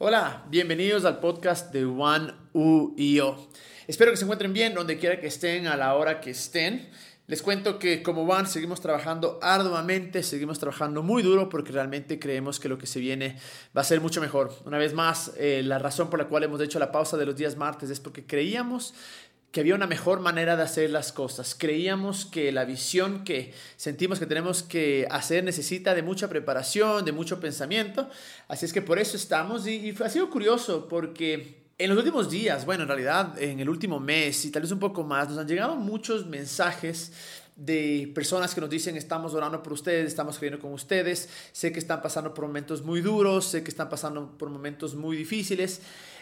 Hola, 0.00 0.44
bienvenidos 0.48 1.04
al 1.04 1.18
podcast 1.18 1.72
de 1.72 1.84
One 1.84 2.32
U 2.52 2.94
y 2.96 3.16
yo. 3.16 3.48
Espero 3.88 4.12
que 4.12 4.16
se 4.16 4.22
encuentren 4.22 4.52
bien 4.52 4.72
donde 4.72 4.96
quiera 4.96 5.20
que 5.20 5.26
estén 5.26 5.66
a 5.66 5.76
la 5.76 5.96
hora 5.96 6.20
que 6.20 6.30
estén. 6.30 6.88
Les 7.26 7.42
cuento 7.42 7.80
que 7.80 8.00
como 8.04 8.22
One 8.22 8.46
seguimos 8.46 8.80
trabajando 8.80 9.40
arduamente, 9.42 10.22
seguimos 10.22 10.60
trabajando 10.60 11.02
muy 11.02 11.24
duro 11.24 11.48
porque 11.48 11.72
realmente 11.72 12.20
creemos 12.20 12.60
que 12.60 12.68
lo 12.68 12.78
que 12.78 12.86
se 12.86 13.00
viene 13.00 13.40
va 13.76 13.80
a 13.80 13.84
ser 13.84 14.00
mucho 14.00 14.20
mejor. 14.20 14.54
Una 14.64 14.78
vez 14.78 14.94
más, 14.94 15.32
eh, 15.36 15.62
la 15.64 15.80
razón 15.80 16.08
por 16.10 16.20
la 16.20 16.28
cual 16.28 16.44
hemos 16.44 16.60
hecho 16.60 16.78
la 16.78 16.92
pausa 16.92 17.16
de 17.16 17.26
los 17.26 17.34
días 17.34 17.56
martes 17.56 17.90
es 17.90 17.98
porque 17.98 18.24
creíamos 18.24 18.94
que 19.50 19.60
había 19.60 19.74
una 19.74 19.86
mejor 19.86 20.20
manera 20.20 20.56
de 20.56 20.62
hacer 20.62 20.90
las 20.90 21.10
cosas. 21.12 21.54
Creíamos 21.54 22.26
que 22.26 22.52
la 22.52 22.64
visión 22.64 23.24
que 23.24 23.54
sentimos 23.76 24.18
que 24.18 24.26
tenemos 24.26 24.62
que 24.62 25.06
hacer 25.10 25.42
necesita 25.42 25.94
de 25.94 26.02
mucha 26.02 26.28
preparación, 26.28 27.04
de 27.04 27.12
mucho 27.12 27.40
pensamiento. 27.40 28.10
Así 28.46 28.66
es 28.66 28.72
que 28.72 28.82
por 28.82 28.98
eso 28.98 29.16
estamos 29.16 29.66
y, 29.66 29.94
ha 30.04 30.10
sido 30.10 30.28
curioso 30.28 30.86
porque 30.86 31.62
en 31.78 31.88
los 31.88 31.98
últimos 31.98 32.30
días, 32.30 32.66
bueno, 32.66 32.82
en 32.82 32.88
realidad 32.88 33.40
en 33.40 33.60
el 33.60 33.70
último 33.70 33.98
mes 34.00 34.44
y 34.44 34.50
tal 34.50 34.62
vez 34.62 34.70
un 34.70 34.80
poco 34.80 35.02
más, 35.02 35.30
nos 35.30 35.38
han 35.38 35.48
llegado 35.48 35.76
muchos 35.76 36.26
mensajes 36.26 37.12
de 37.56 38.12
personas 38.14 38.54
que 38.54 38.60
nos 38.60 38.70
dicen 38.70 38.96
estamos 38.96 39.34
orando 39.34 39.62
por 39.62 39.72
ustedes, 39.72 40.06
estamos 40.08 40.38
creyendo 40.38 40.60
con 40.60 40.72
ustedes, 40.74 41.28
sé 41.52 41.72
que 41.72 41.78
están 41.78 42.02
pasando 42.02 42.34
por 42.34 42.46
momentos 42.46 42.82
muy 42.82 43.00
duros, 43.00 43.46
sé 43.46 43.64
que 43.64 43.70
están 43.70 43.88
pasando 43.88 44.36
por 44.36 44.50
momentos 44.50 44.94
muy 44.94 45.16
difíciles. 45.16 45.80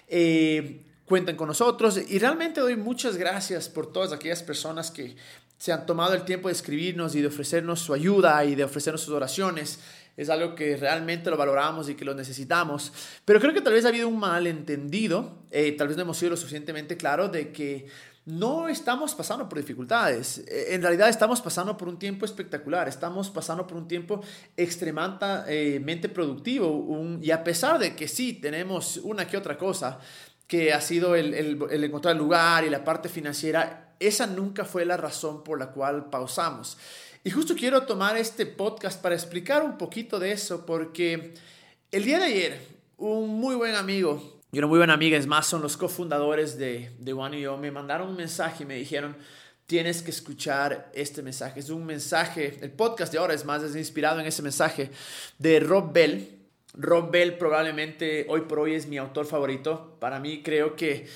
Eh, 0.09 0.83
cuenten 1.06 1.37
con 1.37 1.48
nosotros 1.48 2.01
y 2.09 2.19
realmente 2.19 2.60
doy 2.60 2.77
muchas 2.77 3.16
gracias 3.16 3.69
por 3.69 3.92
todas 3.92 4.12
aquellas 4.12 4.42
personas 4.42 4.91
que 4.91 5.16
se 5.56 5.73
han 5.73 5.87
tomado 5.87 6.14
el 6.14 6.24
tiempo 6.24 6.48
de 6.48 6.52
escribirnos 6.52 7.14
y 7.14 7.23
de 7.23 7.28
ofrecernos 7.28 7.80
su 7.80 7.95
ayuda 7.95 8.45
y 8.45 8.55
de 8.55 8.64
ofrecernos 8.64 9.01
sus 9.01 9.14
oraciones. 9.14 9.78
Es 10.16 10.28
algo 10.30 10.55
que 10.55 10.77
realmente 10.77 11.30
lo 11.30 11.37
valoramos 11.37 11.88
y 11.88 11.95
que 11.95 12.05
lo 12.05 12.14
necesitamos. 12.14 12.92
Pero 13.24 13.41
creo 13.41 13.55
que 13.55 13.61
tal 13.61 13.73
vez 13.73 13.84
ha 13.84 13.88
habido 13.88 14.09
un 14.09 14.19
malentendido, 14.19 15.45
eh, 15.50 15.73
tal 15.73 15.88
vez 15.88 15.97
no 15.97 16.02
hemos 16.02 16.19
sido 16.19 16.30
lo 16.30 16.37
suficientemente 16.37 16.97
claro 16.97 17.28
de 17.28 17.52
que 17.52 17.86
no 18.27 18.69
estamos 18.69 19.14
pasando 19.14 19.48
por 19.48 19.59
dificultades. 19.59 20.38
Eh, 20.48 20.75
en 20.75 20.83
realidad 20.83 21.09
estamos 21.09 21.41
pasando 21.41 21.77
por 21.77 21.88
un 21.88 21.98
tiempo 21.98 22.25
espectacular, 22.25 22.88
estamos 22.88 23.31
pasando 23.31 23.66
por 23.66 23.77
un 23.77 23.88
tiempo 23.88 24.20
extremadamente 24.56 26.09
productivo. 26.09 27.19
y 27.22 27.31
a 27.31 27.44
pesar 27.44 27.78
de 27.78 27.94
que 27.94 28.09
sí 28.09 28.34
tenemos 28.34 28.98
una 28.98 29.27
que 29.27 29.36
otra 29.36 29.56
cosa, 29.56 30.00
que 30.47 30.72
ha 30.72 30.80
sido 30.80 31.14
el, 31.16 31.34
el, 31.34 31.84
encontrar 31.84 32.12
el 32.12 32.19
lugar 32.19 32.64
y 32.64 32.70
la 32.70 32.84
parte 32.84 33.08
financiera, 33.08 33.94
esa 33.98 34.27
nunca 34.27 34.64
fue 34.64 34.84
la 34.84 34.97
razón 34.97 35.42
por 35.42 35.58
la 35.58 35.72
cual 35.72 36.11
pausamos. 36.11 36.78
Y 37.25 37.30
justo 37.30 37.55
quiero 37.56 37.83
tomar 37.83 38.16
este 38.16 38.47
podcast 38.47 39.00
para 39.03 39.14
explicar 39.14 39.62
un 39.64 39.77
poquito 39.77 40.19
de 40.19 40.33
eso, 40.33 40.64
porque 40.64 41.34
el 41.91 42.05
día 42.05 42.19
de 42.19 42.27
ayer, 42.27 42.61
un 42.97 43.41
muy 43.41 43.56
buen 43.56 43.75
amigo 43.75 44.41
y 44.53 44.58
una 44.58 44.69
muy 44.69 44.78
buena 44.78 44.94
amiga, 44.94 45.19
es 45.19 45.27
más, 45.27 45.47
son 45.47 45.61
los 45.61 45.77
cofundadores 45.77 46.56
de, 46.56 46.92
de 46.98 47.12
One 47.12 47.38
y 47.38 47.42
yo, 47.42 47.56
me 47.56 47.70
mandaron 47.70 48.08
un 48.08 48.16
mensaje 48.16 48.62
y 48.62 48.66
me 48.66 48.77
dijeron, 48.77 49.16
tienes 49.66 50.03
que 50.03 50.10
escuchar 50.10 50.91
este 50.94 51.22
mensaje. 51.22 51.60
Es 51.60 51.70
un 51.70 51.84
mensaje, 51.84 52.58
el 52.62 52.70
podcast 52.70 53.12
de 53.12 53.19
ahora 53.19 53.34
es 53.34 53.44
más, 53.44 53.62
es 53.62 53.75
inspirado 53.75 54.20
en 54.20 54.27
ese 54.27 54.42
mensaje 54.42 54.91
de 55.38 55.60
Rob 55.60 55.92
Bell, 55.92 56.45
Rob 56.77 57.10
Bell 57.10 57.38
probablemente 57.38 58.27
hoy 58.28 58.42
por 58.42 58.60
hoy 58.60 58.74
es 58.74 58.86
mi 58.86 58.98
autor 58.98 59.27
favorito. 59.27 59.96
Para 59.98 60.20
mí 60.20 60.42
creo 60.42 60.77
que 60.77 61.06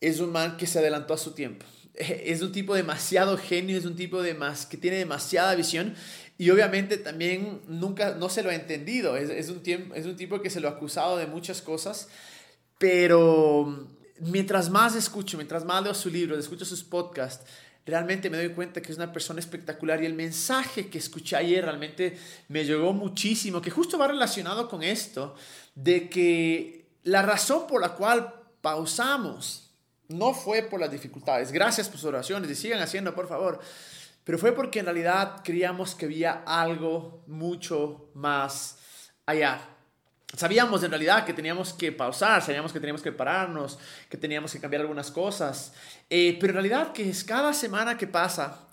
es 0.00 0.20
un 0.20 0.32
man 0.32 0.56
que 0.56 0.66
se 0.66 0.78
adelantó 0.78 1.14
a 1.14 1.18
su 1.18 1.32
tiempo. 1.32 1.66
Es 2.00 2.40
un 2.40 2.52
tipo 2.52 2.74
demasiado 2.74 3.36
genio, 3.36 3.76
es 3.76 3.84
un 3.84 3.96
tipo 3.96 4.22
de 4.22 4.32
más, 4.32 4.64
que 4.64 4.78
tiene 4.78 4.96
demasiada 4.96 5.54
visión 5.54 5.94
y 6.38 6.48
obviamente 6.48 6.96
también 6.96 7.60
nunca, 7.68 8.14
no 8.14 8.30
se 8.30 8.42
lo 8.42 8.48
ha 8.48 8.54
entendido. 8.54 9.18
Es, 9.18 9.50
un 9.50 9.62
tiempo, 9.62 9.94
es 9.94 10.06
un 10.06 10.16
tipo 10.16 10.40
que 10.40 10.48
se 10.48 10.60
lo 10.60 10.68
ha 10.68 10.70
acusado 10.70 11.18
de 11.18 11.26
muchas 11.26 11.60
cosas, 11.60 12.08
pero 12.78 13.90
mientras 14.20 14.70
más 14.70 14.94
escucho, 14.94 15.36
mientras 15.36 15.66
más 15.66 15.82
leo 15.82 15.92
su 15.92 16.08
libro, 16.08 16.38
escucho 16.38 16.64
sus 16.64 16.82
podcasts, 16.82 17.44
realmente 17.90 18.30
me 18.30 18.36
doy 18.36 18.50
cuenta 18.50 18.80
que 18.80 18.92
es 18.92 18.96
una 18.96 19.12
persona 19.12 19.40
espectacular 19.40 20.02
y 20.02 20.06
el 20.06 20.14
mensaje 20.14 20.88
que 20.88 20.98
escuché 20.98 21.36
ayer 21.36 21.64
realmente 21.64 22.18
me 22.48 22.64
llegó 22.64 22.92
muchísimo, 22.92 23.60
que 23.60 23.70
justo 23.70 23.98
va 23.98 24.08
relacionado 24.08 24.68
con 24.68 24.82
esto, 24.82 25.34
de 25.74 26.08
que 26.08 26.86
la 27.02 27.22
razón 27.22 27.66
por 27.66 27.80
la 27.80 27.90
cual 27.90 28.34
pausamos 28.60 29.70
no 30.08 30.34
fue 30.34 30.62
por 30.62 30.80
las 30.80 30.90
dificultades, 30.90 31.52
gracias 31.52 31.88
por 31.88 31.98
sus 31.98 32.08
oraciones 32.08 32.50
y 32.50 32.54
sigan 32.54 32.80
haciendo 32.80 33.14
por 33.14 33.28
favor, 33.28 33.60
pero 34.24 34.38
fue 34.38 34.52
porque 34.52 34.80
en 34.80 34.86
realidad 34.86 35.42
creíamos 35.44 35.94
que 35.94 36.06
había 36.06 36.42
algo 36.46 37.24
mucho 37.26 38.10
más 38.14 38.78
allá. 39.26 39.60
Sabíamos 40.36 40.82
en 40.84 40.90
realidad 40.90 41.24
que 41.24 41.32
teníamos 41.32 41.72
que 41.72 41.90
pausar, 41.90 42.40
sabíamos 42.42 42.72
que 42.72 42.78
teníamos 42.78 43.02
que 43.02 43.10
pararnos, 43.10 43.78
que 44.08 44.16
teníamos 44.16 44.52
que 44.52 44.60
cambiar 44.60 44.82
algunas 44.82 45.10
cosas, 45.10 45.72
eh, 46.08 46.36
pero 46.40 46.52
en 46.52 46.54
realidad 46.54 46.92
que 46.92 47.08
es 47.08 47.24
cada 47.24 47.52
semana 47.52 47.98
que 47.98 48.06
pasa 48.06 48.68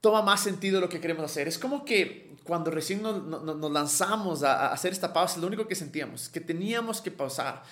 toma 0.00 0.20
más 0.20 0.42
sentido 0.42 0.80
lo 0.80 0.88
que 0.88 1.00
queremos 1.00 1.24
hacer. 1.24 1.48
Es 1.48 1.58
como 1.58 1.84
que 1.84 2.36
cuando 2.44 2.70
recién 2.70 3.00
nos, 3.00 3.24
nos, 3.24 3.72
lanzamos 3.72 4.42
a, 4.42 4.70
hacer 4.70 4.92
esta 4.92 5.12
pausa, 5.12 5.40
lo 5.40 5.46
único 5.46 5.66
que 5.66 5.74
sentíamos, 5.74 6.28
que 6.28 6.40
teníamos 6.40 7.00
que 7.00 7.10
pausar. 7.10 7.62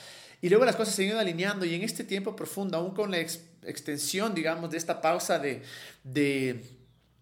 Y 0.40 0.48
luego 0.48 0.64
las 0.64 0.74
cosas 0.74 0.94
se 0.94 1.04
iban 1.04 1.18
alineando 1.18 1.66
y 1.66 1.74
en 1.74 1.82
este 1.82 2.04
tiempo 2.04 2.34
profundo, 2.34 2.78
aún 2.78 2.94
con 2.94 3.10
la 3.10 3.18
extensión, 3.18 4.34
digamos, 4.34 4.70
de 4.70 4.78
esta 4.78 5.02
pausa 5.02 5.38
de, 5.38 5.62
de 6.04 6.64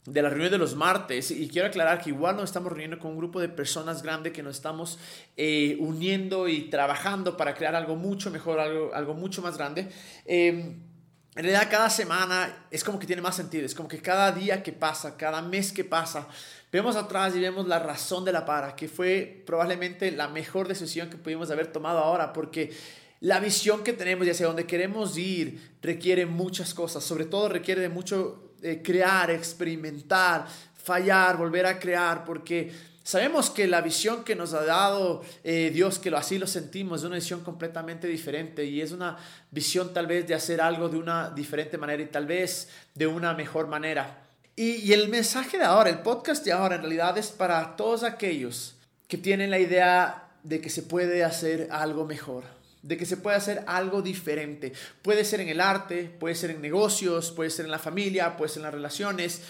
de 0.07 0.23
la 0.23 0.31
reunión 0.31 0.51
de 0.51 0.59
los 0.59 0.75
martes 0.75 1.31
y 1.31 1.49
quiero 1.49 1.69
aclarar 1.69 2.01
que 2.01 2.11
igual 2.11 2.37
nos 2.37 2.45
estamos 2.45 2.71
reuniendo 2.71 2.99
con 2.99 3.13
un 3.13 3.19
grupo 3.19 3.41
de 3.41 3.49
personas 3.49 4.03
grande 4.03 4.33
que 4.33 4.43
nos 4.43 4.57
estamos 4.57 4.99
eh, 5.37 5.77
uniendo 5.79 6.49
y 6.49 6.71
trabajando 6.71 7.37
para 7.37 7.55
crear 7.55 7.75
algo 7.75 7.97
mucho 7.97 8.31
mejor, 8.31 8.61
algo, 8.61 8.95
algo 8.95 9.15
mucho 9.15 9.43
más 9.43 9.59
grande. 9.59 9.89
Em, 10.25 10.91
en 11.37 11.45
realidad 11.45 11.69
cada 11.71 11.91
semana 11.91 12.67
es 12.71 12.83
como 12.83 12.99
que 12.99 13.07
tiene 13.07 13.23
más 13.23 13.37
sentido, 13.37 13.65
es 13.65 13.75
como 13.75 13.89
que 13.89 14.01
cada 14.01 14.33
día 14.33 14.63
que 14.63 14.73
pasa, 14.73 15.17
cada 15.17 15.43
mes 15.43 15.71
que 15.71 15.85
pasa, 15.85 16.27
vemos 16.73 16.97
atrás 16.97 17.37
y 17.37 17.41
vemos 17.41 17.69
la 17.69 17.79
razón 17.79 18.25
de 18.25 18.33
la 18.33 18.45
para, 18.45 18.75
que 18.75 18.89
fue 18.89 19.43
probablemente 19.47 20.11
la 20.11 20.29
mejor 20.29 20.67
decisión 20.67 21.09
que 21.09 21.19
pudimos 21.19 21.51
haber 21.51 21.69
tomado 21.69 22.01
ahora, 22.01 22.33
porque 22.33 22.73
la 23.21 23.39
visión 23.39 23.85
que 23.85 23.93
tenemos 23.93 24.27
y 24.27 24.31
hacia 24.31 24.47
dónde 24.47 24.67
queremos 24.67 25.17
ir 25.19 25.77
requiere 25.83 26.27
muchas 26.27 26.75
cosas, 26.75 27.05
sobre 27.05 27.27
todo 27.27 27.49
requiere 27.49 27.81
de 27.81 27.91
mucho 27.91 28.50
eh, 28.63 28.81
crear, 28.83 29.31
experimentar, 29.31 30.47
fallar, 30.83 31.37
volver 31.37 31.67
a 31.67 31.79
crear, 31.79 32.25
porque 32.25 32.73
sabemos 33.03 33.51
que 33.51 33.67
la 33.67 33.81
visión 33.81 34.25
que 34.25 34.37
nos 34.37 34.55
ha 34.55 34.65
dado 34.65 35.23
eh, 35.45 35.71
Dios, 35.73 35.99
que 35.99 36.11
así 36.11 36.39
lo 36.39 36.47
sentimos, 36.47 37.01
es 37.01 37.07
una 37.07 37.17
visión 37.17 37.43
completamente 37.43 38.07
diferente 38.07 38.65
y 38.65 38.81
es 38.81 38.93
una 38.93 39.17
visión 39.51 39.93
tal 39.93 40.07
vez 40.07 40.27
de 40.27 40.35
hacer 40.35 40.61
algo 40.61 40.89
de 40.89 40.99
una 40.99 41.31
diferente 41.31 41.79
manera 41.79 42.03
y 42.03 42.07
tal 42.07 42.27
vez 42.27 42.69
de 42.95 43.07
una 43.07 43.35
mejor 43.35 43.67
manera. 43.67 44.25
Y 44.57 44.93
el 44.93 45.09
mensaje 45.09 45.57
de 45.57 45.65
ahora, 45.65 45.89
el 45.89 46.01
podcast 46.01 46.45
de 46.45 46.53
ahora 46.53 46.75
en 46.75 46.83
realidad 46.83 47.17
es 47.17 47.29
para 47.29 47.77
todos 47.77 48.03
aquellos 48.03 48.75
que 49.09 49.17
tienen 49.17 49.51
la 49.51 49.59
idea 49.59 50.29
de 50.43 50.61
que 50.61 50.69
se 50.69 50.83
puede 50.83 51.25
hacer 51.25 51.69
algo 51.71 52.05
mejor 52.05 52.60
de 52.83 52.97
que 52.97 53.07
se 53.07 53.17
puede 53.17 53.37
hacer 53.37 53.65
algo 53.67 54.03
diferente. 54.03 54.73
Puede 55.03 55.25
ser 55.25 55.41
en 55.41 55.49
el 55.49 55.61
arte, 55.61 56.05
puede 56.05 56.35
ser 56.35 56.51
en 56.51 56.63
negocios, 56.63 57.31
puede 57.31 57.51
ser 57.51 57.67
en 57.67 57.71
la 57.71 57.79
familia, 57.79 58.37
puede 58.37 58.49
ser 58.49 58.61
en 58.61 58.65
las 58.65 58.75
relaciones, 58.75 59.43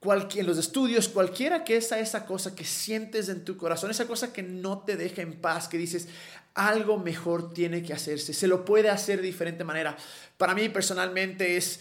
en 0.00 0.46
los 0.46 0.58
estudios, 0.58 1.08
cualquiera 1.08 1.64
que 1.64 1.80
sea 1.80 1.98
esa 1.98 2.24
cosa 2.24 2.54
que 2.54 2.64
sientes 2.64 3.28
en 3.28 3.44
tu 3.44 3.56
corazón, 3.56 3.90
esa 3.90 4.06
cosa 4.06 4.32
que 4.32 4.42
no 4.42 4.84
te 4.84 4.96
deja 4.96 5.22
en 5.22 5.40
paz, 5.40 5.66
que 5.66 5.76
dices, 5.76 6.08
algo 6.54 6.98
mejor 6.98 7.52
tiene 7.52 7.82
que 7.82 7.92
hacerse, 7.92 8.32
se 8.32 8.46
lo 8.46 8.64
puede 8.64 8.90
hacer 8.90 9.20
de 9.20 9.26
diferente 9.26 9.64
manera. 9.64 9.96
Para 10.36 10.54
mí 10.54 10.68
personalmente 10.68 11.56
es, 11.56 11.80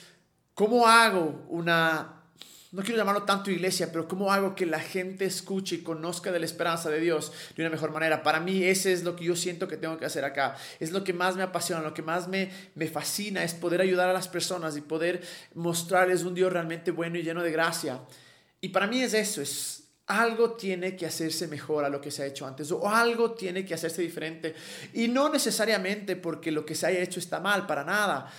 ¿cómo 0.56 0.88
hago 0.88 1.46
una 1.50 2.17
no 2.72 2.82
quiero 2.82 2.98
llamarlo 2.98 3.24
tanto 3.24 3.50
iglesia, 3.50 3.92
pero 3.92 4.08
¿cómo 4.08 4.32
hago 4.32 4.54
que 4.54 4.66
la 4.66 4.80
gente 4.80 5.24
escuche 5.24 5.76
y 5.76 5.82
conozca 5.84 6.34
de 6.34 6.40
la 6.40 6.46
esperanza 6.46 6.90
de 6.90 7.00
Dios 7.00 7.32
de 7.56 7.64
una 7.64 7.70
mejor 7.70 7.92
manera? 7.92 8.24
Para 8.24 8.42
mí 8.42 8.64
ese 8.64 8.92
es 8.92 9.04
lo 9.04 9.16
que 9.16 9.24
yo 9.24 9.38
siento 9.38 9.70
que 9.70 9.78
tengo 9.78 9.98
que 9.98 10.06
hacer 10.06 10.26
acá. 10.26 10.58
Es 10.80 10.92
lo 10.92 11.04
que 11.04 11.14
más 11.14 11.38
me 11.38 11.44
apasiona, 11.44 11.82
lo 11.82 11.94
que 11.94 12.02
más 12.02 12.28
me, 12.28 12.52
me 12.76 12.88
fascina, 12.88 13.44
es 13.44 13.54
poder 13.54 13.80
ayudar 13.80 14.10
a 14.10 14.14
las 14.14 14.28
personas 14.28 14.76
y 14.76 14.82
poder 14.82 15.22
mostrarles 15.56 16.24
un 16.24 16.36
Dios 16.36 16.52
realmente 16.52 16.92
bueno 16.92 17.18
y 17.18 17.24
lleno 17.24 17.42
de 17.42 17.52
gracia. 17.52 18.02
Y 18.60 18.70
para 18.70 18.88
mí 18.88 19.02
es 19.02 19.14
eso, 19.14 19.42
es 19.42 19.84
algo 20.08 20.52
tiene 20.52 20.96
que 20.96 21.06
hacerse 21.06 21.48
mejor 21.48 21.86
a 21.86 21.90
lo 21.90 22.02
que 22.02 22.12
se 22.12 22.24
ha 22.24 22.26
hecho 22.26 22.48
antes 22.48 22.72
o 22.72 22.90
algo 22.90 23.32
tiene 23.32 23.66
que 23.66 23.76
hacerse 23.76 24.02
diferente. 24.02 24.56
Y 24.94 25.08
no 25.08 25.30
necesariamente 25.30 26.18
porque 26.18 26.52
lo 26.52 26.66
que 26.66 26.76
se 26.76 26.88
haya 26.88 27.00
hecho 27.00 27.20
está 27.20 27.40
mal, 27.40 27.66
para 27.66 27.86
nada 27.86 28.30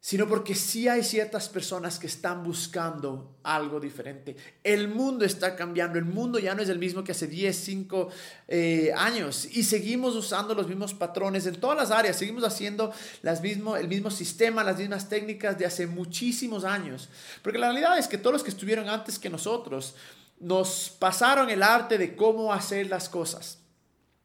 sino 0.00 0.26
porque 0.26 0.54
sí 0.54 0.88
hay 0.88 1.04
ciertas 1.04 1.50
personas 1.50 1.98
que 1.98 2.06
están 2.06 2.42
buscando 2.42 3.36
algo 3.42 3.78
diferente. 3.78 4.34
El 4.64 4.88
mundo 4.88 5.26
está 5.26 5.54
cambiando, 5.56 5.98
el 5.98 6.06
mundo 6.06 6.38
ya 6.38 6.54
no 6.54 6.62
es 6.62 6.70
el 6.70 6.78
mismo 6.78 7.04
que 7.04 7.12
hace 7.12 7.26
10, 7.26 7.54
5 7.54 8.08
eh, 8.48 8.92
años 8.96 9.44
y 9.44 9.62
seguimos 9.62 10.16
usando 10.16 10.54
los 10.54 10.68
mismos 10.68 10.94
patrones 10.94 11.46
en 11.46 11.56
todas 11.56 11.76
las 11.76 11.90
áreas, 11.90 12.16
seguimos 12.16 12.44
haciendo 12.44 12.92
las 13.20 13.42
mismo, 13.42 13.76
el 13.76 13.88
mismo 13.88 14.10
sistema, 14.10 14.64
las 14.64 14.78
mismas 14.78 15.10
técnicas 15.10 15.58
de 15.58 15.66
hace 15.66 15.86
muchísimos 15.86 16.64
años. 16.64 17.10
Porque 17.42 17.58
la 17.58 17.66
realidad 17.68 17.98
es 17.98 18.08
que 18.08 18.16
todos 18.16 18.32
los 18.32 18.42
que 18.42 18.50
estuvieron 18.50 18.88
antes 18.88 19.18
que 19.18 19.28
nosotros 19.28 19.94
nos 20.40 20.96
pasaron 20.98 21.50
el 21.50 21.62
arte 21.62 21.98
de 21.98 22.16
cómo 22.16 22.54
hacer 22.54 22.86
las 22.86 23.10
cosas. 23.10 23.58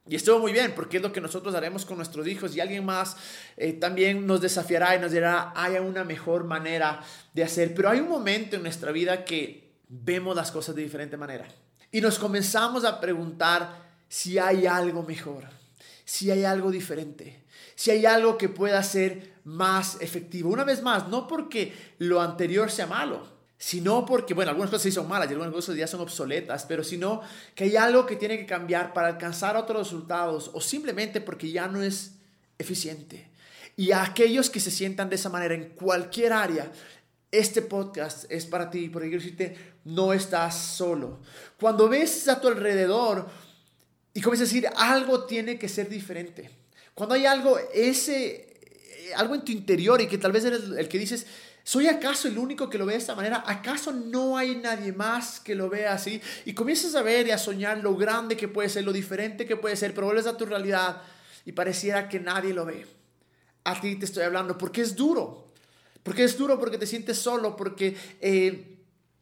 Y 0.07 0.15
estuvo 0.15 0.39
muy 0.39 0.53
bien, 0.53 0.73
porque 0.75 0.97
es 0.97 1.03
lo 1.03 1.11
que 1.11 1.19
nosotros 1.19 1.55
haremos 1.55 1.83
con 1.83 1.97
nuestros 1.97 2.27
hijos 2.27 2.55
y 2.55 2.59
alguien 2.59 2.85
más 2.85 3.17
eh, 3.57 3.73
también 3.73 4.27
nos 4.27 4.39
desafiará 4.39 4.95
y 4.95 4.99
nos 4.99 5.11
dirá, 5.11 5.51
hay 5.55 5.75
una 5.77 6.03
mejor 6.03 6.43
manera 6.43 7.01
de 7.33 7.43
hacer. 7.43 7.73
Pero 7.73 7.89
hay 7.89 7.99
un 7.99 8.09
momento 8.09 8.55
en 8.55 8.61
nuestra 8.61 8.91
vida 8.91 9.25
que 9.25 9.71
vemos 9.87 10.35
las 10.35 10.51
cosas 10.51 10.75
de 10.75 10.83
diferente 10.83 11.17
manera 11.17 11.47
y 11.91 12.01
nos 12.01 12.19
comenzamos 12.19 12.83
a 12.83 12.99
preguntar 12.99 13.85
si 14.09 14.37
hay 14.37 14.65
algo 14.65 15.03
mejor, 15.03 15.45
si 16.03 16.29
hay 16.29 16.43
algo 16.43 16.69
diferente, 16.69 17.45
si 17.75 17.89
hay 17.89 18.05
algo 18.05 18.37
que 18.37 18.49
pueda 18.49 18.83
ser 18.83 19.35
más 19.45 20.01
efectivo. 20.01 20.49
Una 20.49 20.65
vez 20.65 20.83
más, 20.83 21.07
no 21.07 21.27
porque 21.27 21.73
lo 21.99 22.21
anterior 22.21 22.69
sea 22.69 22.85
malo, 22.85 23.34
sino 23.57 24.05
porque, 24.05 24.33
bueno, 24.33 24.51
algunas 24.51 24.69
cosas 24.69 24.83
sí 24.83 24.91
son 24.91 25.07
malas 25.07 25.29
y 25.29 25.33
algunas 25.33 25.53
cosas 25.53 25.75
ya 25.75 25.87
son 25.87 26.01
obsoletas, 26.01 26.65
pero 26.65 26.83
sino 26.83 27.21
que 27.53 27.65
hay 27.65 27.75
algo 27.77 28.05
que 28.05 28.15
tiene 28.15 28.37
que 28.37 28.45
cambiar 28.45 28.93
para 28.93 29.07
alcanzar 29.07 29.55
otros 29.55 29.87
resultados 29.87 30.51
o 30.53 30.61
simplemente 30.61 31.21
porque 31.21 31.51
ya 31.51 31.67
no 31.67 31.81
es 31.81 32.15
eficiente. 32.57 33.29
Y 33.77 33.91
a 33.91 34.03
aquellos 34.03 34.49
que 34.49 34.59
se 34.59 34.71
sientan 34.71 35.09
de 35.09 35.15
esa 35.15 35.29
manera 35.29 35.53
en 35.53 35.69
cualquier 35.69 36.33
área, 36.33 36.71
este 37.31 37.61
podcast 37.61 38.29
es 38.31 38.45
para 38.45 38.69
ti, 38.69 38.89
porque 38.89 39.09
quiero 39.09 39.23
decirte, 39.23 39.57
no 39.85 40.13
estás 40.13 40.57
solo. 40.57 41.19
Cuando 41.59 41.89
ves 41.89 42.27
a 42.27 42.39
tu 42.39 42.47
alrededor 42.47 43.27
y 44.13 44.21
comienzas 44.21 44.49
a 44.49 44.53
decir, 44.53 44.69
algo 44.77 45.25
tiene 45.25 45.59
que 45.59 45.67
ser 45.67 45.89
diferente. 45.89 46.49
Cuando 46.93 47.15
hay 47.15 47.25
algo, 47.25 47.57
ese, 47.73 48.55
algo 49.17 49.35
en 49.35 49.43
tu 49.43 49.51
interior 49.51 49.99
y 50.01 50.07
que 50.07 50.17
tal 50.17 50.31
vez 50.31 50.45
eres 50.45 50.61
el 50.77 50.87
que 50.87 50.97
dices, 50.97 51.27
¿Soy 51.67 51.87
acaso 51.87 52.27
el 52.27 52.37
único 52.37 52.69
que 52.69 52.77
lo 52.77 52.85
ve 52.85 52.93
de 52.93 52.99
esta 52.99 53.15
manera? 53.15 53.43
¿Acaso 53.43 53.91
no 53.91 54.37
hay 54.37 54.55
nadie 54.55 54.93
más 54.93 55.39
que 55.39 55.55
lo 55.55 55.67
vea 55.67 55.93
así? 55.93 56.21
Y 56.45 56.53
comienzas 56.53 56.93
a 56.93 57.01
ver 57.01 57.25
y 57.25 57.31
a 57.31 57.39
soñar 57.39 57.79
lo 57.79 57.95
grande 57.95 58.37
que 58.37 58.47
puede 58.47 58.69
ser, 58.69 58.83
lo 58.83 58.93
diferente 58.93 59.47
que 59.47 59.55
puede 59.55 59.75
ser, 59.75 59.95
pero 59.95 60.05
vuelves 60.05 60.27
a 60.27 60.37
tu 60.37 60.45
realidad 60.45 61.01
y 61.43 61.53
pareciera 61.53 62.07
que 62.07 62.19
nadie 62.19 62.53
lo 62.53 62.65
ve. 62.65 62.85
A 63.63 63.81
ti 63.81 63.95
te 63.95 64.05
estoy 64.05 64.21
hablando 64.21 64.55
porque 64.59 64.81
es 64.81 64.95
duro. 64.95 65.47
Porque 66.03 66.25
es 66.25 66.37
duro, 66.37 66.59
porque 66.59 66.77
te 66.77 66.85
sientes 66.85 67.17
solo, 67.17 67.55
porque 67.55 67.97
eh, 68.21 68.77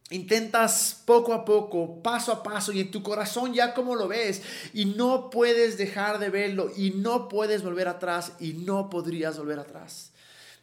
intentas 0.09 1.01
poco 1.05 1.33
a 1.33 1.45
poco, 1.45 2.03
paso 2.03 2.33
a 2.33 2.43
paso, 2.43 2.73
y 2.73 2.81
en 2.81 2.91
tu 2.91 3.01
corazón 3.01 3.53
ya 3.53 3.73
como 3.73 3.95
lo 3.95 4.09
ves, 4.09 4.41
y 4.73 4.83
no 4.83 5.29
puedes 5.29 5.77
dejar 5.77 6.19
de 6.19 6.29
verlo, 6.29 6.69
y 6.75 6.91
no 6.91 7.29
puedes 7.29 7.63
volver 7.63 7.87
atrás, 7.87 8.33
y 8.41 8.51
no 8.51 8.89
podrías 8.89 9.37
volver 9.37 9.59
atrás. 9.59 10.11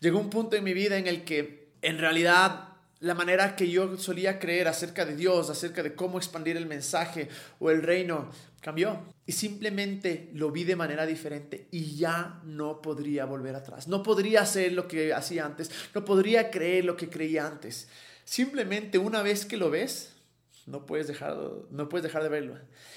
Llegó 0.00 0.19
un 0.19 0.29
punto 0.29 0.56
en 0.56 0.65
mi 0.65 0.75
vida 0.75 0.99
en 0.99 1.06
el 1.06 1.25
que 1.25 1.59
en 1.82 1.99
realidad 1.99 2.71
la 3.00 3.15
manera 3.15 3.56
que 3.56 3.71
yo 3.71 3.97
solía 3.97 4.38
creer 4.38 4.69
acerca 4.69 5.06
de 5.06 5.17
Dios, 5.17 5.49
acerca 5.49 5.82
de 5.82 5.94
cómo 5.94 6.19
expandir 6.19 6.56
el 6.56 6.67
mensaje 6.67 7.29
o 7.59 7.71
el 7.71 7.82
reino, 7.82 8.31
cambió. 8.61 9.00
Y 9.27 9.32
simplemente 9.32 10.31
lo 10.35 10.50
vi 10.50 10.65
de 10.65 10.77
manera 10.77 11.06
diferente 11.06 11.67
y 11.71 11.97
ya 11.97 12.41
no 12.44 12.82
podría 12.82 13.25
volver 13.25 13.55
atrás. 13.55 13.88
No 13.88 14.03
podría 14.03 14.43
hacer 14.43 14.73
lo 14.73 14.87
que 14.87 15.15
hacía 15.15 15.47
antes. 15.47 15.71
No 15.94 16.05
podría 16.05 16.50
creer 16.50 16.85
lo 16.85 16.97
que 16.97 17.09
creía 17.09 17.47
antes. 17.47 17.88
Simplemente 18.25 18.99
una 18.99 19.23
vez 19.23 19.47
que 19.47 19.56
lo 19.56 19.71
ves, 19.71 20.12
no 20.70 20.87
puedes 20.87 21.08
dejar, 21.08 21.37
no 21.70 21.88
puedes 21.88 22.05
dejar 22.05 22.22
de 22.22 22.28
verlo. 22.28 22.55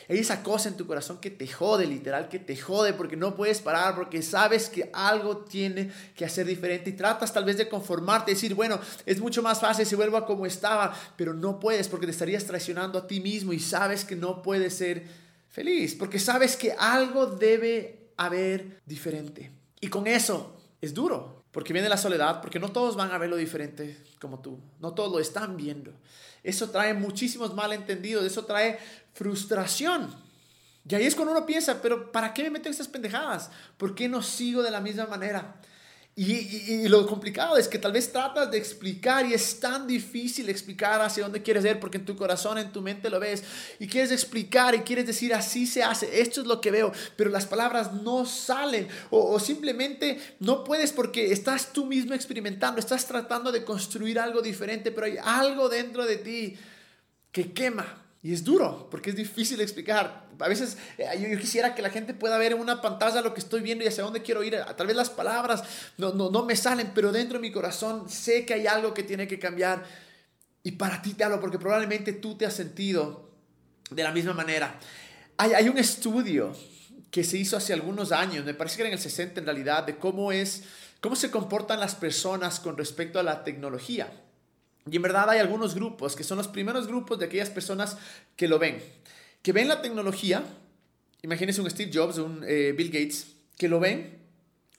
Hay 0.08 0.18
esa 0.18 0.44
cosa 0.44 0.70
en 0.70 0.78
tu 0.78 0.86
corazón 0.86 1.20
que 1.20 1.32
te 1.32 1.48
jode, 1.48 1.88
literal, 1.88 2.30
que 2.30 2.40
te 2.40 2.56
jode 2.56 2.94
porque 2.94 3.18
no 3.18 3.36
puedes 3.36 3.62
parar, 3.62 3.96
porque 3.96 4.22
sabes 4.22 4.70
que 4.70 4.90
algo 4.94 5.38
tiene 5.38 5.92
que 6.16 6.24
hacer 6.24 6.46
diferente 6.46 6.92
y 6.92 6.94
tratas 6.94 7.34
tal 7.34 7.46
vez 7.46 7.58
de 7.58 7.68
conformarte, 7.68 8.32
decir, 8.32 8.54
bueno, 8.54 8.80
es 9.06 9.20
mucho 9.20 9.42
más 9.42 9.60
fácil 9.60 9.86
si 9.86 9.96
vuelvo 9.96 10.18
a 10.18 10.26
como 10.26 10.46
estaba, 10.46 10.94
pero 11.16 11.34
no 11.34 11.60
puedes 11.60 11.90
porque 11.90 12.06
te 12.06 12.12
estarías 12.12 12.46
traicionando 12.46 13.00
a 13.00 13.08
ti 13.08 13.20
mismo 13.20 13.54
y 13.54 13.60
sabes 13.60 14.06
que 14.06 14.16
no 14.16 14.42
puedes 14.44 14.76
ser 14.76 15.04
feliz, 15.50 15.96
porque 15.96 16.20
sabes 16.20 16.56
que 16.56 16.74
algo 16.74 17.26
debe 17.26 18.12
haber 18.18 18.82
diferente. 18.86 19.52
Y 19.82 19.88
con 19.88 20.08
eso 20.08 20.56
es 20.80 20.94
duro, 20.94 21.44
porque 21.52 21.74
viene 21.74 21.90
la 21.90 21.98
soledad, 21.98 22.42
porque 22.42 22.60
no 22.60 22.72
todos 22.72 22.96
van 22.96 23.12
a 23.12 23.18
verlo 23.18 23.36
diferente 23.36 23.98
como 24.20 24.40
tú, 24.40 24.60
no 24.80 24.94
todos 24.94 25.12
lo 25.12 25.20
están 25.20 25.58
viendo. 25.58 25.92
Eso 26.44 26.70
trae 26.70 26.94
muchísimos 26.94 27.54
malentendidos, 27.54 28.26
eso 28.26 28.46
trae 28.46 28.80
frustración. 29.14 30.14
Y 30.88 30.96
ahí 30.96 31.06
es 31.06 31.16
cuando 31.16 31.32
uno 31.32 31.46
piensa, 31.46 31.82
pero 31.82 32.12
¿para 32.12 32.34
qué 32.34 32.44
me 32.44 32.52
meto 32.52 32.68
en 32.68 32.72
estas 32.72 32.90
pendejadas? 32.90 33.50
¿Por 33.78 33.96
qué 33.96 34.10
no 34.10 34.22
sigo 34.22 34.62
de 34.62 34.72
la 34.72 34.82
misma 34.82 35.06
manera? 35.08 35.56
Y, 36.16 36.88
lo 36.90 37.08
complicado 37.08 37.58
es 37.58 37.68
que 37.68 37.80
tal 37.80 37.92
vez 37.92 38.12
tratas 38.12 38.52
de 38.52 38.58
explicar 38.60 39.26
y 39.26 39.34
es 39.34 39.60
tan 39.60 39.88
difícil 39.88 40.48
explicar 40.48 41.02
hacia 41.02 41.24
dónde 41.24 41.42
quieres 41.42 41.66
ir 41.66 41.80
porque 41.80 41.98
en 41.98 42.06
tu 42.06 42.16
corazón, 42.16 42.60
en 42.60 42.72
tu 42.72 42.82
mente 42.82 43.10
lo 43.10 43.20
ves. 43.20 43.44
Y 43.80 43.88
quieres 43.88 44.12
explicar 44.12 44.76
y 44.76 44.82
quieres 44.82 45.08
decir 45.08 45.34
así 45.34 45.66
se 45.66 45.82
hace, 45.82 46.22
esto 46.22 46.42
es 46.42 46.48
lo 46.48 46.62
que 46.62 46.70
veo, 46.70 46.92
pero 47.16 47.32
las 47.32 47.48
palabras 47.48 47.94
no 47.94 48.28
salen. 48.28 48.88
O 49.10 49.40
simplemente 49.40 50.20
no 50.40 50.64
puedes 50.64 50.92
porque 50.92 51.32
estás 51.32 51.74
tú 51.74 51.88
mismo 51.88 52.14
experimentando, 52.14 52.80
estás 52.80 53.08
tratando 53.08 53.52
de 53.52 53.64
construir 53.64 54.20
algo 54.20 54.44
diferente, 54.44 54.92
pero 54.92 55.08
hay 55.08 55.18
algo 55.18 55.68
dentro 55.68 56.06
de 56.06 56.18
ti 56.18 56.58
que 57.32 57.54
quema 57.54 58.03
y 58.24 58.32
es 58.32 58.46
duro, 58.46 58.88
porque 58.90 59.10
es 59.10 59.18
difícil 59.18 59.60
explicar. 59.60 60.30
A 60.40 60.48
veces 60.48 60.78
eh, 60.98 61.06
yo, 61.20 61.38
quisiera 61.38 61.76
que 61.76 61.82
la 61.82 61.90
gente 61.90 62.14
pueda 62.14 62.38
ver 62.38 62.54
en 62.54 62.60
una 62.60 62.82
pantalla 62.82 63.22
lo 63.22 63.34
que 63.34 63.42
estoy 63.42 63.60
viendo 63.60 63.84
y 63.84 63.88
hacia 63.90 64.06
dónde 64.06 64.22
quiero 64.22 64.42
ir. 64.44 64.58
Tal 64.78 64.88
vez 64.88 64.96
las 64.96 65.10
palabras 65.10 65.62
no, 65.98 66.14
no, 66.14 66.32
no 66.32 66.46
me 66.46 66.56
salen, 66.56 66.92
pero 66.96 67.12
dentro 67.12 67.38
de 67.38 67.42
mi 67.42 67.52
corazón 67.52 68.10
sé 68.10 68.46
que 68.46 68.54
hay 68.54 68.66
algo 68.66 68.94
que 68.94 69.04
tiene 69.04 69.28
que 69.28 69.40
cambiar. 69.40 69.84
Y 70.64 70.72
para 70.72 71.02
ti 71.02 71.16
te 71.16 71.26
hablo, 71.26 71.42
porque 71.42 71.60
probablemente 71.60 72.14
tú 72.14 72.38
te 72.38 72.46
has 72.46 72.54
sentido 72.54 73.30
de 73.92 74.04
la 74.04 74.14
misma 74.14 74.32
manera. 74.32 74.80
Hay, 75.36 75.52
hay 75.52 75.68
un 75.68 75.78
estudio 75.78 76.56
que 77.12 77.26
se 77.26 77.38
hizo 77.38 77.58
hace 77.58 77.74
algunos 77.74 78.14
años, 78.14 78.46
me 78.46 78.54
parece 78.54 78.78
que 78.78 78.84
era 78.84 78.90
en 78.90 78.94
el 78.94 79.02
60 79.02 79.42
en 79.42 79.46
realidad, 79.46 79.84
de 79.84 79.98
cómo 79.98 80.32
es, 80.32 80.64
cómo 81.02 81.18
se 81.18 81.30
comportan 81.30 81.82
las 81.82 81.96
personas 81.96 82.62
con 82.62 82.78
respecto 82.78 83.20
a 83.20 83.24
la 83.24 83.44
tecnología. 83.44 84.23
Y 84.90 84.96
en 84.96 85.02
verdad 85.02 85.30
hay 85.30 85.40
algunos 85.40 85.76
grupos 85.76 86.16
que 86.16 86.24
son 86.24 86.38
los 86.38 86.48
primeros 86.48 86.88
grupos 86.88 87.20
de 87.20 87.26
aquellas 87.26 87.50
personas 87.50 87.98
que 88.36 88.48
lo 88.48 88.60
ven, 88.60 88.84
que 89.42 89.54
ven 89.54 89.68
la 89.68 89.82
tecnología, 89.82 90.44
imagínense 91.22 91.62
un 91.62 91.70
Steve 91.70 91.92
Jobs, 91.94 92.18
un 92.18 92.44
eh, 92.46 92.74
Bill 92.76 92.90
Gates, 92.90 93.28
que 93.58 93.70
lo 93.70 93.80
ven 93.80 94.20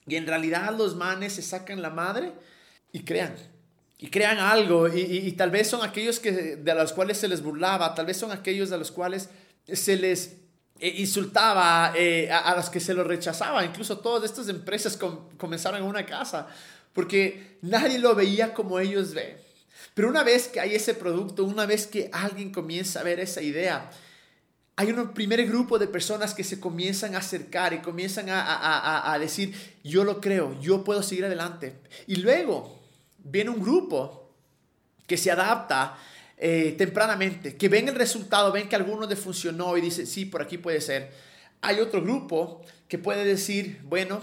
y 0.07 0.15
en 0.15 0.27
realidad 0.27 0.75
los 0.77 0.95
manes 0.95 1.33
se 1.33 1.41
sacan 1.41 1.81
la 1.81 1.89
madre 1.89 2.33
y 2.91 3.03
crean. 3.03 3.35
Y 3.97 4.09
crean 4.09 4.39
algo 4.39 4.87
y, 4.89 5.31
tal 5.31 5.51
vez 5.51 5.69
son 5.69 5.81
aquellos 5.81 6.19
que, 6.19 6.31
de 6.31 6.75
los 6.75 6.91
cuales 6.91 7.17
se 7.17 7.29
les 7.29 7.41
burlaba, 7.41 7.95
tal 7.95 8.05
vez 8.05 8.17
son 8.17 8.31
aquellos 8.31 8.69
de 8.69 8.77
los 8.77 8.91
cuales 8.91 9.29
se 9.71 9.95
les 9.95 10.35
eh, 10.79 10.95
insultaba, 10.97 11.93
eh, 11.95 12.29
a, 12.29 12.53
los 12.55 12.69
que 12.69 12.81
se 12.81 12.93
los 12.93 13.07
rechazaba. 13.07 13.63
Incluso 13.63 13.99
todas 13.99 14.25
estas 14.29 14.49
empresas 14.49 14.99
comenzaron 15.37 15.79
en 15.81 15.87
una 15.87 16.05
casa 16.05 16.47
porque 16.91 17.57
nadie 17.61 17.97
lo 17.97 18.15
veía 18.15 18.53
como 18.53 18.79
ellos 18.79 19.13
ven. 19.13 19.44
Pero 19.93 20.09
una 20.09 20.23
vez 20.23 20.47
que 20.47 20.59
hay 20.59 20.75
ese 20.75 20.93
producto, 20.93 21.43
una 21.43 21.65
vez 21.65 21.87
que 21.87 22.09
alguien 22.11 22.51
comienza 22.51 22.99
a 22.99 23.03
ver 23.03 23.19
esa 23.19 23.41
idea, 23.41 23.89
hay 24.77 24.91
un 24.91 25.13
primer 25.13 25.45
grupo 25.45 25.79
de 25.79 25.87
personas 25.87 26.33
que 26.33 26.43
se 26.43 26.59
comienzan 26.59 27.15
a 27.15 27.19
acercar 27.19 27.73
y 27.73 27.79
comienzan 27.79 28.25
a, 28.29 29.17
decir, 29.19 29.55
yo 29.83 30.03
lo 30.03 30.19
creo, 30.19 30.59
yo 30.59 30.83
puedo 30.83 31.01
seguir 31.01 31.25
adelante. 31.25 31.77
Y 32.07 32.17
luego 32.17 32.77
viene 33.19 33.51
un 33.51 33.61
grupo 33.61 34.33
que 35.07 35.15
se 35.15 35.31
adapta 35.31 35.97
eh, 36.37 36.75
tempranamente, 36.77 37.55
que 37.55 37.69
ven 37.69 37.87
el 37.87 37.95
resultado, 37.95 38.51
ven 38.51 38.67
que 38.67 38.75
alguno 38.75 39.07
le 39.07 39.15
funcionó 39.15 39.77
y 39.77 39.81
dice, 39.81 40.05
sí, 40.05 40.25
por 40.25 40.41
aquí 40.41 40.57
puede 40.57 40.81
ser. 40.81 41.11
Hay 41.61 41.79
otro 41.79 42.01
grupo 42.01 42.61
que 42.89 42.97
puede 42.97 43.23
decir, 43.23 43.79
bueno, 43.83 44.21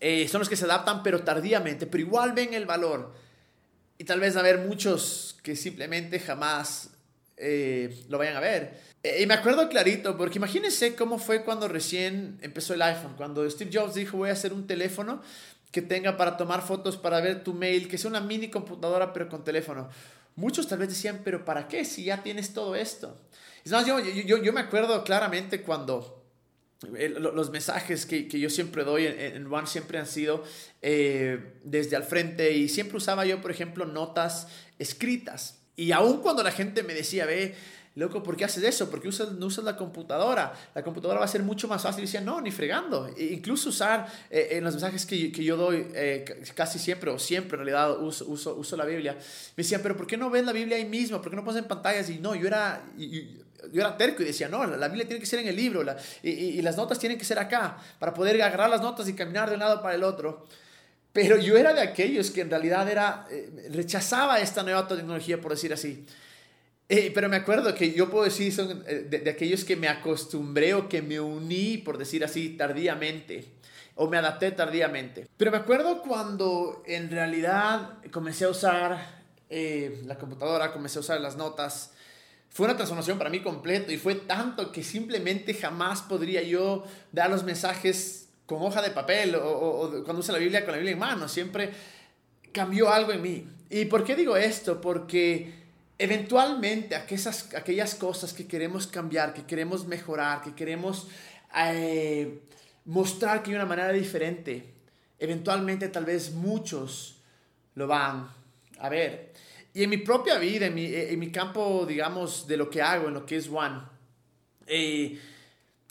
eh, 0.00 0.28
son 0.28 0.38
los 0.38 0.48
que 0.48 0.56
se 0.56 0.64
adaptan, 0.64 1.02
pero 1.02 1.24
tardíamente, 1.24 1.86
pero 1.86 2.02
igual 2.02 2.32
ven 2.32 2.54
el 2.54 2.64
valor 2.64 3.14
y 3.98 4.04
tal 4.04 4.20
vez 4.20 4.36
haber 4.36 4.58
muchos 4.58 5.36
que 5.42 5.56
simplemente 5.56 6.20
jamás 6.20 6.90
eh, 7.36 8.04
lo 8.08 8.18
vayan 8.18 8.36
a 8.36 8.40
ver. 8.40 8.80
Eh, 9.02 9.22
y 9.22 9.26
me 9.26 9.34
acuerdo 9.34 9.68
clarito, 9.68 10.16
porque 10.16 10.38
imagínense 10.38 10.94
cómo 10.94 11.18
fue 11.18 11.44
cuando 11.44 11.68
recién 11.68 12.38
empezó 12.40 12.74
el 12.74 12.82
iPhone, 12.82 13.14
cuando 13.16 13.48
Steve 13.50 13.70
Jobs 13.72 13.94
dijo 13.94 14.16
voy 14.16 14.30
a 14.30 14.32
hacer 14.32 14.52
un 14.52 14.66
teléfono 14.66 15.20
que 15.70 15.82
tenga 15.82 16.16
para 16.16 16.36
tomar 16.36 16.62
fotos, 16.62 16.96
para 16.96 17.20
ver 17.20 17.44
tu 17.44 17.52
mail, 17.52 17.88
que 17.88 17.98
sea 17.98 18.10
una 18.10 18.20
mini 18.20 18.48
computadora 18.48 19.12
pero 19.12 19.28
con 19.28 19.44
teléfono. 19.44 19.88
Muchos 20.36 20.68
tal 20.68 20.78
vez 20.78 20.88
decían, 20.88 21.20
pero 21.24 21.44
¿para 21.44 21.68
qué 21.68 21.84
si 21.84 22.04
ya 22.04 22.22
tienes 22.22 22.52
todo 22.52 22.76
esto? 22.76 23.20
Es 23.64 23.72
más, 23.72 23.84
yo, 23.84 23.98
yo, 24.00 24.38
yo 24.38 24.52
me 24.52 24.60
acuerdo 24.60 25.02
claramente 25.04 25.62
cuando 25.62 26.17
los 26.80 27.50
mensajes 27.50 28.06
que, 28.06 28.28
que, 28.28 28.38
yo 28.38 28.50
siempre 28.50 28.84
doy 28.84 29.06
en, 29.06 29.18
en 29.18 29.52
One 29.52 29.66
siempre 29.66 29.98
han 29.98 30.06
sido 30.06 30.44
eh, 30.80 31.54
desde 31.64 31.96
al 31.96 32.04
frente 32.04 32.52
y 32.52 32.68
siempre 32.68 32.98
usaba 32.98 33.26
yo, 33.26 33.40
por 33.40 33.50
ejemplo, 33.50 33.84
notas 33.84 34.48
escritas. 34.78 35.58
Y 35.74 35.92
aun 35.92 36.22
cuando 36.22 36.42
la 36.42 36.52
gente 36.52 36.82
me 36.84 36.94
decía, 36.94 37.26
ve, 37.26 37.54
loco, 37.96 38.22
¿por 38.22 38.36
qué 38.36 38.44
haces 38.44 38.62
eso? 38.62 38.90
¿Por 38.90 39.00
qué 39.00 39.08
usas, 39.08 39.32
no 39.32 39.46
usas 39.46 39.64
la 39.64 39.76
computadora? 39.76 40.52
La 40.72 40.84
computadora 40.84 41.18
va 41.18 41.24
a 41.24 41.28
ser 41.28 41.42
mucho 41.42 41.66
más 41.66 41.82
fácil. 41.82 42.04
Y 42.04 42.06
decía, 42.06 42.20
no, 42.20 42.40
ni 42.40 42.52
fregando. 42.52 43.08
E 43.16 43.24
incluso 43.32 43.70
usar 43.70 44.06
eh, 44.30 44.48
en 44.52 44.64
los 44.64 44.74
mensajes 44.74 45.04
que, 45.04 45.32
que 45.32 45.42
yo 45.42 45.56
doy 45.56 45.88
eh, 45.94 46.24
casi 46.54 46.78
siempre, 46.78 47.10
o 47.10 47.18
siempre 47.18 47.58
en 47.58 47.64
realidad 47.64 48.00
uso, 48.00 48.24
uso, 48.28 48.54
uso, 48.54 48.76
la 48.76 48.84
Biblia. 48.84 49.14
Me 49.14 49.64
decían, 49.64 49.80
pero 49.82 49.96
¿por 49.96 50.06
qué 50.06 50.16
no 50.16 50.30
ves 50.30 50.44
la 50.44 50.52
Biblia 50.52 50.76
ahí 50.76 50.84
mismo? 50.84 51.20
¿Por 51.20 51.30
qué 51.30 51.36
no 51.36 51.44
pones 51.44 51.60
en 51.60 51.68
pantallas? 51.68 52.08
Y 52.08 52.18
no, 52.18 52.36
yo 52.36 52.46
era 52.46 52.84
yo 53.72 53.80
era 53.80 53.96
terco 53.96 54.22
y 54.22 54.26
decía, 54.26 54.48
no, 54.48 54.64
la, 54.64 54.88
Biblia 54.88 55.06
tiene 55.06 55.20
que 55.20 55.26
ser 55.26 55.40
en 55.40 55.48
el 55.48 55.56
libro 55.56 55.84
y, 56.22 56.62
las 56.62 56.76
notas 56.76 56.98
tienen 56.98 57.18
que 57.18 57.24
ser 57.24 57.38
acá 57.38 57.76
para 57.98 58.14
poder 58.14 58.40
agarrar 58.40 58.70
las 58.70 58.80
notas 58.80 59.08
y 59.08 59.14
caminar 59.14 59.48
de 59.48 59.54
un 59.54 59.60
lado 59.60 59.82
para 59.82 59.94
el 59.94 60.04
otro. 60.04 60.46
Pero 61.12 61.36
yo 61.38 61.56
era 61.56 61.72
de 61.74 61.80
aquellos 61.80 62.30
que 62.30 62.42
en 62.42 62.50
realidad 62.50 62.88
era, 62.88 63.26
eh, 63.30 63.68
rechazaba 63.72 64.40
esta 64.40 64.62
nueva 64.62 64.86
tecnología, 64.86 65.40
por 65.40 65.52
decir 65.52 65.72
así. 65.72 66.04
Eh, 66.88 67.10
pero 67.14 67.28
me 67.28 67.36
acuerdo 67.36 67.74
que 67.74 67.92
yo 67.92 68.10
puedo 68.10 68.24
decir, 68.24 68.52
son 68.52 68.84
eh, 68.86 69.06
de, 69.10 69.30
aquellos 69.30 69.64
que 69.64 69.76
me 69.76 69.88
acostumbré 69.88 70.74
o 70.74 70.88
que 70.88 71.02
me 71.02 71.18
uní, 71.18 71.78
por 71.78 71.98
decir 71.98 72.24
así, 72.24 72.50
tardíamente. 72.50 73.46
O 73.96 74.08
me 74.08 74.16
adapté 74.16 74.52
tardíamente. 74.52 75.26
Pero 75.36 75.50
me 75.50 75.56
acuerdo 75.56 76.02
cuando 76.02 76.84
en 76.86 77.10
realidad 77.10 77.94
comencé 78.12 78.44
a 78.44 78.50
usar 78.50 79.18
la 79.50 80.18
computadora, 80.18 80.72
comencé 80.72 80.98
a 80.98 81.00
usar 81.00 81.20
las 81.20 81.36
notas 81.36 81.92
fue 82.58 82.64
una 82.64 82.74
transformación 82.74 83.18
para 83.18 83.30
mí 83.30 83.40
completo 83.40 83.92
y 83.92 83.98
fue 83.98 84.16
tanto 84.16 84.72
que 84.72 84.82
simplemente 84.82 85.54
jamás 85.54 86.02
podría 86.02 86.42
yo 86.42 86.84
dar 87.12 87.30
los 87.30 87.44
mensajes 87.44 88.30
con 88.46 88.60
hoja 88.62 88.82
de 88.82 88.90
papel 88.90 89.36
o, 89.36 90.02
cuando 90.04 90.18
usa 90.18 90.32
la 90.32 90.40
Biblia 90.40 90.64
con 90.64 90.72
la 90.72 90.78
Biblia 90.78 90.94
en 90.94 90.98
mano. 90.98 91.28
Siempre 91.28 91.70
cambió 92.50 92.92
algo 92.92 93.12
en 93.12 93.22
mí. 93.22 93.46
¿Y 93.70 93.84
por 93.84 94.02
qué 94.02 94.16
digo 94.16 94.36
esto? 94.36 94.80
Porque 94.80 95.52
eventualmente 95.98 96.96
aquellas, 96.96 97.54
aquellas 97.54 97.94
cosas 97.94 98.32
que 98.32 98.48
queremos 98.48 98.88
cambiar, 98.88 99.34
que 99.34 99.44
queremos 99.44 99.86
mejorar, 99.86 100.42
que 100.42 100.56
queremos 100.56 101.06
eh, 101.54 102.40
mostrar 102.86 103.44
que 103.44 103.50
hay 103.50 103.54
una 103.54 103.66
manera 103.66 103.92
diferente, 103.92 104.74
eventualmente 105.20 105.86
tal 105.90 106.06
vez 106.06 106.32
muchos 106.32 107.20
lo 107.76 107.86
van 107.86 108.28
a 108.80 108.88
ver. 108.88 109.27
Y 109.78 109.84
en 109.84 109.90
mi 109.90 109.98
propia 109.98 110.38
vida, 110.38 110.66
en 110.66 110.74
mi, 110.74 110.86
eh, 110.86 111.12
en 111.12 111.20
mi 111.20 111.30
campo, 111.30 111.86
digamos, 111.86 112.48
de 112.48 112.56
lo 112.56 112.68
que 112.68 112.82
hago, 112.82 113.06
en 113.06 113.14
lo 113.14 113.24
que 113.24 113.36
es 113.36 113.48
One, 113.48 113.78
eh, 114.66 115.16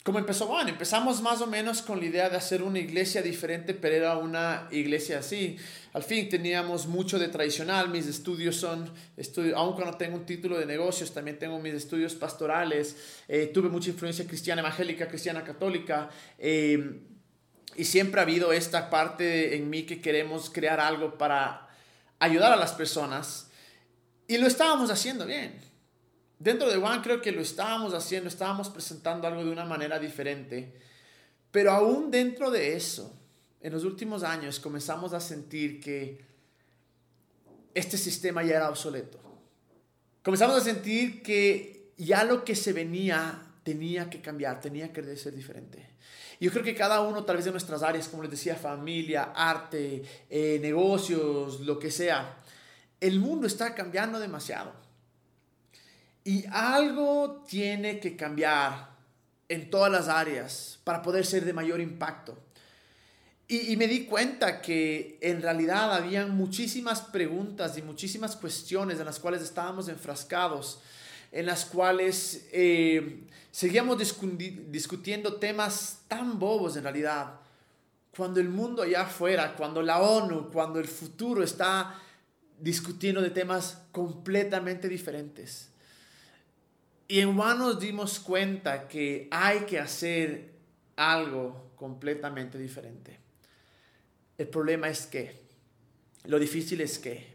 ¿cómo 0.02 0.18
empezó 0.18 0.44
One? 0.44 0.72
Empezamos 0.72 1.22
más 1.22 1.40
o 1.40 1.46
menos 1.46 1.80
con 1.80 1.98
la 1.98 2.04
idea 2.04 2.28
de 2.28 2.36
hacer 2.36 2.62
una 2.62 2.80
iglesia 2.80 3.22
diferente, 3.22 3.72
pero 3.72 3.94
era 3.94 4.18
una 4.18 4.68
iglesia 4.72 5.20
así. 5.20 5.56
Al 5.94 6.02
fin 6.02 6.28
teníamos 6.28 6.86
mucho 6.86 7.18
de 7.18 7.28
tradicional, 7.28 7.88
mis 7.88 8.06
estudios 8.06 8.56
son, 8.56 8.92
estudio, 9.16 9.56
aun 9.56 9.74
cuando 9.74 9.96
tengo 9.96 10.16
un 10.16 10.26
título 10.26 10.58
de 10.58 10.66
negocios, 10.66 11.14
también 11.14 11.38
tengo 11.38 11.58
mis 11.58 11.72
estudios 11.72 12.14
pastorales, 12.14 12.94
eh, 13.26 13.50
tuve 13.54 13.70
mucha 13.70 13.88
influencia 13.88 14.26
cristiana 14.26 14.60
evangélica, 14.60 15.08
cristiana 15.08 15.42
católica. 15.42 16.10
Eh, 16.38 17.00
y 17.74 17.84
siempre 17.86 18.20
ha 18.20 18.24
habido 18.24 18.52
esta 18.52 18.90
parte 18.90 19.56
en 19.56 19.70
mí 19.70 19.84
que 19.84 20.02
queremos 20.02 20.50
crear 20.50 20.78
algo 20.78 21.16
para 21.16 21.70
ayudar 22.18 22.52
a 22.52 22.56
las 22.56 22.72
personas 22.72 23.47
y 24.28 24.36
lo 24.36 24.46
estábamos 24.46 24.90
haciendo 24.90 25.26
bien. 25.26 25.58
Dentro 26.38 26.70
de 26.70 26.76
One 26.76 27.02
creo 27.02 27.20
que 27.20 27.32
lo 27.32 27.40
estábamos 27.40 27.94
haciendo, 27.94 28.28
estábamos 28.28 28.68
presentando 28.68 29.26
algo 29.26 29.44
de 29.44 29.50
una 29.50 29.64
manera 29.64 29.98
diferente. 29.98 30.72
Pero 31.50 31.72
aún 31.72 32.10
dentro 32.10 32.50
de 32.50 32.76
eso, 32.76 33.12
en 33.60 33.72
los 33.72 33.84
últimos 33.84 34.22
años 34.22 34.60
comenzamos 34.60 35.14
a 35.14 35.20
sentir 35.20 35.80
que 35.80 36.24
este 37.74 37.96
sistema 37.96 38.44
ya 38.44 38.56
era 38.56 38.68
obsoleto. 38.68 39.18
Comenzamos 40.22 40.58
a 40.58 40.60
sentir 40.60 41.22
que 41.22 41.92
ya 41.96 42.22
lo 42.22 42.44
que 42.44 42.54
se 42.54 42.72
venía 42.72 43.42
tenía 43.62 44.10
que 44.10 44.20
cambiar, 44.20 44.60
tenía 44.60 44.92
que 44.92 45.16
ser 45.16 45.34
diferente. 45.34 45.88
Yo 46.40 46.50
creo 46.52 46.62
que 46.62 46.74
cada 46.74 47.00
uno, 47.00 47.24
tal 47.24 47.36
vez 47.36 47.46
de 47.46 47.50
nuestras 47.50 47.82
áreas, 47.82 48.08
como 48.08 48.22
les 48.22 48.30
decía, 48.30 48.54
familia, 48.54 49.32
arte, 49.34 50.02
eh, 50.30 50.58
negocios, 50.60 51.60
lo 51.60 51.78
que 51.78 51.90
sea, 51.90 52.36
el 53.00 53.20
mundo 53.20 53.46
está 53.46 53.74
cambiando 53.74 54.18
demasiado. 54.18 54.72
Y 56.24 56.44
algo 56.50 57.44
tiene 57.48 58.00
que 58.00 58.16
cambiar 58.16 58.90
en 59.48 59.70
todas 59.70 59.90
las 59.90 60.08
áreas 60.08 60.78
para 60.84 61.02
poder 61.02 61.24
ser 61.24 61.44
de 61.44 61.52
mayor 61.52 61.80
impacto. 61.80 62.38
Y, 63.50 63.78
me 63.78 63.86
di 63.86 64.04
cuenta 64.04 64.60
que 64.60 65.18
en 65.22 65.40
realidad 65.40 65.94
había 65.94 66.26
muchísimas 66.26 67.00
preguntas 67.00 67.78
y 67.78 67.82
muchísimas 67.82 68.36
cuestiones 68.36 68.98
en 68.98 69.06
las 69.06 69.18
cuales 69.18 69.40
estábamos 69.40 69.88
enfrascados, 69.88 70.80
en 71.32 71.46
las 71.46 71.64
cuales 71.64 72.46
eh, 72.52 73.22
seguíamos 73.50 73.96
discutiendo 74.70 75.36
temas 75.36 76.00
tan 76.08 76.38
bobos 76.38 76.76
en 76.76 76.82
realidad. 76.82 77.36
Cuando 78.14 78.38
el 78.38 78.50
mundo 78.50 78.82
allá 78.82 79.02
afuera, 79.02 79.54
cuando 79.56 79.80
la 79.80 80.02
ONU, 80.02 80.50
cuando 80.50 80.78
el 80.78 80.86
futuro 80.86 81.42
está 81.42 81.98
discutiendo 82.60 83.20
de 83.20 83.30
temas 83.30 83.82
completamente 83.92 84.88
diferentes. 84.88 85.70
Y 87.06 87.20
en 87.20 87.34
Juan 87.34 87.58
nos 87.58 87.80
dimos 87.80 88.20
cuenta 88.20 88.86
que 88.86 89.28
hay 89.30 89.60
que 89.60 89.78
hacer 89.78 90.52
algo 90.96 91.70
completamente 91.76 92.58
diferente. 92.58 93.18
El 94.36 94.48
problema 94.48 94.88
es 94.88 95.06
que, 95.06 95.40
lo 96.24 96.38
difícil 96.38 96.80
es 96.80 96.98
que, 96.98 97.34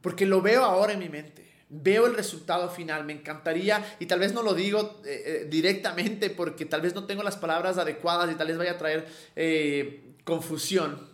porque 0.00 0.24
lo 0.24 0.40
veo 0.40 0.64
ahora 0.64 0.94
en 0.94 1.00
mi 1.00 1.08
mente, 1.08 1.46
veo 1.68 2.06
el 2.06 2.14
resultado 2.14 2.70
final, 2.70 3.04
me 3.04 3.12
encantaría, 3.12 3.84
y 3.98 4.06
tal 4.06 4.20
vez 4.20 4.32
no 4.32 4.42
lo 4.42 4.54
digo 4.54 5.02
eh, 5.04 5.42
eh, 5.42 5.46
directamente 5.50 6.30
porque 6.30 6.64
tal 6.64 6.80
vez 6.80 6.94
no 6.94 7.04
tengo 7.04 7.22
las 7.22 7.36
palabras 7.36 7.76
adecuadas 7.76 8.30
y 8.30 8.36
tal 8.36 8.48
vez 8.48 8.56
vaya 8.56 8.72
a 8.72 8.78
traer 8.78 9.06
eh, 9.34 10.14
confusión, 10.24 11.08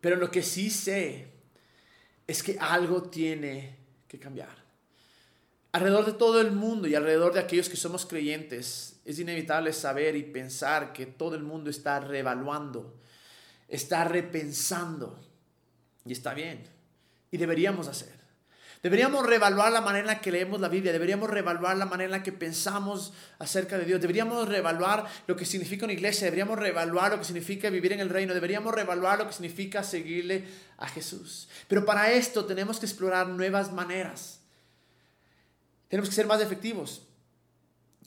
pero 0.00 0.16
lo 0.16 0.30
que 0.30 0.42
sí 0.42 0.70
sé 0.70 1.31
es 2.26 2.42
que 2.42 2.58
algo 2.60 3.02
tiene 3.02 3.76
que 4.08 4.18
cambiar. 4.18 4.62
Alrededor 5.72 6.06
de 6.06 6.12
todo 6.12 6.40
el 6.40 6.52
mundo 6.52 6.86
y 6.86 6.94
alrededor 6.94 7.32
de 7.32 7.40
aquellos 7.40 7.68
que 7.68 7.76
somos 7.76 8.04
creyentes, 8.04 9.00
es 9.04 9.18
inevitable 9.18 9.72
saber 9.72 10.16
y 10.16 10.22
pensar 10.22 10.92
que 10.92 11.06
todo 11.06 11.34
el 11.34 11.42
mundo 11.42 11.70
está 11.70 11.98
revaluando, 11.98 12.94
está 13.68 14.04
repensando. 14.04 15.18
Y 16.04 16.12
está 16.12 16.34
bien. 16.34 16.64
Y 17.30 17.36
deberíamos 17.36 17.88
hacer. 17.88 18.21
Deberíamos 18.82 19.24
reevaluar 19.24 19.70
la 19.70 19.80
manera 19.80 20.00
en 20.00 20.06
la 20.08 20.20
que 20.20 20.32
leemos 20.32 20.60
la 20.60 20.68
Biblia, 20.68 20.90
deberíamos 20.90 21.30
reevaluar 21.30 21.76
la 21.76 21.86
manera 21.86 22.06
en 22.06 22.10
la 22.10 22.22
que 22.24 22.32
pensamos 22.32 23.12
acerca 23.38 23.78
de 23.78 23.84
Dios, 23.84 24.00
deberíamos 24.00 24.48
reevaluar 24.48 25.06
lo 25.28 25.36
que 25.36 25.44
significa 25.44 25.84
una 25.84 25.92
iglesia, 25.92 26.24
deberíamos 26.24 26.58
reevaluar 26.58 27.12
lo 27.12 27.18
que 27.18 27.24
significa 27.24 27.70
vivir 27.70 27.92
en 27.92 28.00
el 28.00 28.08
reino, 28.08 28.34
deberíamos 28.34 28.74
reevaluar 28.74 29.20
lo 29.20 29.28
que 29.28 29.34
significa 29.34 29.84
seguirle 29.84 30.44
a 30.78 30.88
Jesús. 30.88 31.48
Pero 31.68 31.84
para 31.84 32.10
esto 32.12 32.44
tenemos 32.44 32.80
que 32.80 32.86
explorar 32.86 33.28
nuevas 33.28 33.72
maneras. 33.72 34.40
Tenemos 35.86 36.08
que 36.08 36.16
ser 36.16 36.26
más 36.26 36.40
efectivos. 36.40 37.02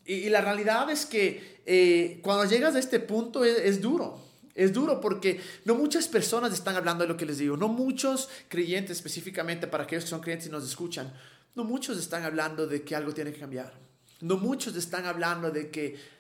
Y, 0.04 0.28
la 0.30 0.42
realidad 0.42 0.90
es 0.90 1.06
que 1.06 1.62
eh, 1.66 2.20
cuando 2.22 2.44
llegas 2.44 2.76
a 2.76 2.80
este 2.80 3.00
punto 3.00 3.46
es 3.46 3.80
duro. 3.80 4.20
Es 4.56 4.72
duro 4.72 5.02
porque 5.02 5.42
no 5.66 5.76
muchas 5.76 6.08
personas 6.08 6.54
están 6.54 6.78
hablando 6.78 7.04
de 7.04 7.10
lo 7.10 7.18
que 7.18 7.26
les 7.26 7.38
digo, 7.38 7.58
no 7.58 7.68
muchos 7.68 8.30
creyentes 8.48 8.98
específicamente 8.98 9.68
para 9.68 9.84
aquellos 9.84 10.06
que 10.06 10.10
son 10.10 10.22
creyentes 10.22 10.48
y 10.48 10.52
nos 10.52 10.64
escuchan, 10.64 11.14
no 11.56 11.66
muchos 11.66 11.98
están 11.98 12.24
hablando 12.24 12.66
de 12.66 12.82
que 12.82 12.96
algo 12.96 13.14
tiene 13.14 13.34
que 13.34 13.40
cambiar, 13.40 13.74
no 14.22 14.38
muchos 14.38 14.74
están 14.78 15.06
hablando 15.06 15.52
de 15.52 15.70
que 15.70 16.16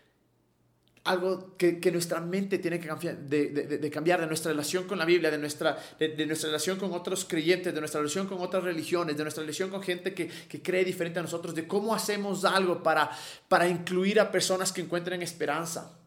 algo 1.06 1.56
que, 1.56 1.80
nuestra 1.94 2.20
mente 2.20 2.58
tiene 2.58 2.80
que 2.80 2.88
cambiar 2.88 3.18
de, 3.20 3.89
cambiar, 3.89 4.20
de 4.20 4.27
nuestra 4.27 4.51
relación 4.51 4.86
con 4.86 4.98
la 4.98 5.06
Biblia, 5.06 5.32
de 5.32 5.38
nuestra, 5.38 5.77
de, 5.98 6.25
nuestra 6.25 6.48
relación 6.48 6.77
con 6.77 6.92
otros 6.92 7.24
creyentes, 7.25 7.74
de 7.74 7.80
nuestra 7.80 8.01
relación 8.01 8.27
con 8.27 8.42
otras 8.42 8.63
religiones, 8.63 9.15
de 9.15 9.24
nuestra 9.24 9.44
relación 9.44 9.70
con 9.70 9.82
gente 9.82 10.13
que, 10.13 10.27
que 10.27 10.62
cree 10.62 10.84
diferente 10.84 11.20
a 11.20 11.22
nosotros, 11.22 11.56
de 11.56 11.68
cómo 11.68 11.96
hacemos 11.96 12.44
algo 12.44 12.84
para, 12.84 13.12
para 13.48 13.70
incluir 13.70 14.20
a 14.20 14.30
personas 14.30 14.74
que 14.74 14.82
encuentren 14.82 15.22
esperanza 15.22 16.00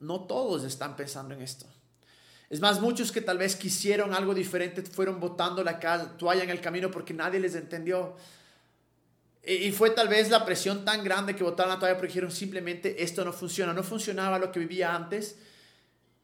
no 0.00 0.20
todos 0.26 0.64
están 0.64 0.96
pensando 0.96 1.34
en 1.34 1.42
esto. 1.42 1.66
Es 2.48 2.60
más, 2.60 2.80
muchos 2.80 3.10
que 3.10 3.20
tal 3.20 3.38
vez 3.38 3.56
quisieron 3.56 4.14
algo 4.14 4.34
diferente 4.34 4.82
fueron 4.82 5.18
botando 5.18 5.64
la 5.64 5.80
toalla 6.16 6.44
en 6.44 6.50
el 6.50 6.60
camino 6.60 6.90
porque 6.90 7.12
nadie 7.12 7.40
les 7.40 7.54
entendió. 7.54 8.16
Y 9.42 9.70
fue 9.72 9.90
tal 9.90 10.08
vez 10.08 10.30
la 10.30 10.44
presión 10.44 10.84
tan 10.84 11.04
grande 11.04 11.34
que 11.34 11.44
botaron 11.44 11.72
la 11.72 11.78
toalla 11.78 11.96
porque 11.96 12.08
dijeron 12.08 12.30
simplemente 12.30 13.02
esto 13.02 13.24
no 13.24 13.32
funciona. 13.32 13.72
No 13.72 13.82
funcionaba 13.82 14.38
lo 14.38 14.52
que 14.52 14.60
vivía 14.60 14.94
antes 14.94 15.36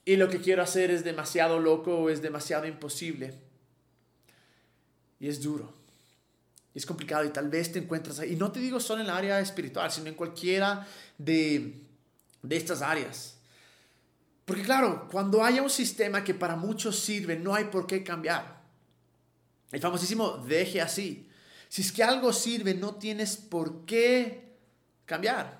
y 0.04 0.16
lo 0.16 0.28
que 0.28 0.40
quiero 0.40 0.62
hacer 0.62 0.90
es 0.90 1.04
demasiado 1.04 1.58
loco 1.58 1.96
o 1.96 2.10
es 2.10 2.22
demasiado 2.22 2.66
imposible. 2.66 3.34
Y 5.18 5.28
es 5.28 5.42
duro. 5.42 5.72
Y 6.74 6.78
es 6.78 6.86
complicado 6.86 7.24
y 7.24 7.30
tal 7.30 7.48
vez 7.48 7.72
te 7.72 7.80
encuentras 7.80 8.20
ahí. 8.20 8.32
Y 8.32 8.36
no 8.36 8.50
te 8.52 8.60
digo 8.60 8.78
solo 8.78 9.00
en 9.00 9.08
la 9.08 9.16
área 9.16 9.40
espiritual, 9.40 9.90
sino 9.90 10.08
en 10.08 10.14
cualquiera 10.14 10.86
de 11.18 11.84
estas 12.48 12.80
áreas. 12.80 13.36
Porque 14.52 14.66
claro, 14.66 15.08
cuando 15.10 15.42
haya 15.42 15.62
un 15.62 15.70
sistema 15.70 16.22
que 16.22 16.34
para 16.34 16.56
muchos 16.56 16.98
sirve, 16.98 17.38
no 17.38 17.54
hay 17.54 17.64
por 17.64 17.86
qué 17.86 18.04
cambiar. 18.04 18.60
El 19.70 19.80
famosísimo 19.80 20.44
deje 20.46 20.82
así. 20.82 21.26
Si 21.70 21.80
es 21.80 21.90
que 21.90 22.02
algo 22.02 22.34
sirve, 22.34 22.74
no 22.74 22.96
tienes 22.96 23.38
por 23.38 23.86
qué 23.86 24.58
cambiar. 25.06 25.58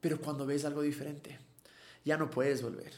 Pero 0.00 0.20
cuando 0.20 0.44
ves 0.44 0.64
algo 0.64 0.82
diferente, 0.82 1.38
ya 2.04 2.16
no 2.16 2.28
puedes 2.30 2.62
volver. 2.62 2.92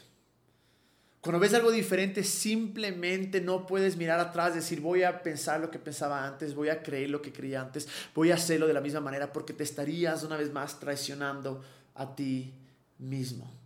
Cuando 1.21 1.39
ves 1.39 1.53
algo 1.53 1.69
diferente, 1.69 2.23
simplemente 2.23 3.39
no 3.39 3.67
puedes 3.67 3.97
mirar 3.97 4.19
atrás, 4.19 4.55
decir, 4.55 4.81
voy 4.81 5.03
a 5.03 5.21
pensar 5.21 5.59
lo 5.59 5.69
que 5.69 5.77
pensaba 5.77 6.25
antes, 6.25 6.55
voy 6.55 6.69
a 6.69 6.81
creer 6.81 7.11
lo 7.11 7.21
que 7.21 7.31
creía 7.31 7.61
antes, 7.61 7.87
voy 8.15 8.31
a 8.31 8.33
hacerlo 8.33 8.65
de 8.65 8.73
la 8.73 8.81
misma 8.81 9.01
manera, 9.01 9.31
porque 9.31 9.53
te 9.53 9.63
estarías 9.63 10.23
una 10.23 10.37
vez 10.37 10.51
más 10.51 10.79
traicionando 10.79 11.63
a 11.93 12.15
ti 12.15 12.51
mismo. 12.97 13.56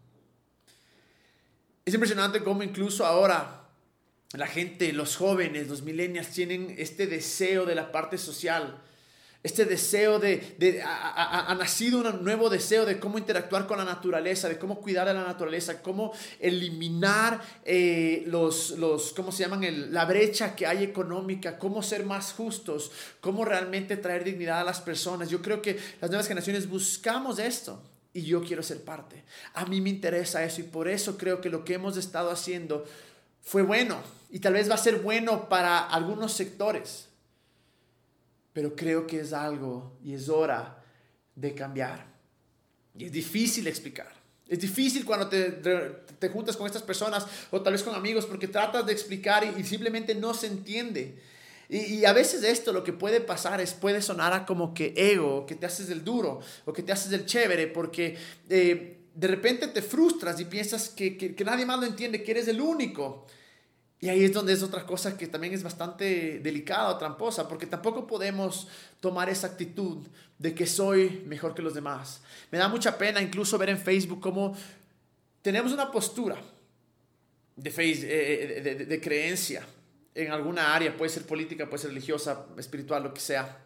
Es 1.85 1.93
impresionante 1.93 2.43
cómo 2.43 2.63
incluso 2.63 3.05
ahora 3.05 3.67
la 4.33 4.47
gente, 4.47 4.93
los 4.93 5.15
jóvenes, 5.15 5.67
los 5.67 5.81
millennials 5.81 6.29
tienen 6.29 6.73
este 6.77 7.07
deseo 7.07 7.65
de 7.65 7.75
la 7.75 7.91
parte 7.91 8.17
social 8.17 8.81
este 9.43 9.65
deseo 9.65 10.19
de, 10.19 10.83
ha, 10.85 11.55
nacido 11.57 12.00
un 12.00 12.23
nuevo 12.23 12.47
deseo 12.47 12.85
de 12.85 13.00
cómo 13.00 13.17
interactuar 13.17 13.65
con 13.65 13.79
la 13.79 13.85
naturaleza, 13.85 14.47
de 14.47 14.59
cómo 14.59 14.79
cuidar 14.79 15.07
de 15.07 15.15
la 15.15 15.23
naturaleza, 15.23 15.81
cómo 15.81 16.13
eliminar 16.39 17.41
eh, 17.65 18.23
los, 18.27 18.71
los, 18.71 19.13
¿cómo 19.13 19.31
se 19.31 19.43
llaman? 19.43 19.91
la 19.91 20.05
brecha 20.05 20.55
que 20.55 20.67
hay 20.67 20.83
económica, 20.83 21.57
cómo 21.57 21.81
ser 21.81 22.05
más 22.05 22.33
justos, 22.33 22.91
cómo 23.19 23.43
realmente 23.43 23.97
traer 23.97 24.23
dignidad 24.23 24.59
a 24.61 24.63
las 24.63 24.79
personas. 24.79 25.29
Yo 25.29 25.41
creo 25.41 25.59
que 25.59 25.79
las 26.00 26.11
nuevas 26.11 26.27
generaciones 26.27 26.69
buscamos 26.69 27.39
esto 27.39 27.81
y 28.13 28.23
yo 28.23 28.43
quiero 28.43 28.63
ser 28.63 28.83
parte. 28.83 29.23
A 29.53 29.65
mí 29.65 29.81
me 29.81 29.89
interesa 29.89 30.43
eso 30.43 30.61
y 30.61 30.65
por 30.65 30.87
eso 30.87 31.17
creo 31.17 31.41
que 31.41 31.49
lo 31.49 31.63
que 31.63 31.75
hemos 31.75 31.97
estado 31.97 32.31
haciendo 32.31 32.85
fue 33.41 33.61
bueno 33.61 34.01
y 34.29 34.39
tal 34.39 34.53
vez 34.53 34.69
va 34.69 34.75
a 34.75 34.77
ser 34.77 34.97
bueno 34.97 35.49
para 35.49 35.79
algunos 35.79 36.33
sectores 36.33 37.07
pero 38.53 38.75
creo 38.75 39.07
que 39.07 39.19
es 39.19 39.33
algo 39.33 39.97
y 40.03 40.13
es 40.13 40.29
hora 40.29 40.83
de 41.35 41.53
cambiar. 41.53 42.05
Y 42.97 43.05
es 43.05 43.11
difícil 43.11 43.67
explicar. 43.67 44.11
Es 44.47 44.59
difícil 44.59 45.05
cuando 45.05 45.29
te, 45.29 45.49
te, 45.51 46.29
juntas 46.29 46.57
con 46.57 46.67
estas 46.67 46.83
personas 46.83 47.25
o 47.51 47.61
tal 47.61 47.71
vez 47.71 47.83
con 47.83 47.95
amigos 47.95 48.25
porque 48.25 48.49
tratas 48.49 48.85
de 48.85 48.91
explicar 48.91 49.45
y, 49.57 49.63
simplemente 49.63 50.13
no 50.13 50.33
se 50.33 50.47
entiende. 50.47 51.21
Y, 51.73 52.03
a 52.03 52.11
veces 52.11 52.43
esto 52.43 52.73
lo 52.73 52.83
que 52.83 52.91
puede 52.91 53.21
pasar 53.21 53.61
es, 53.61 53.73
puede 53.73 54.01
sonar 54.01 54.33
a 54.33 54.45
como 54.45 54.73
que 54.73 54.93
ego, 54.97 55.45
que 55.45 55.55
te 55.55 55.65
haces 55.65 55.87
del 55.87 56.03
duro 56.03 56.41
o 56.65 56.73
que 56.73 56.83
te 56.83 56.91
haces 56.91 57.09
del 57.09 57.25
chévere 57.25 57.67
porque 57.67 58.17
eh, 58.49 58.97
de 59.15 59.27
repente 59.27 59.67
te 59.67 59.81
frustras 59.81 60.37
y 60.41 60.45
piensas 60.45 60.89
que, 60.89 61.17
que, 61.17 61.33
que 61.33 61.45
nadie 61.45 61.65
más 61.65 61.79
lo 61.79 61.85
entiende, 61.85 62.23
que 62.23 62.31
eres 62.31 62.49
el 62.49 62.59
único. 62.59 63.25
Y 64.01 64.09
ahí 64.09 64.25
es 64.25 64.33
donde 64.33 64.51
es 64.51 64.61
otra 64.63 64.85
cosa 64.85 65.17
que 65.17 65.27
también 65.27 65.53
es 65.53 65.63
bastante 65.63 66.39
delicada 66.39 66.89
o 66.89 66.97
tramposa, 66.97 67.47
porque 67.47 67.67
tampoco 67.67 68.05
podemos 68.05 68.67
tomar 68.99 69.29
esa 69.29 69.47
actitud 69.47 70.05
de 70.39 70.53
que 70.53 70.67
soy 70.67 71.23
mejor 71.25 71.55
que 71.55 71.61
los 71.61 71.73
demás. 71.73 72.19
Me 72.51 72.57
da 72.57 72.67
mucha 72.67 72.97
pena 72.97 73.21
incluso 73.21 73.57
ver 73.57 73.69
en 73.69 73.79
Facebook 73.79 74.19
cómo 74.19 74.57
tenemos 75.41 75.71
una 75.71 75.89
postura 75.89 76.35
de, 77.55 77.69
face, 77.69 78.01
eh, 78.03 78.57
eh, 78.57 78.85
de, 78.85 78.99
creencia 78.99 79.65
en 80.15 80.31
alguna 80.31 80.75
área, 80.75 80.95
puede 80.95 81.09
ser 81.09 81.25
política, 81.25 81.67
puede 81.67 81.81
ser 81.83 81.89
religiosa, 81.91 82.45
espiritual, 82.57 83.03
lo 83.03 83.13
que 83.13 83.21
sea. 83.21 83.59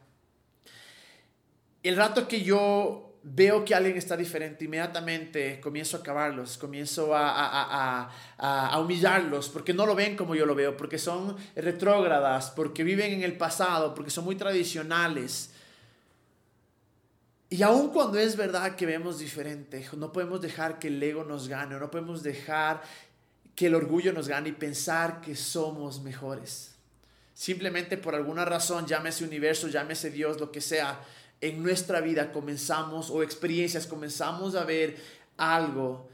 El 1.83 1.95
rato 1.95 2.27
que 2.27 2.41
yo 2.41 3.05
veo 3.27 3.65
que 3.65 3.73
alguien 3.73 3.97
está 3.97 4.15
diferente, 4.15 4.65
inmediatamente 4.65 5.59
comienzo 5.59 5.97
a 5.97 5.99
acabarlos, 6.01 6.57
comienzo 6.59 7.15
a, 7.15 8.11
a, 8.37 8.79
humillarlos, 8.79 9.49
porque 9.49 9.73
no 9.73 9.87
lo 9.87 9.95
ven 9.95 10.15
como 10.15 10.35
yo 10.35 10.45
lo 10.45 10.53
veo, 10.53 10.77
porque 10.77 10.99
son 10.99 11.35
retrógradas, 11.55 12.51
porque 12.51 12.83
viven 12.83 13.13
en 13.13 13.23
el 13.23 13.35
pasado, 13.35 13.95
porque 13.95 14.11
son 14.11 14.25
muy 14.25 14.35
tradicionales. 14.35 15.51
Y 17.49 17.63
aun 17.63 17.89
cuando 17.89 18.19
es 18.19 18.35
verdad 18.35 18.75
que 18.75 18.85
vemos 18.85 19.17
diferente, 19.17 19.87
no 19.97 20.11
podemos 20.11 20.41
dejar 20.41 20.77
que 20.77 20.89
el 20.89 21.01
ego 21.01 21.23
nos 21.23 21.47
gane, 21.47 21.79
no 21.79 21.89
podemos 21.89 22.21
dejar 22.21 22.83
que 23.55 23.67
el 23.67 23.75
orgullo 23.75 24.12
nos 24.12 24.27
gane 24.27 24.50
y 24.50 24.53
pensar 24.53 25.21
que 25.21 25.35
somos 25.35 26.01
mejores. 26.01 26.75
Simplemente 27.33 27.97
por 27.97 28.15
alguna 28.15 28.45
razón, 28.45 28.85
llámese 28.85 29.24
universo, 29.24 29.67
llámese 29.67 30.12
Dios, 30.12 30.39
lo 30.39 30.51
que 30.51 30.62
sea, 30.62 31.01
en 31.41 31.62
nuestra 31.63 32.01
vida 32.01 32.31
comenzamos 32.31 33.09
o 33.09 33.24
experiencias 33.24 33.88
comenzamos 33.88 34.55
a 34.55 34.63
ver 34.63 34.97
algo 35.38 36.09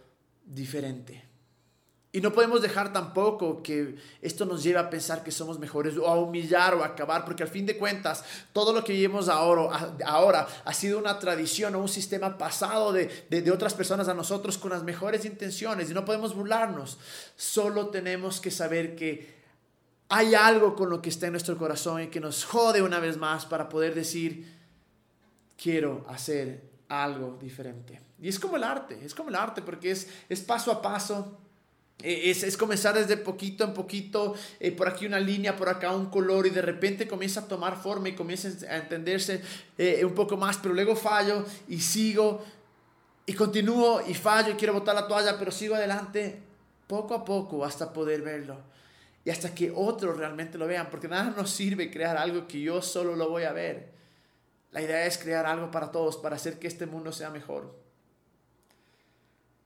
diferente. 0.46 1.31
Y 2.14 2.20
no 2.20 2.34
podemos 2.34 2.62
dejar 2.62 2.92
tampoco 2.92 3.64
que 3.64 3.96
esto 4.22 4.46
nos 4.46 4.64
lleve 4.64 4.80
a 4.80 4.90
pensar 4.90 5.24
que 5.24 5.32
somos 5.32 5.60
mejores 5.60 5.98
o 5.98 6.08
a 6.08 6.20
humillar 6.20 6.76
o 6.76 6.84
a 6.84 6.88
acabar, 6.88 7.24
porque 7.24 7.44
al 7.44 7.50
fin 7.50 7.66
de 7.66 7.78
cuentas 7.78 8.26
todo 8.52 8.74
lo 8.74 8.84
que 8.84 8.92
vivimos 8.92 9.30
ahora, 9.30 9.94
ahora 10.06 10.46
ha 10.66 10.74
sido 10.74 11.00
una 11.00 11.20
tradición 11.20 11.74
o 11.76 11.80
un 11.80 11.88
sistema 11.88 12.38
pasado 12.38 12.92
de, 12.92 13.26
de, 13.30 13.42
de 13.42 13.52
otras 13.52 13.74
personas 13.74 14.10
a 14.10 14.14
nosotros 14.14 14.58
con 14.58 14.72
las 14.72 14.84
mejores 14.84 15.24
intenciones 15.24 15.90
y 15.90 15.94
no 15.94 16.04
podemos 16.04 16.36
burlarnos. 16.36 16.98
Solo 17.38 17.88
tenemos 17.88 18.42
que 18.42 18.52
saber 18.52 18.96
que 18.98 19.42
hay 20.10 20.36
algo 20.36 20.76
con 20.76 20.90
lo 20.90 21.02
que 21.02 21.08
está 21.08 21.28
en 21.28 21.32
nuestro 21.32 21.58
corazón 21.58 22.02
y 22.02 22.08
que 22.08 22.20
nos 22.20 22.44
jode 22.44 22.82
una 22.82 23.00
vez 23.00 23.16
más 23.16 23.46
para 23.46 23.70
poder 23.70 23.96
decir, 23.96 24.60
quiero 25.56 26.04
hacer 26.10 26.70
algo 26.90 27.38
diferente. 27.40 28.02
Y 28.20 28.28
es 28.28 28.38
como 28.38 28.58
el 28.58 28.66
arte, 28.66 29.00
es 29.06 29.16
como 29.16 29.30
el 29.30 29.36
arte, 29.36 29.62
porque 29.62 29.92
es, 29.92 30.10
es 30.28 30.42
paso 30.42 30.70
a 30.70 30.82
paso. 30.82 31.40
Eh, 32.04 32.30
es, 32.30 32.44
es, 32.44 32.58
comenzar 32.58 32.96
desde 32.96 33.18
poquito 33.18 33.64
en 33.64 33.74
poquito, 33.74 34.36
eh, 34.60 34.72
por 34.72 34.88
aquí 34.88 35.06
una 35.06 35.20
línea, 35.20 35.56
por 35.56 35.70
acá 35.70 35.92
un 35.92 36.08
color 36.08 36.48
y 36.48 36.50
de 36.50 36.62
repente 36.62 37.08
comienza 37.08 37.42
a 37.42 37.48
tomar 37.48 37.82
forma 37.82 38.10
y 38.10 38.16
comienza 38.16 38.50
a 38.70 38.78
entenderse 38.78 39.42
eh, 39.78 40.04
un 40.06 40.14
poco 40.14 40.38
más, 40.38 40.58
pero 40.58 40.74
luego 40.74 40.96
fallo 40.96 41.46
y 41.68 41.80
sigo 41.80 42.44
y 43.26 43.34
continúo 43.34 44.02
y 44.08 44.14
fallo 44.14 44.54
y 44.54 44.56
quiero 44.56 44.74
botar 44.74 44.96
la 44.96 45.08
toalla, 45.08 45.38
pero 45.38 45.52
sigo 45.52 45.76
adelante 45.76 46.42
poco 46.88 47.14
a 47.14 47.24
poco 47.24 47.64
hasta 47.64 47.94
poder 47.94 48.22
verlo 48.22 48.58
y 49.24 49.30
hasta 49.30 49.54
que 49.54 49.72
otros 49.74 50.18
realmente 50.18 50.58
lo 50.58 50.68
vean, 50.68 50.90
porque 50.90 51.08
nada 51.08 51.34
nos 51.36 51.52
sirve 51.52 51.92
crear 51.92 52.18
algo 52.18 52.48
que 52.48 52.62
yo 52.62 52.82
solo 52.82 53.16
lo 53.16 53.30
voy 53.30 53.44
a 53.44 53.52
ver. 53.52 53.92
La 54.72 54.82
idea 54.82 55.06
es 55.06 55.18
crear 55.18 55.46
algo 55.46 55.70
para 55.70 55.92
todos, 55.92 56.18
para 56.18 56.38
hacer 56.38 56.58
que 56.58 56.68
este 56.68 56.86
mundo 56.86 57.12
sea 57.12 57.30
mejor. 57.30 57.81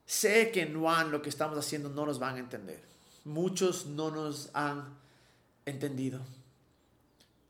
Sé 0.05 0.51
que 0.51 0.61
en 0.61 0.79
Juan 0.79 1.11
lo 1.11 1.21
que 1.21 1.29
estamos 1.29 1.57
haciendo 1.57 1.89
no 1.89 2.05
nos 2.05 2.19
van 2.19 2.35
a 2.35 2.39
entender. 2.39 2.83
Muchos 3.23 3.87
no 3.87 4.11
nos 4.11 4.49
han 4.53 4.97
entendido. 5.65 6.21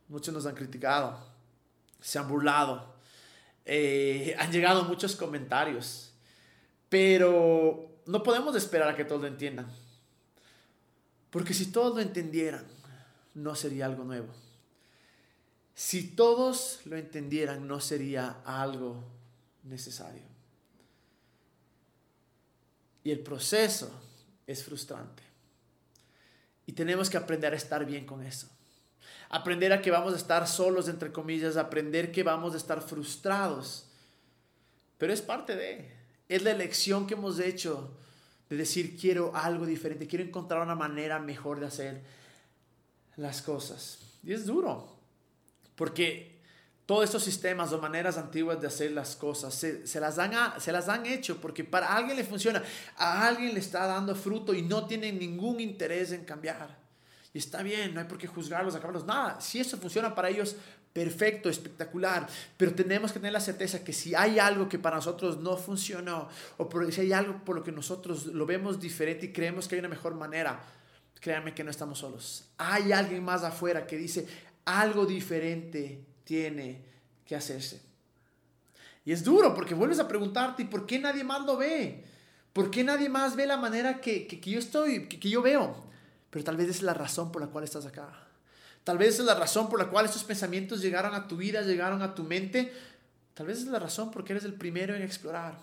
Muchos 0.07 0.33
nos 0.33 0.45
han 0.45 0.55
criticado, 0.55 1.17
se 1.99 2.19
han 2.19 2.27
burlado, 2.27 2.95
eh, 3.65 4.35
han 4.39 4.51
llegado 4.51 4.83
muchos 4.83 5.15
comentarios, 5.15 6.11
pero 6.89 8.01
no 8.05 8.21
podemos 8.21 8.55
esperar 8.55 8.89
a 8.89 8.95
que 8.95 9.05
todos 9.05 9.21
lo 9.21 9.27
entiendan. 9.27 9.67
Porque 11.31 11.53
si 11.53 11.65
todos 11.65 11.95
lo 11.95 12.01
entendieran, 12.01 12.65
no 13.33 13.55
sería 13.55 13.87
algo 13.87 14.03
nuevo. 14.03 14.27
Si 15.73 16.03
todos 16.15 16.79
lo 16.85 16.95
entendieran, 16.95 17.67
no 17.67 17.81
sería 17.81 18.37
algo 18.45 19.03
necesario. 19.63 20.34
Y 23.05 23.11
el 23.11 23.19
proceso 23.19 23.89
es 24.47 24.63
frustrante. 24.63 25.21
Y 26.65 26.71
tenemos 26.71 27.07
que 27.07 27.17
aprender 27.17 27.53
a 27.53 27.55
estar 27.55 27.85
bien 27.85 28.03
con 28.03 28.23
eso. 28.23 28.49
Aprender 29.29 29.71
a 29.71 29.81
que 29.81 29.91
vamos 29.91 30.13
a 30.13 30.17
estar 30.17 30.47
solos, 30.47 30.89
entre 30.89 31.11
comillas, 31.11 31.55
aprender 31.55 32.11
que 32.11 32.23
vamos 32.23 32.55
a 32.55 32.57
estar 32.57 32.81
frustrados. 32.81 33.85
Pero 34.97 35.13
es 35.13 35.21
parte 35.21 35.55
de, 35.55 35.91
es 36.27 36.41
la 36.41 36.49
elección 36.49 37.05
que 37.05 37.13
hemos 37.13 37.39
hecho 37.39 37.95
de 38.49 38.57
decir 38.57 38.97
quiero 38.99 39.35
algo 39.35 39.67
diferente, 39.67 40.07
quiero 40.07 40.25
encontrar 40.25 40.63
una 40.63 40.75
manera 40.75 41.19
mejor 41.19 41.59
de 41.59 41.67
hacer 41.67 42.01
las 43.17 43.43
cosas. 43.43 43.99
Y 44.23 44.33
es 44.33 44.47
duro, 44.47 44.97
porque 45.75 46.34
todos 46.85 47.03
estos 47.03 47.23
sistemas 47.23 47.73
o 47.73 47.79
maneras 47.79 48.17
antiguas 48.17 48.61
de 48.61 48.67
hacer 48.67 48.91
las 48.91 49.15
cosas 49.15 49.55
se, 49.55 49.99
las 49.99 50.19
han, 50.19 50.59
se 50.61 50.71
las 50.71 50.87
han 50.87 51.05
hecho 51.05 51.41
porque 51.41 51.63
para 51.63 51.95
alguien 51.95 52.15
le 52.15 52.23
funciona, 52.23 52.61
a 52.97 53.27
alguien 53.27 53.53
le 53.53 53.59
está 53.59 53.87
dando 53.87 54.15
fruto 54.15 54.53
y 54.53 54.61
no 54.61 54.85
tiene 54.85 55.11
ningún 55.11 55.59
interés 55.59 56.11
en 56.11 56.25
cambiar. 56.25 56.77
Y 57.33 57.39
está 57.39 57.63
bien, 57.63 57.93
no 57.93 57.99
hay 57.99 58.05
por 58.05 58.17
qué 58.17 58.27
juzgarlos, 58.27 58.75
acabarlos, 58.75 59.05
nada. 59.05 59.41
Si 59.41 59.59
eso 59.59 59.77
funciona 59.77 60.15
para 60.15 60.29
ellos, 60.29 60.55
perfecto, 60.93 61.49
espectacular. 61.49 62.27
Pero 62.55 62.73
tenemos 62.73 63.11
que 63.11 63.19
tener 63.19 63.33
la 63.33 63.41
certeza 63.41 63.83
que 63.83 63.91
si 63.91 64.15
hay 64.15 64.39
algo 64.39 64.69
que 64.69 64.79
para 64.79 64.95
nosotros 64.95 65.37
no 65.39 65.57
funcionó, 65.57 66.29
o 66.57 66.69
si 66.91 67.01
hay 67.01 67.11
algo 67.11 67.43
por 67.43 67.57
lo 67.57 67.63
que 67.63 67.73
nosotros 67.73 68.27
lo 68.27 68.45
vemos 68.45 68.79
diferente 68.79 69.25
y 69.25 69.33
creemos 69.33 69.67
que 69.67 69.75
hay 69.75 69.79
una 69.79 69.89
mejor 69.89 70.15
manera, 70.15 70.63
créanme 71.19 71.53
que 71.53 71.65
no 71.65 71.71
estamos 71.71 71.99
solos. 71.99 72.45
Hay 72.57 72.93
alguien 72.93 73.23
más 73.23 73.43
afuera 73.43 73.85
que 73.85 73.97
dice, 73.97 74.25
algo 74.63 75.05
diferente 75.05 76.14
tiene 76.25 76.83
que 77.25 77.35
hacerse. 77.35 77.81
Y 79.05 79.13
es 79.13 79.23
duro 79.23 79.53
porque 79.53 79.73
vuelves 79.73 79.99
a 79.99 80.07
preguntarte, 80.07 80.63
¿y 80.63 80.65
por 80.65 80.85
qué 80.85 80.99
nadie 80.99 81.23
más 81.23 81.45
lo 81.45 81.55
ve? 81.55 82.03
¿Por 82.51 82.71
qué 82.71 82.83
nadie 82.83 83.07
más 83.07 83.35
ve 83.35 83.45
la 83.45 83.57
manera 83.57 84.01
que, 84.01 84.27
yo 84.43 84.59
estoy, 84.59 85.07
que, 85.07 85.29
yo 85.29 85.41
veo? 85.41 85.85
Pero 86.29 86.43
tal 86.43 86.57
vez 86.57 86.69
es 86.69 86.81
la 86.81 86.93
razón 86.93 87.31
por 87.31 87.41
la 87.41 87.47
cual 87.47 87.63
estás 87.63 87.85
acá. 87.85 88.27
Tal 88.83 88.97
vez 88.97 89.19
es 89.19 89.25
la 89.25 89.35
razón 89.35 89.69
por 89.69 89.79
la 89.79 89.89
cual 89.89 90.05
estos 90.05 90.23
pensamientos 90.23 90.81
llegaron 90.81 91.13
a 91.15 91.27
tu 91.27 91.37
vida, 91.37 91.61
llegaron 91.61 92.01
a 92.01 92.15
tu 92.15 92.23
mente. 92.23 92.73
Tal 93.33 93.47
vez 93.47 93.59
es 93.59 93.67
la 93.67 93.79
razón 93.79 94.11
porque 94.11 94.33
eres 94.33 94.45
el 94.45 94.53
primero 94.53 94.95
en 94.95 95.01
explorar. 95.01 95.57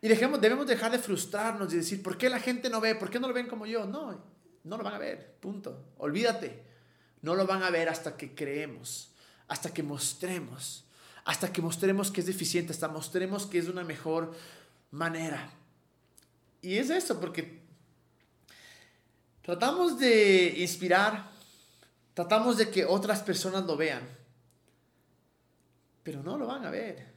Y 0.00 0.08
dejemos, 0.08 0.40
debemos 0.40 0.66
dejar 0.66 0.90
de 0.90 0.98
frustrarnos 0.98 1.72
y 1.72 1.76
decir, 1.76 2.02
¿por 2.02 2.18
qué 2.18 2.28
la 2.28 2.40
gente 2.40 2.68
no 2.68 2.80
ve? 2.80 2.94
¿Por 2.94 3.08
qué 3.08 3.20
no 3.20 3.28
lo 3.28 3.34
ven 3.34 3.46
como 3.46 3.66
yo? 3.66 3.86
No, 3.86 4.20
no 4.64 4.76
lo 4.76 4.82
van 4.82 4.94
a 4.94 4.98
ver, 4.98 5.36
punto. 5.40 5.92
Olvídate. 5.98 6.62
No 7.22 7.36
lo 7.36 7.46
van 7.46 7.62
a 7.62 7.70
ver 7.70 7.88
hasta 7.88 8.16
que 8.16 8.34
creemos, 8.34 9.11
hasta 9.52 9.74
que 9.74 9.82
mostremos, 9.82 10.82
hasta 11.26 11.52
que 11.52 11.60
mostremos 11.60 12.10
que 12.10 12.22
es 12.22 12.26
deficiente, 12.26 12.72
hasta 12.72 12.88
mostremos 12.88 13.44
que 13.44 13.58
es 13.58 13.68
una 13.68 13.84
mejor 13.84 14.34
manera. 14.90 15.52
Y 16.62 16.78
es 16.78 16.88
eso, 16.88 17.20
porque 17.20 17.60
tratamos 19.42 19.98
de 19.98 20.54
inspirar, 20.56 21.30
tratamos 22.14 22.56
de 22.56 22.70
que 22.70 22.86
otras 22.86 23.20
personas 23.20 23.66
lo 23.66 23.76
vean, 23.76 24.08
pero 26.02 26.22
no 26.22 26.38
lo 26.38 26.46
van 26.46 26.64
a 26.64 26.70
ver. 26.70 27.12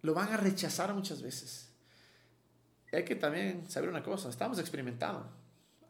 Lo 0.00 0.14
van 0.14 0.32
a 0.32 0.38
rechazar 0.38 0.94
muchas 0.94 1.20
veces. 1.20 1.68
Hay 2.90 3.04
que 3.04 3.16
también 3.16 3.70
saber 3.70 3.90
una 3.90 4.02
cosa, 4.02 4.30
estamos 4.30 4.58
experimentando. 4.58 5.30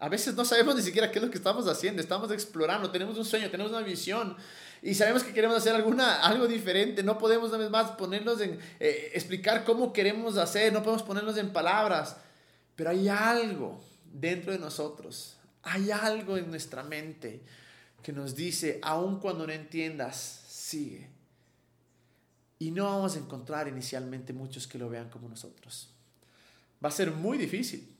A 0.02 0.08
veces 0.08 0.34
no 0.34 0.44
sabemos 0.44 0.74
ni 0.74 0.82
siquiera 0.82 1.12
qué 1.12 1.20
es 1.20 1.24
lo 1.24 1.30
que 1.30 1.38
estamos 1.38 1.68
haciendo, 1.68 2.02
estamos 2.02 2.28
explorando, 2.32 2.90
tenemos 2.90 3.16
un 3.16 3.24
sueño, 3.24 3.48
tenemos 3.52 3.70
una 3.70 3.82
visión 3.82 4.36
y 4.82 4.94
sabemos 4.94 5.22
que 5.22 5.32
queremos 5.32 5.56
hacer 5.56 5.76
alguna, 5.76 6.16
algo 6.16 6.48
diferente. 6.48 7.04
No 7.04 7.18
podemos 7.18 7.50
una 7.50 7.58
vez 7.58 7.70
más 7.70 7.92
ponernos 7.92 8.40
en, 8.40 8.58
eh, 8.80 9.12
explicar 9.14 9.62
cómo 9.62 9.92
queremos 9.92 10.38
hacer, 10.38 10.72
no 10.72 10.82
podemos 10.82 11.04
ponernos 11.04 11.36
en 11.36 11.52
palabras, 11.52 12.16
pero 12.74 12.90
hay 12.90 13.06
algo 13.06 13.80
dentro 14.12 14.50
de 14.50 14.58
nosotros, 14.58 15.36
hay 15.62 15.92
algo 15.92 16.36
en 16.36 16.50
nuestra 16.50 16.82
mente 16.82 17.40
que 18.02 18.12
nos 18.12 18.34
dice, 18.34 18.80
aun 18.82 19.20
cuando 19.20 19.46
no 19.46 19.52
entiendas, 19.52 20.42
sigue. 20.48 21.10
Y 22.58 22.72
no 22.72 22.86
vamos 22.86 23.14
a 23.14 23.20
encontrar 23.20 23.68
inicialmente 23.68 24.32
muchos 24.32 24.66
que 24.66 24.78
lo 24.78 24.88
vean 24.88 25.10
como 25.10 25.28
nosotros. 25.28 25.90
Va 26.84 26.88
a 26.88 26.92
ser 26.92 27.12
muy 27.12 27.38
difícil. 27.38 27.92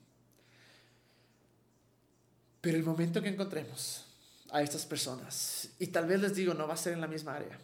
Pero 2.62 2.78
el 2.78 2.84
momento 2.84 3.20
que 3.20 3.28
encontremos 3.28 4.06
a 4.52 4.62
estas 4.62 4.86
personas, 4.86 5.68
y 5.80 5.88
tal 5.88 6.06
vez 6.06 6.20
les 6.20 6.36
digo, 6.36 6.54
no 6.54 6.68
va 6.68 6.74
a 6.74 6.76
ser 6.76 6.92
en 6.92 7.00
la 7.00 7.08
misma 7.08 7.34
área. 7.34 7.58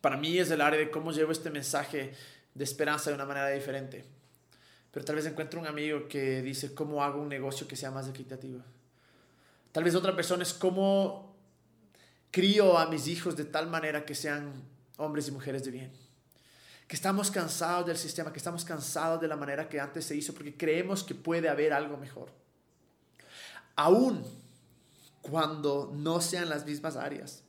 Para 0.00 0.16
mí 0.16 0.36
es 0.36 0.50
el 0.50 0.60
área 0.60 0.80
de 0.80 0.90
cómo 0.90 1.12
llevo 1.12 1.30
este 1.30 1.48
mensaje 1.48 2.12
de 2.52 2.64
esperanza 2.64 3.10
de 3.10 3.14
una 3.14 3.24
manera 3.24 3.48
diferente. 3.50 4.04
Pero 4.90 5.04
tal 5.04 5.14
vez 5.14 5.26
encuentro 5.26 5.60
un 5.60 5.68
amigo 5.68 6.08
que 6.08 6.42
dice 6.42 6.74
cómo 6.74 7.04
hago 7.04 7.22
un 7.22 7.28
negocio 7.28 7.68
que 7.68 7.76
sea 7.76 7.92
más 7.92 8.08
equitativo. 8.08 8.60
Tal 9.70 9.84
vez 9.84 9.94
otra 9.94 10.16
persona 10.16 10.42
es 10.42 10.54
cómo 10.54 11.36
crío 12.32 12.78
a 12.78 12.86
mis 12.86 13.06
hijos 13.06 13.36
de 13.36 13.44
tal 13.44 13.68
manera 13.68 14.04
que 14.04 14.16
sean 14.16 14.52
hombres 14.96 15.28
y 15.28 15.30
mujeres 15.30 15.62
de 15.64 15.70
bien. 15.70 15.92
Que 16.88 16.96
estamos 16.96 17.30
cansados 17.30 17.86
del 17.86 17.96
sistema, 17.96 18.32
que 18.32 18.38
estamos 18.38 18.64
cansados 18.64 19.20
de 19.20 19.28
la 19.28 19.36
manera 19.36 19.68
que 19.68 19.78
antes 19.78 20.04
se 20.04 20.16
hizo 20.16 20.34
porque 20.34 20.56
creemos 20.56 21.04
que 21.04 21.14
puede 21.14 21.48
haber 21.48 21.72
algo 21.72 21.96
mejor 21.96 22.39
aún 23.80 24.22
cuando 25.22 25.90
no 25.94 26.20
sean 26.20 26.48
las 26.48 26.66
mismas 26.66 26.96
áreas, 26.96 27.42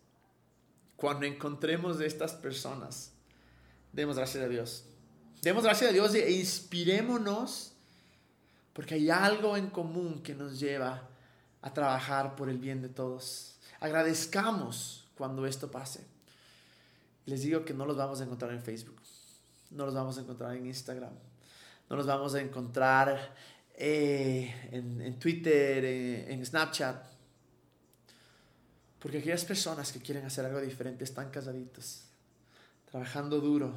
cuando 0.96 1.26
encontremos 1.26 2.00
estas 2.00 2.34
personas, 2.34 3.12
demos 3.91 4.15
gracias 4.15 4.44
a 4.44 4.48
Dios. 4.48 4.86
Demos 5.41 5.63
gracias 5.63 5.89
a 5.89 5.94
Dios 5.94 6.13
e 6.13 6.32
inspirémonos 6.32 7.74
porque 8.74 8.96
hay 8.96 9.10
algo 9.10 9.58
en 9.58 9.70
común 9.70 10.22
que 10.22 10.34
nos 10.34 10.60
lleva 10.60 11.10
a 11.62 11.74
trabajar 11.74 12.36
por 12.36 12.50
el 12.50 12.60
bien 12.60 12.82
de 12.82 12.89
todos. 12.89 13.58
Agradezcamos 13.80 15.10
cuando 15.17 15.46
esto 15.46 15.70
pase. 15.70 16.06
Les 17.26 17.41
digo 17.41 17.65
que 17.65 17.74
no 17.74 17.86
los 17.86 17.98
vamos 17.98 18.22
a 18.22 18.24
encontrar 18.24 18.52
en 18.52 18.62
Facebook, 18.62 19.02
no 19.70 19.86
los 19.86 19.94
vamos 19.94 20.17
a 20.17 20.22
encontrar 20.22 20.56
en 20.56 20.65
Instagram, 20.65 21.13
no 21.89 21.96
los 21.96 22.06
vamos 22.06 22.36
a 22.36 22.41
encontrar 22.41 23.36
eh, 23.76 24.70
en, 24.72 25.20
Twitter, 25.20 25.84
en, 26.30 26.46
Snapchat. 26.46 27.06
Porque 29.00 29.18
aquellas 29.18 29.46
personas 29.46 29.92
que 29.92 30.00
quieren 30.00 30.26
hacer 30.26 30.46
algo 30.46 30.62
diferente 30.62 31.04
están 31.04 31.32
casaditos, 31.32 32.04
trabajando 32.90 33.40
duro, 33.40 33.74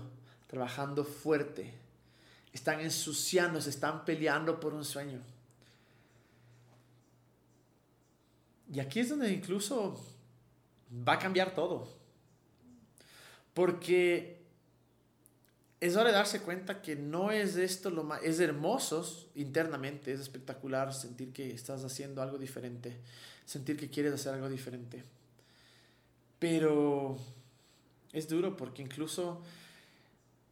trabajando 0.46 1.04
fuerte, 1.04 1.72
están 2.52 2.80
ensuciándose, 2.80 3.70
están 3.70 4.04
peleando 4.04 4.60
por 4.60 4.74
un 4.74 4.84
sueño. 4.84 5.20
Y 8.72 8.80
aquí 8.80 9.00
es 9.00 9.08
donde 9.08 9.32
incluso 9.32 10.04
va 10.90 11.14
a 11.14 11.18
cambiar 11.18 11.54
todo. 11.54 11.88
Porque 13.54 14.43
es 15.84 15.96
hora 15.96 16.08
de 16.08 16.16
darse 16.16 16.40
cuenta 16.40 16.80
que 16.80 16.96
no 16.96 17.30
es 17.30 17.56
esto 17.56 17.90
lo 17.90 18.04
más, 18.04 18.22
es 18.22 18.40
hermoso 18.40 19.28
internamente, 19.34 20.14
es 20.14 20.20
espectacular 20.20 20.94
sentir 20.94 21.30
que 21.30 21.50
estás 21.52 21.84
haciendo 21.84 22.22
algo 22.22 22.38
diferente, 22.38 22.96
sentir 23.44 23.76
que 23.76 23.90
quieres 23.90 24.14
hacer 24.14 24.32
algo 24.32 24.48
diferente. 24.48 25.04
Pero 26.38 27.18
es 28.14 28.26
duro 28.26 28.56
porque 28.56 28.80
incluso 28.80 29.42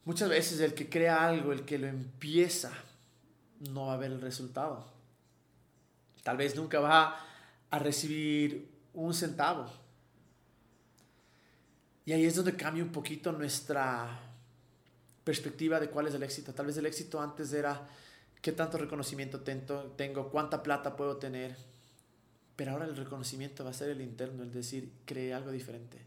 muchas 0.05 0.29
veces 0.29 0.61
el 0.61 0.75
que 0.75 0.91
crea 0.91 1.27
algo, 1.27 1.53
el 1.53 1.65
que 1.65 1.79
lo 1.79 1.87
empieza, 1.87 2.71
no 3.71 3.87
va 3.87 3.95
a 3.95 3.97
ver 3.97 4.13
el 4.13 4.21
resultado. 4.21 4.87
Tal 6.23 6.37
vez 6.37 6.55
nunca 6.57 6.79
va 6.79 7.19
a 7.71 7.79
recibir 7.79 8.69
un 8.93 9.15
centavo. 9.15 9.67
Y 12.05 12.13
ahí 12.13 12.27
es 12.27 12.37
donde 12.37 12.55
cambia 12.55 12.85
un 12.85 12.93
poquito 12.93 13.33
nuestra 13.33 14.32
perspectiva 15.25 15.81
de 15.81 15.89
cuál 15.89 16.07
es 16.07 16.15
el 16.15 16.23
éxito. 16.23 16.53
Tal 16.53 16.67
vez 16.67 16.77
el 16.77 16.87
éxito 16.87 17.21
antes 17.21 17.53
era 17.53 17.89
qué 18.41 18.53
tanto 18.53 18.79
reconocimiento 18.79 19.41
tengo, 19.41 20.31
cuánta 20.31 20.63
plata 20.63 20.97
puedo 20.97 21.17
tener. 21.17 21.57
Pero 22.57 22.73
ahora 22.73 22.85
el 22.85 22.97
reconocimiento 22.97 23.65
va 23.65 23.71
a 23.71 23.75
ser 23.75 23.91
el 23.91 24.01
interno, 24.01 24.43
el 24.43 24.53
decir, 24.53 24.93
creé 25.05 25.33
algo 25.33 25.51
diferente. 25.51 25.99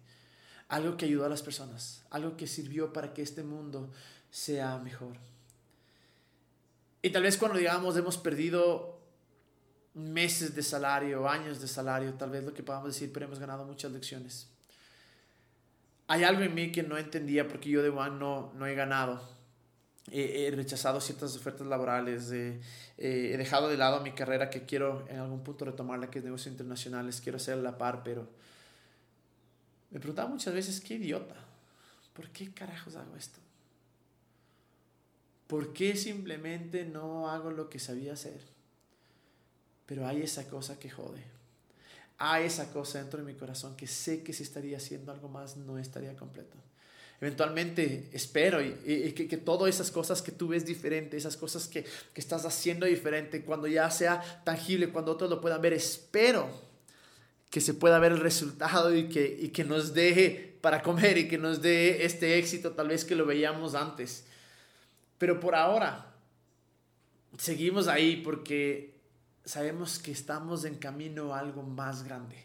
Algo 0.68 0.98
que 0.98 1.06
ayudó 1.06 1.26
a 1.26 1.30
las 1.30 1.42
personas, 1.42 2.04
algo 2.10 2.38
que 2.38 2.48
sirvió 2.48 2.92
para 2.92 3.14
que 3.14 3.22
este 3.22 3.44
mundo 3.44 3.92
sea 4.32 4.78
mejor. 4.80 5.16
Y 7.02 7.12
tal 7.12 7.24
vez 7.24 7.38
cuando 7.38 7.58
digamos 7.58 7.96
hemos 7.98 8.18
perdido 8.18 9.00
meses 9.94 10.56
de 10.56 10.64
salario, 10.64 11.30
años 11.30 11.62
de 11.62 11.68
salario, 11.68 12.14
tal 12.16 12.32
vez 12.32 12.44
lo 12.44 12.54
que 12.54 12.64
podamos 12.64 12.88
decir, 12.88 13.14
pero 13.14 13.28
hemos 13.28 13.40
ganado 13.40 13.64
muchas 13.64 13.92
lecciones 13.92 14.50
hay 16.08 16.24
algo 16.24 16.44
en 16.44 16.54
mí 16.54 16.72
que 16.72 16.84
no 16.84 16.98
entendía 16.98 17.48
porque 17.48 17.70
yo 17.70 17.82
de 17.82 17.90
One 17.90 18.20
no, 18.20 18.54
no 18.56 18.66
he 18.68 18.76
ganado. 18.76 19.22
he 20.12 20.52
rechazado 20.56 21.02
ciertas 21.02 21.36
ofertas 21.36 21.66
laborales, 21.66 22.32
he 22.32 23.38
dejado 23.38 23.70
de 23.70 23.78
lado 23.78 24.02
mi 24.02 24.12
carrera 24.12 24.50
que 24.50 24.66
quiero 24.66 25.06
en 25.10 25.20
algún 25.20 25.44
punto 25.44 25.66
retomarla, 25.66 26.12
que 26.12 26.20
es 26.20 26.26
negocios 26.26 26.52
internacionales, 26.52 27.22
quiero 27.22 27.38
hacer 27.38 27.58
la 27.58 27.78
par, 27.78 28.04
pero 28.04 28.30
me 29.90 30.00
preguntaba 30.00 30.30
muchas 30.30 30.54
veces, 30.54 30.80
qué 30.82 30.96
idiota, 30.96 31.36
¿por 32.14 32.30
qué 32.30 32.54
carajos 32.54 32.96
hago 32.96 33.16
esto? 33.16 33.40
¿Por 35.48 35.74
qué 35.74 35.96
simplemente 35.96 36.86
no 36.86 37.30
hago 37.30 37.52
lo 37.52 37.70
que 37.70 37.80
sabía 37.80 38.14
hacer? 38.14 38.42
Pero 39.86 40.08
hay 40.08 40.22
esa 40.22 40.50
cosa 40.50 40.80
que 40.80 40.90
jode 40.90 41.35
a 42.18 42.40
esa 42.42 42.72
cosa 42.72 43.00
dentro 43.00 43.20
de 43.20 43.26
mi 43.26 43.38
corazón 43.38 43.76
que 43.76 43.88
sé 43.88 44.24
que 44.24 44.34
si 44.34 44.44
estaría 44.44 44.78
haciendo 44.78 45.12
algo 45.12 45.28
más 45.28 45.58
no 45.58 45.78
estaría 45.78 46.16
completo. 46.16 46.58
Eventualmente 47.22 48.10
espero 48.12 48.62
y, 48.62 49.14
que, 49.14 49.28
que, 49.28 49.38
todas 49.38 49.74
esas 49.74 49.90
cosas 49.90 50.22
que 50.22 50.32
tú 50.32 50.50
ves 50.50 50.66
diferente, 50.66 51.16
esas 51.16 51.38
cosas 51.38 51.68
que, 51.68 51.84
que 51.84 52.22
estás 52.22 52.46
haciendo 52.46 52.86
diferente, 52.86 53.44
cuando 53.44 53.68
ya 53.68 53.90
sea 53.90 54.22
tangible, 54.44 54.90
cuando 54.90 55.14
otros 55.14 55.30
lo 55.30 55.40
puedan 55.40 55.62
ver, 55.62 55.74
espero 55.74 56.50
que 57.50 57.62
se 57.62 57.74
pueda 57.74 58.00
ver 58.00 58.12
el 58.12 58.20
resultado 58.20 58.94
y 58.94 59.08
que, 59.08 59.38
y 59.40 59.50
que 59.50 59.64
nos 59.64 59.94
deje 59.94 60.58
para 60.60 60.82
comer 60.82 61.18
y 61.18 61.28
que 61.28 61.38
nos 61.38 61.62
dé 61.62 62.06
este 62.06 62.38
éxito 62.38 62.72
tal 62.72 62.90
vez 62.90 63.06
que 63.06 63.16
lo 63.16 63.26
veíamos 63.26 63.76
antes. 63.76 64.26
Pero 65.18 65.40
por 65.40 65.56
ahora, 65.56 66.14
seguimos 67.38 67.88
ahí 67.88 68.18
porque 68.18 68.95
sabemos 69.46 70.00
que 70.00 70.12
estamos 70.12 70.66
en 70.66 70.76
camino 70.76 71.34
a 71.34 71.40
algo 71.40 71.64
más 71.64 72.04
grande, 72.04 72.36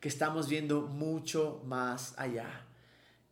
que 0.00 0.08
estamos 0.08 0.48
viendo 0.48 0.82
mucho 0.82 1.62
más 1.64 2.14
allá. 2.18 2.66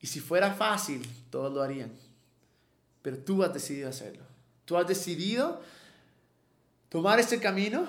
Y 0.01 0.07
si 0.07 0.21
fuera 0.21 0.55
fácil, 0.55 1.07
todos 1.31 1.53
lo 1.53 1.63
harían. 1.63 1.93
Pero 3.03 3.19
tú 3.19 3.43
has 3.43 3.53
decidido 3.53 3.89
hacerlo. 3.89 4.25
Tú 4.65 4.77
has 4.77 4.87
decidido 4.87 5.61
tomar 6.89 7.19
este 7.19 7.41
camino, 7.41 7.89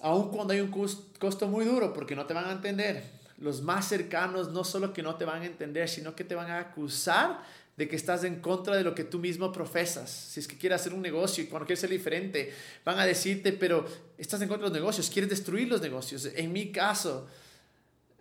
aun 0.00 0.30
cuando 0.30 0.54
hay 0.54 0.60
un 0.60 0.70
costo 0.70 1.48
muy 1.48 1.64
duro, 1.64 1.92
porque 1.92 2.16
no 2.16 2.26
te 2.26 2.34
van 2.34 2.46
a 2.46 2.52
entender. 2.52 3.04
Los 3.38 3.60
más 3.62 3.88
cercanos 3.88 4.50
no 4.50 4.64
solo 4.64 4.92
que 4.92 5.02
no 5.02 5.16
te 5.16 5.24
van 5.24 5.42
a 5.42 5.46
entender, 5.46 5.88
sino 5.88 6.14
que 6.14 6.24
te 6.24 6.34
van 6.34 6.50
a 6.50 6.58
acusar 6.58 7.42
de 7.80 7.88
que 7.88 7.96
estás 7.96 8.24
en 8.24 8.42
contra 8.42 8.76
de 8.76 8.84
lo 8.84 8.94
que 8.94 9.04
tú 9.04 9.18
mismo 9.18 9.50
profesas. 9.50 10.10
Si 10.10 10.38
es 10.38 10.46
que 10.46 10.58
quieres 10.58 10.82
hacer 10.82 10.92
un 10.92 11.00
negocio 11.00 11.42
y 11.42 11.46
cuando 11.46 11.64
quieres 11.64 11.80
ser 11.80 11.88
diferente, 11.88 12.52
van 12.84 12.98
a 12.98 13.06
decirte, 13.06 13.54
pero 13.54 13.86
estás 14.18 14.42
en 14.42 14.48
contra 14.48 14.66
de 14.66 14.70
los 14.70 14.78
negocios, 14.78 15.08
quieres 15.08 15.30
destruir 15.30 15.66
los 15.66 15.80
negocios. 15.80 16.28
En 16.34 16.52
mi 16.52 16.70
caso, 16.70 17.26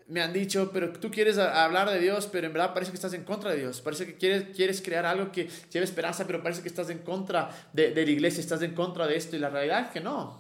me 0.08 0.22
han 0.22 0.32
dicho, 0.32 0.72
pero 0.72 0.94
tú 0.94 1.12
quieres 1.12 1.38
hablar 1.38 1.90
de 1.90 2.00
Dios, 2.00 2.30
pero 2.32 2.48
en 2.48 2.54
verdad 2.54 2.74
parece 2.74 2.94
que 2.94 2.96
estás 2.96 3.12
en 3.12 3.26
contra 3.26 3.52
de 3.52 3.58
Dios. 3.58 3.82
Parece 3.82 4.06
que 4.06 4.16
quieres, 4.16 4.56
quieres 4.56 4.82
crear 4.82 5.06
algo 5.06 5.30
que 5.30 5.50
lleve 5.70 5.84
esperanza, 5.84 6.26
pero 6.26 6.42
parece 6.42 6.62
que 6.62 6.70
estás 6.70 6.90
en 6.90 7.00
contra 7.00 7.50
de, 7.74 7.92
de 7.94 8.06
la 8.06 8.12
iglesia, 8.12 8.40
estás 8.40 8.62
en 8.62 8.74
contra 8.74 9.08
de 9.08 9.18
esto. 9.18 9.36
Y 9.36 9.40
la 9.40 9.50
realidad 9.50 9.88
es 9.88 9.90
que 9.90 10.00
no. 10.00 10.40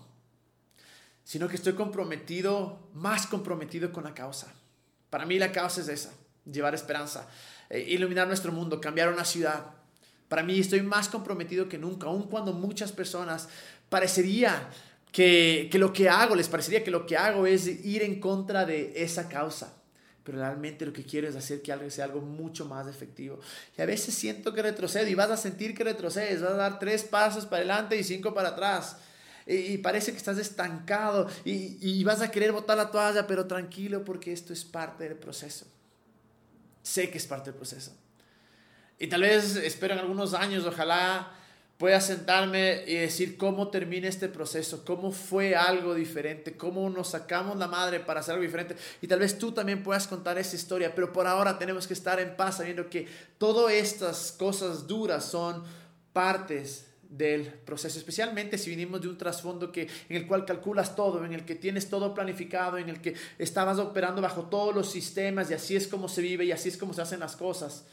Sino 1.25 1.49
que 1.49 1.57
estoy 1.57 1.73
comprometido, 1.73 2.87
más 2.93 3.27
comprometido 3.27 3.91
con 3.91 4.05
la 4.05 4.13
causa. 4.13 4.53
Para 5.09 5.25
mí 5.25 5.37
la 5.37 5.51
causa 5.51 5.81
es 5.81 5.89
esa, 5.89 6.13
llevar 6.45 6.73
esperanza, 6.73 7.27
eh, 7.69 7.85
iluminar 7.87 8.27
nuestro 8.27 8.51
mundo, 8.51 8.81
cambiar 8.81 9.09
una 9.09 9.25
ciudad. 9.25 9.65
Para 10.27 10.43
mí 10.43 10.59
estoy 10.59 10.81
más 10.81 11.09
comprometido 11.09 11.67
que 11.67 11.77
nunca, 11.77 12.07
aun 12.07 12.23
cuando 12.23 12.53
muchas 12.53 12.91
personas 12.91 13.49
parecería 13.89 14.69
que, 15.11 15.69
lo 15.73 15.91
que 15.91 16.09
hago, 16.09 16.35
les 16.35 16.47
parecería 16.47 16.83
que 16.83 16.91
lo 16.91 17.05
que 17.05 17.17
hago 17.17 17.47
es 17.47 17.67
ir 17.67 18.03
en 18.03 18.19
contra 18.19 18.65
de 18.65 18.93
esa 18.95 19.27
causa 19.27 19.75
pero 20.21 20.41
realmente 20.41 20.85
lo 20.85 20.93
que 20.93 21.03
quiero 21.03 21.27
es 21.27 21.35
hacer 21.35 21.59
que 21.63 21.71
algo 21.71 21.89
sea 21.89 22.05
algo 22.05 22.21
mucho 22.21 22.63
más 22.63 22.85
efectivo. 22.85 23.39
Y 23.75 23.81
a 23.81 23.87
veces 23.87 24.13
siento 24.13 24.53
que 24.53 24.61
retrocedo 24.61 25.07
y 25.07 25.15
vas 25.15 25.31
a 25.31 25.37
sentir 25.37 25.73
que 25.73 25.83
retrocedes, 25.83 26.43
vas 26.43 26.51
a 26.51 26.55
dar 26.55 26.77
tres 26.77 27.03
pasos 27.03 27.47
para 27.47 27.61
adelante 27.61 27.97
y 27.97 28.03
cinco 28.03 28.31
para 28.31 28.49
atrás. 28.49 28.97
Y, 29.47 29.79
parece 29.79 30.11
que 30.11 30.19
estás 30.19 30.37
estancado 30.37 31.27
y, 31.43 31.79
y 31.81 32.03
vas 32.03 32.21
a 32.21 32.29
querer 32.29 32.51
botar 32.51 32.77
la 32.77 32.91
toalla, 32.91 33.25
pero 33.25 33.47
tranquilo 33.47 34.05
porque 34.05 34.31
esto 34.31 34.53
es 34.53 34.63
parte 34.63 35.05
del 35.05 35.17
proceso. 35.17 35.65
Sé 36.89 37.11
que 37.11 37.19
es 37.19 37.27
parte 37.27 37.51
del 37.51 37.55
proceso. 37.55 37.91
Y 38.97 39.05
tal 39.05 39.21
vez 39.21 39.55
espero 39.57 39.93
en 39.93 39.99
algunos 39.99 40.33
años, 40.33 40.65
ojalá 40.65 41.31
pueda 41.77 42.01
sentarme 42.01 42.83
y 42.87 42.95
decir 42.95 43.37
cómo 43.37 43.67
termina 43.67 44.07
este 44.07 44.27
proceso, 44.27 44.83
cómo 44.83 45.11
fue 45.11 45.55
algo 45.55 45.93
diferente, 45.93 46.57
cómo 46.57 46.89
nos 46.89 47.09
sacamos 47.09 47.57
la 47.57 47.67
madre 47.67 47.99
para 47.99 48.21
hacer 48.21 48.33
algo 48.33 48.43
diferente. 48.43 48.75
Y 49.03 49.07
tal 49.07 49.19
vez 49.19 49.37
tú 49.37 49.51
también 49.51 49.83
puedas 49.83 50.07
contar 50.07 50.39
esa 50.39 50.55
historia, 50.55 50.95
pero 50.95 51.13
por 51.13 51.27
ahora 51.27 51.59
tenemos 51.59 51.85
que 51.85 51.93
estar 51.93 52.19
en 52.19 52.35
paz 52.35 52.57
sabiendo 52.57 52.89
que 52.89 53.07
todas 53.37 53.71
estas 53.71 54.31
cosas 54.31 54.87
duras 54.87 55.23
son 55.25 55.63
partes 56.11 56.88
del 57.09 57.45
proceso, 57.47 57.97
especialmente 57.97 58.57
si 58.57 58.69
vinimos 58.69 59.01
de 59.01 59.09
un 59.09 59.17
trasfondo 59.17 59.71
que, 59.71 59.89
en 60.09 60.15
el 60.15 60.27
cual 60.27 60.45
calculas 60.45 60.95
todo, 60.95 61.25
en 61.25 61.33
el 61.33 61.43
que 61.43 61.55
tienes 61.55 61.89
todo 61.89 62.13
planificado, 62.13 62.77
en 62.77 62.87
el 62.87 63.01
que 63.01 63.15
estabas 63.37 63.79
operando 63.79 64.21
bajo 64.21 64.43
todos 64.43 64.75
los 64.75 64.91
sistemas 64.91 65.49
y 65.49 65.55
así 65.55 65.75
es 65.75 65.87
como 65.87 66.07
se 66.07 66.21
vive 66.21 66.45
y 66.45 66.51
así 66.51 66.69
es 66.69 66.77
como 66.77 66.93
se 66.93 67.01
hacen 67.01 67.19
las 67.19 67.35
cosas 67.35 67.85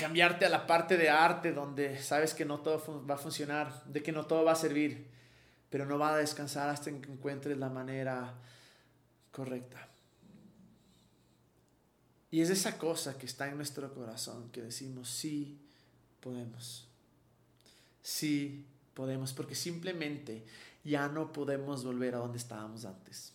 cambiarte 0.00 0.46
a 0.46 0.48
la 0.48 0.66
parte 0.66 0.96
de 0.96 1.10
arte 1.10 1.52
donde 1.52 2.02
sabes 2.02 2.32
que 2.32 2.46
no 2.46 2.60
todo 2.60 3.06
va 3.06 3.16
a 3.16 3.18
funcionar, 3.18 3.84
de 3.84 4.02
que 4.02 4.12
no 4.12 4.24
todo 4.24 4.44
va 4.44 4.52
a 4.52 4.56
servir, 4.56 5.06
pero 5.68 5.84
no 5.84 5.98
va 5.98 6.14
a 6.14 6.16
descansar 6.16 6.70
hasta 6.70 6.90
que 6.90 7.12
encuentres 7.12 7.58
la 7.58 7.68
manera 7.68 8.32
correcta. 9.30 9.88
Y 12.30 12.40
es 12.40 12.48
esa 12.48 12.78
cosa 12.78 13.18
que 13.18 13.26
está 13.26 13.48
en 13.48 13.56
nuestro 13.56 13.92
corazón 13.92 14.50
que 14.50 14.62
decimos, 14.62 15.10
sí 15.10 15.60
podemos, 16.20 16.88
sí 18.02 18.66
podemos, 18.94 19.32
porque 19.32 19.54
simplemente 19.54 20.44
ya 20.84 21.08
no 21.08 21.32
podemos 21.32 21.84
volver 21.84 22.14
a 22.14 22.18
donde 22.18 22.38
estábamos 22.38 22.84
antes. 22.84 23.32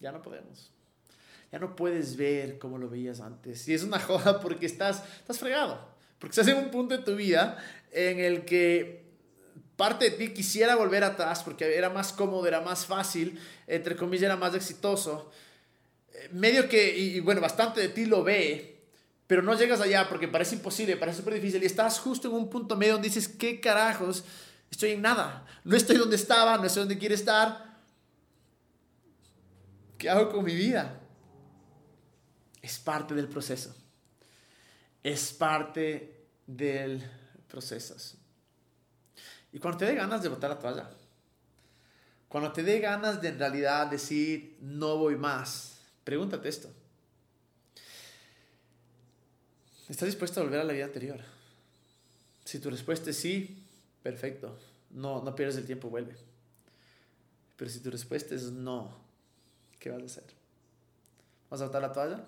Ya 0.00 0.12
no 0.12 0.22
podemos 0.22 0.72
ya 1.52 1.58
no 1.58 1.76
puedes 1.76 2.16
ver 2.16 2.58
como 2.58 2.78
lo 2.78 2.88
veías 2.88 3.20
antes. 3.20 3.66
Y 3.68 3.74
es 3.74 3.82
una 3.82 3.98
joda 4.00 4.40
porque 4.40 4.66
estás, 4.66 5.02
estás 5.18 5.38
fregado. 5.38 5.78
Porque 6.18 6.32
estás 6.32 6.48
en 6.48 6.62
un 6.62 6.70
punto 6.70 6.96
de 6.96 7.04
tu 7.04 7.14
vida 7.14 7.56
en 7.92 8.18
el 8.18 8.44
que 8.44 9.04
parte 9.76 10.10
de 10.10 10.16
ti 10.16 10.32
quisiera 10.32 10.74
volver 10.74 11.04
atrás 11.04 11.42
porque 11.42 11.76
era 11.76 11.90
más 11.90 12.12
cómodo, 12.12 12.46
era 12.46 12.62
más 12.62 12.86
fácil, 12.86 13.38
entre 13.66 13.96
comillas, 13.96 14.24
era 14.24 14.36
más 14.36 14.54
exitoso. 14.54 15.30
Eh, 16.12 16.30
medio 16.32 16.68
que, 16.68 16.96
y, 16.96 17.20
bueno, 17.20 17.40
bastante 17.40 17.80
de 17.80 17.88
ti 17.90 18.06
lo 18.06 18.24
ve, 18.24 18.75
pero 19.26 19.42
no 19.42 19.54
llegas 19.54 19.80
allá 19.80 20.08
porque 20.08 20.28
parece 20.28 20.56
imposible, 20.56 20.96
parece 20.96 21.18
súper 21.18 21.34
difícil 21.34 21.62
y 21.62 21.66
estás 21.66 21.98
justo 21.98 22.28
en 22.28 22.34
un 22.34 22.48
punto 22.50 22.76
medio 22.76 22.94
donde 22.94 23.08
dices, 23.08 23.28
¿qué 23.28 23.60
carajos? 23.60 24.24
Estoy 24.70 24.90
en 24.90 25.02
nada. 25.02 25.46
No 25.64 25.76
estoy 25.76 25.96
donde 25.96 26.16
estaba, 26.16 26.58
no 26.58 26.64
estoy 26.64 26.80
donde 26.80 26.98
quiero 26.98 27.14
estar. 27.14 27.76
¿Qué 29.98 30.10
hago 30.10 30.30
con 30.30 30.44
mi 30.44 30.54
vida? 30.54 31.00
es 32.66 32.80
parte 32.80 33.14
del 33.14 33.28
proceso. 33.28 33.74
Es 35.02 35.32
parte 35.32 36.26
del 36.46 37.00
proceso. 37.46 37.94
Y 39.52 39.60
cuando 39.60 39.78
te 39.78 39.84
dé 39.84 39.94
ganas 39.94 40.20
de 40.20 40.28
botar 40.28 40.50
la 40.50 40.58
toalla, 40.58 40.90
cuando 42.28 42.52
te 42.52 42.64
dé 42.64 42.80
ganas 42.80 43.22
de 43.22 43.28
en 43.28 43.38
realidad 43.38 43.86
decir 43.86 44.58
no 44.60 44.98
voy 44.98 45.14
más, 45.14 45.78
pregúntate 46.02 46.48
esto. 46.48 46.68
¿Estás 49.88 50.06
dispuesto 50.06 50.40
a 50.40 50.42
volver 50.42 50.60
a 50.60 50.64
la 50.64 50.72
vida 50.72 50.84
anterior? 50.84 51.20
Si 52.44 52.58
tu 52.58 52.70
respuesta 52.70 53.10
es 53.10 53.16
sí, 53.16 53.64
perfecto. 54.02 54.56
No, 54.90 55.22
no 55.22 55.34
pierdes 55.34 55.56
el 55.56 55.66
tiempo, 55.66 55.88
vuelve. 55.88 56.16
Pero 57.56 57.70
si 57.70 57.80
tu 57.80 57.90
respuesta 57.90 58.34
es 58.34 58.50
no, 58.50 58.90
¿qué 59.78 59.90
vas 59.90 60.02
a 60.02 60.06
hacer? 60.06 60.24
¿Vas 61.50 61.60
a 61.60 61.66
botar 61.66 61.82
la 61.82 61.92
toalla? 61.92 62.24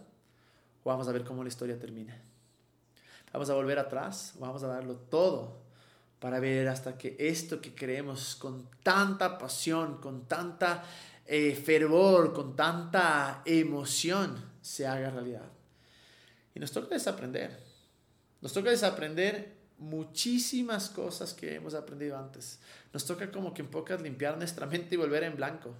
vamos 0.84 1.06
a 1.06 1.12
ver 1.12 1.24
cómo 1.24 1.42
la 1.42 1.48
historia 1.48 1.78
termina. 1.78 2.16
Vamos 3.32 3.50
a 3.50 3.54
volver 3.54 3.78
atrás, 3.78 4.32
vamos 4.38 4.62
a 4.62 4.68
darlo 4.68 4.94
todo 4.94 5.58
para 6.18 6.40
ver 6.40 6.66
hasta 6.68 6.96
que 6.96 7.14
esto 7.18 7.60
que 7.60 7.74
creemos 7.74 8.36
con 8.36 8.68
tanta 8.82 9.36
pasión, 9.36 9.98
con 9.98 10.24
tanta 10.26 10.82
eh, 11.26 11.54
fervor, 11.54 12.32
con 12.32 12.56
tanta 12.56 13.42
emoción, 13.44 14.42
se 14.62 14.86
haga 14.86 15.10
realidad. 15.10 15.57
Nos 16.58 16.72
toca 16.72 16.94
desaprender. 16.94 17.58
Nos 18.40 18.52
toca 18.52 18.70
desaprender 18.70 19.56
muchísimas 19.78 20.88
cosas 20.88 21.34
que 21.34 21.54
hemos 21.54 21.74
aprendido 21.74 22.18
antes. 22.18 22.60
Nos 22.92 23.04
toca 23.04 23.30
como 23.30 23.54
que 23.54 23.62
en 23.62 23.68
pocas 23.68 24.00
limpiar 24.00 24.36
nuestra 24.36 24.66
mente 24.66 24.94
y 24.94 24.98
volver 24.98 25.22
en 25.24 25.36
blanco. 25.36 25.74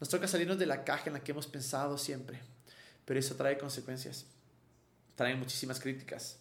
Nos 0.00 0.08
toca 0.08 0.26
salirnos 0.26 0.58
de 0.58 0.66
la 0.66 0.84
caja 0.84 1.04
en 1.06 1.14
la 1.14 1.20
que 1.20 1.32
hemos 1.32 1.46
pensado 1.46 1.98
siempre. 1.98 2.40
Pero 3.04 3.20
eso 3.20 3.34
trae 3.34 3.58
consecuencias 3.58 4.26
traen 5.14 5.38
muchísimas 5.38 5.80
críticas. 5.80 6.38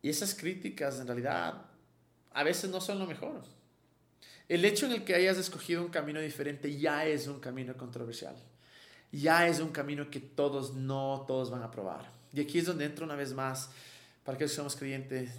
Y 0.00 0.08
esas 0.08 0.34
críticas 0.34 0.98
en 1.00 1.06
realidad 1.06 1.62
a 2.32 2.42
veces 2.42 2.70
no 2.70 2.80
son 2.80 2.98
lo 2.98 3.06
mejor. 3.06 3.42
El 4.48 4.64
hecho 4.64 4.86
en 4.86 4.92
el 4.92 5.04
que 5.04 5.14
hayas 5.14 5.38
escogido 5.38 5.82
un 5.82 5.90
camino 5.90 6.20
diferente 6.20 6.76
ya 6.76 7.06
es 7.06 7.26
un 7.26 7.40
camino 7.40 7.76
controversial. 7.76 8.36
Ya 9.12 9.46
es 9.46 9.60
un 9.60 9.70
camino 9.70 10.10
que 10.10 10.20
todos 10.20 10.74
no 10.74 11.24
todos 11.26 11.50
van 11.50 11.62
a 11.62 11.70
probar. 11.70 12.10
Y 12.32 12.40
aquí 12.40 12.58
es 12.58 12.66
donde 12.66 12.84
entra 12.84 13.04
una 13.04 13.14
vez 13.14 13.32
más, 13.32 13.70
para 14.24 14.38
que 14.38 14.48
somos 14.48 14.76
creyentes, 14.76 15.30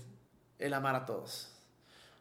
el 0.60 0.74
amar 0.74 0.96
a 0.96 1.06
todos. 1.06 1.50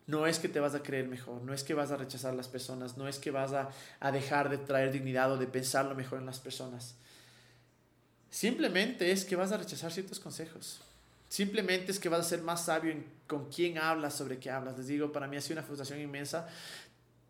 No 0.06 0.26
es 0.26 0.38
que 0.38 0.48
te 0.48 0.60
vas 0.60 0.74
a 0.74 0.82
creer 0.82 1.06
mejor, 1.06 1.42
no 1.42 1.54
es 1.54 1.62
que 1.62 1.74
vas 1.74 1.90
a 1.90 1.96
rechazar 1.96 2.32
a 2.32 2.36
las 2.36 2.48
personas, 2.48 2.96
no 2.96 3.06
es 3.06 3.18
que 3.18 3.30
vas 3.30 3.52
a, 3.52 3.70
a 4.00 4.10
dejar 4.10 4.48
de 4.48 4.58
traer 4.58 4.90
dignidad 4.90 5.30
o 5.32 5.36
de 5.36 5.46
pensar 5.46 5.84
lo 5.84 5.94
mejor 5.94 6.18
en 6.18 6.26
las 6.26 6.40
personas. 6.40 6.96
Simplemente 8.30 9.12
es 9.12 9.24
que 9.24 9.36
vas 9.36 9.52
a 9.52 9.58
rechazar 9.58 9.92
ciertos 9.92 10.18
consejos. 10.18 10.80
Simplemente 11.28 11.92
es 11.92 11.98
que 11.98 12.08
vas 12.08 12.20
a 12.20 12.28
ser 12.28 12.42
más 12.42 12.64
sabio 12.64 12.94
con 13.26 13.48
quién 13.48 13.78
hablas, 13.78 14.14
sobre 14.14 14.38
qué 14.38 14.50
hablas. 14.50 14.76
Les 14.76 14.86
digo, 14.86 15.12
para 15.12 15.28
mí 15.28 15.36
ha 15.36 15.40
sido 15.40 15.54
una 15.54 15.66
frustración 15.66 16.00
inmensa 16.00 16.48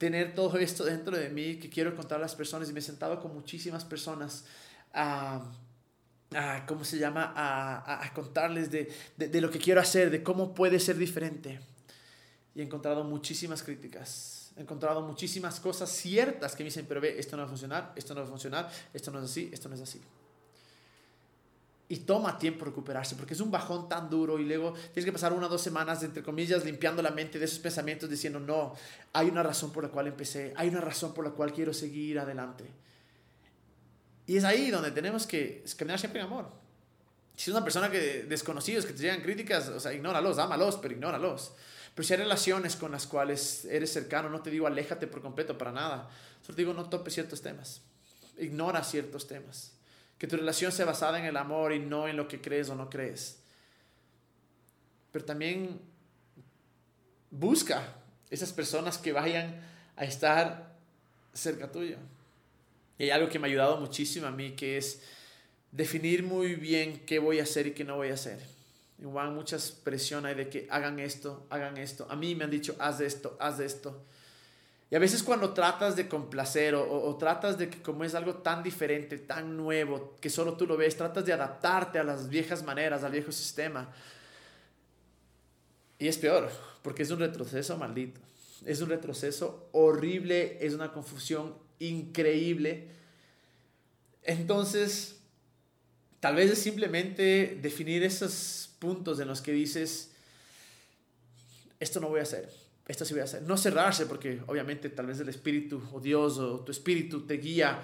tener 0.03 0.35
todo 0.35 0.59
esto 0.59 0.85
dentro 0.85 1.17
de 1.17 1.29
mí 1.29 1.61
que 1.61 1.71
quiero 1.71 1.95
contar 1.95 2.19
a 2.19 2.23
las 2.23 2.35
personas 2.35 2.69
y 2.69 2.73
me 2.73 2.81
he 2.81 2.83
sentado 2.83 3.23
con 3.23 3.33
muchísimas 3.33 3.85
personas 3.85 4.45
a, 4.93 5.41
a 6.37 6.65
¿cómo 6.67 6.85
se 6.85 6.99
llama? 6.99 7.33
A, 7.35 8.05
a, 8.05 8.13
contarles 8.13 8.71
de, 8.71 8.93
de, 9.17 9.41
lo 9.41 9.51
que 9.51 9.59
quiero 9.59 9.81
hacer, 9.81 10.11
de 10.11 10.23
cómo 10.23 10.55
puede 10.55 10.79
ser 10.79 10.97
diferente. 10.97 11.61
Y 12.55 12.61
he 12.61 12.65
encontrado 12.65 13.05
muchísimas 13.05 13.63
críticas. 13.63 14.53
He 14.57 14.61
encontrado 14.61 15.01
muchísimas 15.01 15.61
cosas 15.61 15.91
ciertas 15.91 16.55
que 16.55 16.63
me 16.63 16.69
dicen, 16.69 16.85
pero 16.87 17.01
ve, 17.01 17.19
esto 17.19 17.37
no 17.37 17.43
va 17.43 17.47
a 17.47 17.49
funcionar, 17.49 17.93
esto 17.97 18.15
no 18.15 18.21
va 18.21 18.27
a 18.27 18.31
funcionar, 18.31 18.71
esto 18.93 19.11
no 19.11 19.19
es 19.19 19.25
así, 19.25 19.51
esto 19.53 19.69
no 19.69 19.75
es 19.75 19.81
así 19.81 20.01
y 21.93 21.99
toma 21.99 22.39
tiempo 22.39 22.65
recuperarse 22.65 23.17
porque 23.17 23.35
es 23.35 23.41
un 23.41 23.51
bajón 23.51 23.87
tan 23.87 24.09
duro 24.09 24.39
y 24.39 24.47
luego 24.47 24.73
tienes 24.73 25.05
que 25.05 25.13
pasar 25.13 25.35
una 25.35 25.45
o 25.45 25.49
dos 25.51 25.61
semanas, 25.61 26.03
entre 26.03 26.23
comillas, 26.23 26.65
limpiando 26.65 27.03
la 27.03 27.11
mente 27.11 27.39
de 27.39 27.45
esos 27.45 27.59
pensamientos 27.59 28.09
diciendo, 28.09 28.41
no, 28.41 28.75
hay 29.13 29.29
una 29.29 29.43
razón 29.43 29.73
por 29.73 29.85
la 29.85 29.91
cual 29.91 30.07
empecé, 30.07 30.55
hay 30.57 30.71
una 30.71 30.81
razón 30.81 31.13
por 31.13 31.23
la 31.23 31.33
cual 31.33 31.53
quiero 31.53 31.75
seguir 31.75 32.19
adelante. 32.19 32.65
Y 34.27 34.37
es 34.37 34.45
ahí 34.45 34.71
donde 34.71 34.91
tenemos 34.91 35.27
que 35.27 35.65
caminar 35.77 35.99
siempre 35.99 36.21
en 36.21 36.27
amor. 36.27 36.51
Si 37.37 37.51
es 37.51 37.57
una 37.57 37.65
persona 37.65 37.91
que 37.91 38.25
desconocidos, 38.25 38.87
que 38.87 38.93
te 38.93 39.03
llegan 39.03 39.21
críticas, 39.21 39.69
o 39.69 39.81
sea, 39.81 39.93
ignóralos, 39.93 40.39
ámalos, 40.39 40.77
pero 40.77 40.95
ignóralos. 40.95 41.53
Pero 41.95 42.07
si 42.07 42.15
hay 42.15 42.21
relaciones 42.21 42.77
con 42.77 42.93
las 42.93 43.07
cuales 43.07 43.65
eres 43.67 43.93
cercano, 43.93 44.29
no 44.31 44.43
te 44.43 44.51
digo 44.51 44.67
aléjate 44.67 45.07
por 45.07 45.21
completo 45.21 45.59
para 45.59 45.73
nada. 45.73 46.09
Solo 46.43 46.57
te 46.57 46.63
digo 46.63 46.75
no 46.75 46.89
topes 46.89 47.15
ciertos 47.15 47.43
temas. 47.43 47.83
Ignora 48.39 48.83
ciertos 48.85 49.27
temas. 49.27 49.73
Que 50.19 50.27
tu 50.27 50.37
relación 50.37 50.73
sea 50.73 50.87
basada 50.87 51.19
en 51.19 51.25
el 51.25 51.37
amor 51.37 51.73
y 51.73 51.81
no 51.81 52.09
en 52.09 52.17
lo 52.17 52.29
que 52.29 52.41
crees 52.41 52.71
o 52.71 52.75
no 52.75 52.89
crees. 52.89 53.41
Pero 55.11 55.25
también 55.25 55.81
busca 57.31 57.83
esas 58.31 58.53
personas 58.53 58.97
que 58.97 59.13
vayan 59.13 59.61
a 59.97 60.05
estar 60.05 60.75
cerca 61.35 61.71
tuyo. 61.71 61.99
Y 63.03 63.07
hay 63.07 63.11
algo 63.11 63.29
que 63.29 63.41
me 63.41 63.49
ha 63.49 63.51
ayudado 63.51 63.79
muchísimo 63.79 64.29
a 64.29 64.31
mí, 64.31 64.53
que 64.53 64.77
es 64.77 65.03
definir 65.73 66.23
muy 66.23 66.55
bien 66.55 67.05
qué 67.05 67.19
voy 67.19 67.41
a 67.41 67.43
hacer 67.43 67.67
y 67.67 67.73
qué 67.73 67.83
no 67.83 67.97
voy 67.97 68.11
a 68.11 68.15
hacer. 68.15 68.39
Igual 69.01 69.33
muchas 69.33 69.73
presión 69.73 70.25
hay 70.25 70.37
de 70.37 70.49
que 70.49 70.69
hagan 70.71 71.01
esto, 71.01 71.45
hagan 71.51 71.79
esto. 71.79 72.07
A 72.09 72.15
mí 72.15 72.37
me 72.37 72.45
han 72.45 72.51
dicho, 72.53 72.77
haz 72.79 73.01
esto, 73.01 73.37
haz 73.41 73.59
esto. 73.59 74.05
Y 74.89 74.95
a 74.95 75.01
veces 75.01 75.25
cuando 75.25 75.53
tratas 75.53 75.97
de 75.97 76.07
complacer 76.07 76.77
o, 76.77 77.17
tratas 77.17 77.59
de 77.59 77.71
que 77.71 77.83
como 77.83 78.05
es 78.05 78.15
algo 78.15 78.35
tan 78.35 78.63
diferente, 78.63 79.19
tan 79.19 79.57
nuevo, 79.57 80.17
que 80.21 80.31
solo 80.31 80.57
tú 80.57 80.65
lo 80.65 80.77
ves, 80.77 80.97
tratas 80.97 81.25
de 81.25 81.33
adaptarte 81.33 81.99
a 81.99 82.05
las 82.05 82.29
viejas 82.29 82.63
maneras, 82.63 83.03
al 83.03 83.11
viejo 83.11 83.33
sistema. 83.33 83.93
Y 85.99 86.07
es 86.07 86.19
peor, 86.19 86.53
porque 86.83 87.03
es 87.03 87.11
un 87.11 87.19
retroceso 87.19 87.77
maldito. 87.77 88.21
Es 88.65 88.81
un 88.81 88.91
retroceso 88.91 89.71
horrible, 89.73 90.65
es 90.65 90.73
una 90.73 90.93
confusión 90.93 91.62
increíble. 91.89 92.89
Entonces, 94.23 95.21
tal 96.21 96.37
vez 96.37 96.51
es 96.51 96.59
simplemente 96.59 97.59
definir 97.61 98.03
esos 98.03 98.71
puntos 98.79 99.21
en 99.21 99.29
los 99.29 99.41
que 99.41 99.53
dices, 99.53 100.11
esto 101.81 102.01
no 102.01 102.09
voy 102.09 102.21
a 102.21 102.25
hacer 102.25 102.63
esto 102.87 103.05
sí 103.05 103.15
voy 103.15 103.21
a 103.21 103.25
hacer. 103.25 103.43
No 103.43 103.57
cerrarse, 103.57 104.07
porque 104.07 104.41
obviamente 104.47 104.89
tal 104.91 105.07
vez 105.07 105.21
el 105.21 105.29
espíritu 105.29 105.83
o 105.93 106.01
Dios 106.01 106.39
o 106.39 106.61
tu 106.61 106.73
espíritu 106.73 107.27
te 107.27 107.35
guía 107.35 107.83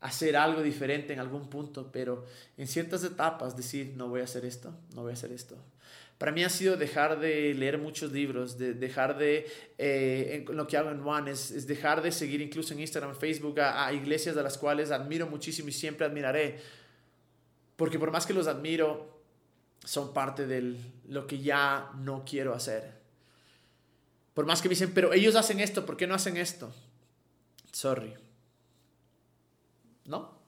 hacer 0.00 0.36
algo 0.36 0.62
diferente 0.62 1.12
en 1.12 1.20
algún 1.20 1.48
punto, 1.48 1.90
pero 1.92 2.24
en 2.56 2.66
ciertas 2.66 3.04
etapas 3.04 3.56
decir, 3.56 3.92
no 3.96 4.08
voy 4.08 4.20
a 4.20 4.24
hacer 4.24 4.44
esto, 4.44 4.74
no 4.94 5.02
voy 5.02 5.10
a 5.10 5.14
hacer 5.14 5.32
esto. 5.32 5.56
Para 6.16 6.32
mí 6.32 6.44
ha 6.44 6.50
sido 6.50 6.76
dejar 6.76 7.18
de 7.18 7.54
leer 7.54 7.78
muchos 7.78 8.12
libros, 8.12 8.58
de 8.58 8.74
dejar 8.74 9.16
de, 9.16 9.46
eh, 9.78 10.44
lo 10.48 10.66
que 10.66 10.76
hago 10.76 10.90
en 10.90 11.00
One, 11.00 11.30
es, 11.30 11.66
dejar 11.66 12.02
de 12.02 12.12
seguir 12.12 12.40
incluso 12.42 12.74
en 12.74 12.80
Instagram, 12.80 13.14
Facebook, 13.14 13.60
a, 13.60 13.86
a 13.86 13.92
iglesias 13.92 14.34
de 14.34 14.42
las 14.42 14.58
cuales 14.58 14.90
admiro 14.90 15.26
muchísimo 15.26 15.68
y 15.68 15.72
siempre 15.72 16.06
admiraré. 16.06 16.58
Porque 17.76 17.98
por 17.98 18.10
más 18.10 18.26
que 18.26 18.34
los 18.34 18.46
admiro, 18.46 19.20
son 19.84 20.12
parte 20.12 20.46
de 20.46 20.76
lo 21.08 21.26
que 21.26 21.38
ya 21.38 21.90
no 21.98 22.24
quiero 22.24 22.54
hacer. 22.54 23.00
Por 24.34 24.46
más 24.46 24.60
que 24.62 24.68
me 24.68 24.74
dicen, 24.74 24.92
pero 24.94 25.12
ellos 25.12 25.36
hacen 25.36 25.60
esto, 25.60 25.86
¿por 25.86 25.96
qué 25.96 26.06
no 26.06 26.14
hacen 26.14 26.36
esto? 26.36 26.72
Sorry. 27.72 28.14
¿No? 30.10 30.38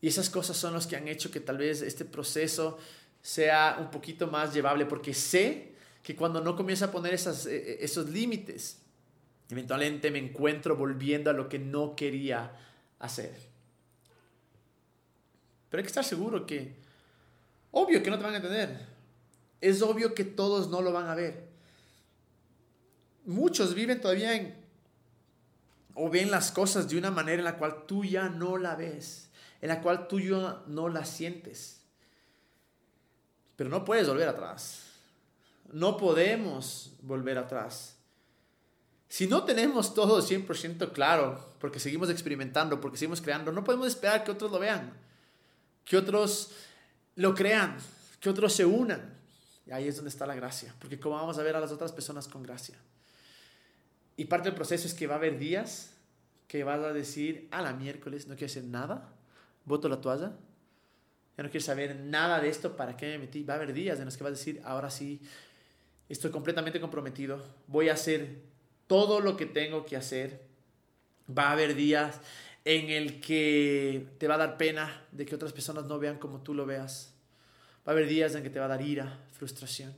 Y 0.00 0.08
esas 0.08 0.30
cosas 0.30 0.56
son 0.56 0.74
las 0.74 0.86
que 0.86 0.96
han 0.96 1.06
hecho 1.06 1.30
que 1.30 1.40
tal 1.40 1.58
vez 1.58 1.82
este 1.82 2.04
proceso 2.04 2.78
sea 3.20 3.76
un 3.80 3.90
poquito 3.90 4.26
más 4.26 4.54
llevable, 4.54 4.86
porque 4.86 5.12
sé 5.12 5.74
que 6.02 6.16
cuando 6.16 6.40
no 6.40 6.56
comienzo 6.56 6.86
a 6.86 6.90
poner 6.90 7.14
esas, 7.14 7.46
e, 7.46 7.56
e, 7.56 7.84
esos 7.84 8.08
límites, 8.08 8.78
eventualmente 9.50 10.10
me 10.10 10.18
encuentro 10.18 10.76
volviendo 10.76 11.30
a 11.30 11.32
lo 11.32 11.48
que 11.48 11.58
no 11.58 11.94
quería 11.94 12.52
hacer. 12.98 13.34
Pero 15.68 15.80
hay 15.80 15.84
que 15.84 15.88
estar 15.88 16.04
seguro 16.04 16.46
que, 16.46 16.74
obvio 17.72 18.02
que 18.02 18.10
no 18.10 18.18
te 18.18 18.24
van 18.24 18.34
a 18.34 18.36
entender, 18.38 18.86
es 19.60 19.82
obvio 19.82 20.14
que 20.14 20.24
todos 20.24 20.68
no 20.70 20.80
lo 20.80 20.92
van 20.92 21.08
a 21.08 21.14
ver 21.14 21.48
muchos 23.28 23.74
viven 23.74 24.00
todavía 24.00 24.34
en 24.34 24.54
o 25.98 26.08
ven 26.08 26.30
las 26.30 26.52
cosas 26.52 26.88
de 26.88 26.96
una 26.96 27.10
manera 27.10 27.38
en 27.38 27.44
la 27.44 27.58
cual 27.58 27.84
tú 27.86 28.04
ya 28.04 28.28
no 28.28 28.56
la 28.56 28.76
ves, 28.76 29.30
en 29.60 29.68
la 29.68 29.82
cual 29.82 30.06
tú 30.06 30.20
ya 30.20 30.62
no 30.68 30.88
la 30.88 31.04
sientes. 31.04 31.80
Pero 33.56 33.68
no 33.68 33.84
puedes 33.84 34.06
volver 34.06 34.28
atrás. 34.28 34.84
No 35.72 35.96
podemos 35.96 36.92
volver 37.02 37.36
atrás. 37.36 37.96
Si 39.08 39.26
no 39.26 39.42
tenemos 39.42 39.92
todo 39.92 40.22
100% 40.22 40.92
claro, 40.92 41.52
porque 41.58 41.80
seguimos 41.80 42.10
experimentando, 42.10 42.80
porque 42.80 42.96
seguimos 42.96 43.20
creando, 43.20 43.50
no 43.50 43.64
podemos 43.64 43.88
esperar 43.88 44.22
que 44.22 44.30
otros 44.30 44.52
lo 44.52 44.60
vean, 44.60 44.92
que 45.84 45.96
otros 45.96 46.52
lo 47.16 47.34
crean, 47.34 47.76
que 48.20 48.30
otros 48.30 48.52
se 48.52 48.64
unan. 48.64 49.18
Y 49.66 49.72
ahí 49.72 49.88
es 49.88 49.96
donde 49.96 50.10
está 50.10 50.26
la 50.26 50.36
gracia, 50.36 50.72
porque 50.78 51.00
¿cómo 51.00 51.16
vamos 51.16 51.38
a 51.38 51.42
ver 51.42 51.56
a 51.56 51.60
las 51.60 51.72
otras 51.72 51.90
personas 51.90 52.28
con 52.28 52.44
gracia? 52.44 52.76
Y 54.18 54.26
parte 54.26 54.48
del 54.48 54.56
proceso 54.56 54.86
es 54.86 54.92
que 54.92 55.06
va 55.06 55.14
a 55.14 55.18
haber 55.18 55.38
días 55.38 55.94
que 56.48 56.64
vas 56.64 56.80
a 56.80 56.92
decir, 56.92 57.46
a 57.50 57.62
la 57.62 57.72
miércoles 57.72 58.26
no 58.26 58.34
quiero 58.34 58.50
hacer 58.50 58.64
nada, 58.64 59.14
voto 59.64 59.88
la 59.88 60.00
toalla, 60.00 60.32
ya 61.36 61.44
no 61.44 61.50
quiero 61.50 61.64
saber 61.64 61.94
nada 61.94 62.40
de 62.40 62.48
esto, 62.48 62.76
¿para 62.76 62.96
qué 62.96 63.06
me 63.06 63.18
metí? 63.18 63.44
Va 63.44 63.54
a 63.54 63.56
haber 63.58 63.72
días 63.72 63.98
en 64.00 64.06
los 64.06 64.16
que 64.16 64.24
vas 64.24 64.32
a 64.32 64.36
decir, 64.36 64.60
ahora 64.64 64.90
sí, 64.90 65.20
estoy 66.08 66.32
completamente 66.32 66.80
comprometido, 66.80 67.44
voy 67.68 67.90
a 67.90 67.92
hacer 67.92 68.40
todo 68.88 69.20
lo 69.20 69.36
que 69.36 69.46
tengo 69.46 69.86
que 69.86 69.96
hacer. 69.96 70.40
Va 71.30 71.50
a 71.50 71.52
haber 71.52 71.76
días 71.76 72.20
en 72.64 72.90
el 72.90 73.20
que 73.20 74.08
te 74.18 74.26
va 74.26 74.34
a 74.34 74.38
dar 74.38 74.56
pena 74.56 75.06
de 75.12 75.26
que 75.26 75.36
otras 75.36 75.52
personas 75.52 75.84
no 75.84 76.00
vean 76.00 76.18
como 76.18 76.40
tú 76.40 76.54
lo 76.54 76.66
veas. 76.66 77.14
Va 77.86 77.92
a 77.92 77.94
haber 77.94 78.08
días 78.08 78.34
en 78.34 78.42
que 78.42 78.50
te 78.50 78.58
va 78.58 78.64
a 78.64 78.68
dar 78.68 78.82
ira, 78.82 79.20
frustración. 79.32 79.94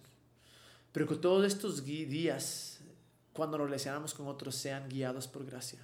Pero 0.92 1.06
con 1.06 1.20
todos 1.20 1.46
estos 1.46 1.84
días 1.84 2.79
cuando 3.40 3.56
nos 3.56 3.68
relacionamos 3.68 4.12
con 4.12 4.26
otros 4.26 4.54
sean 4.54 4.86
guiados 4.86 5.26
por 5.26 5.46
gracia. 5.46 5.78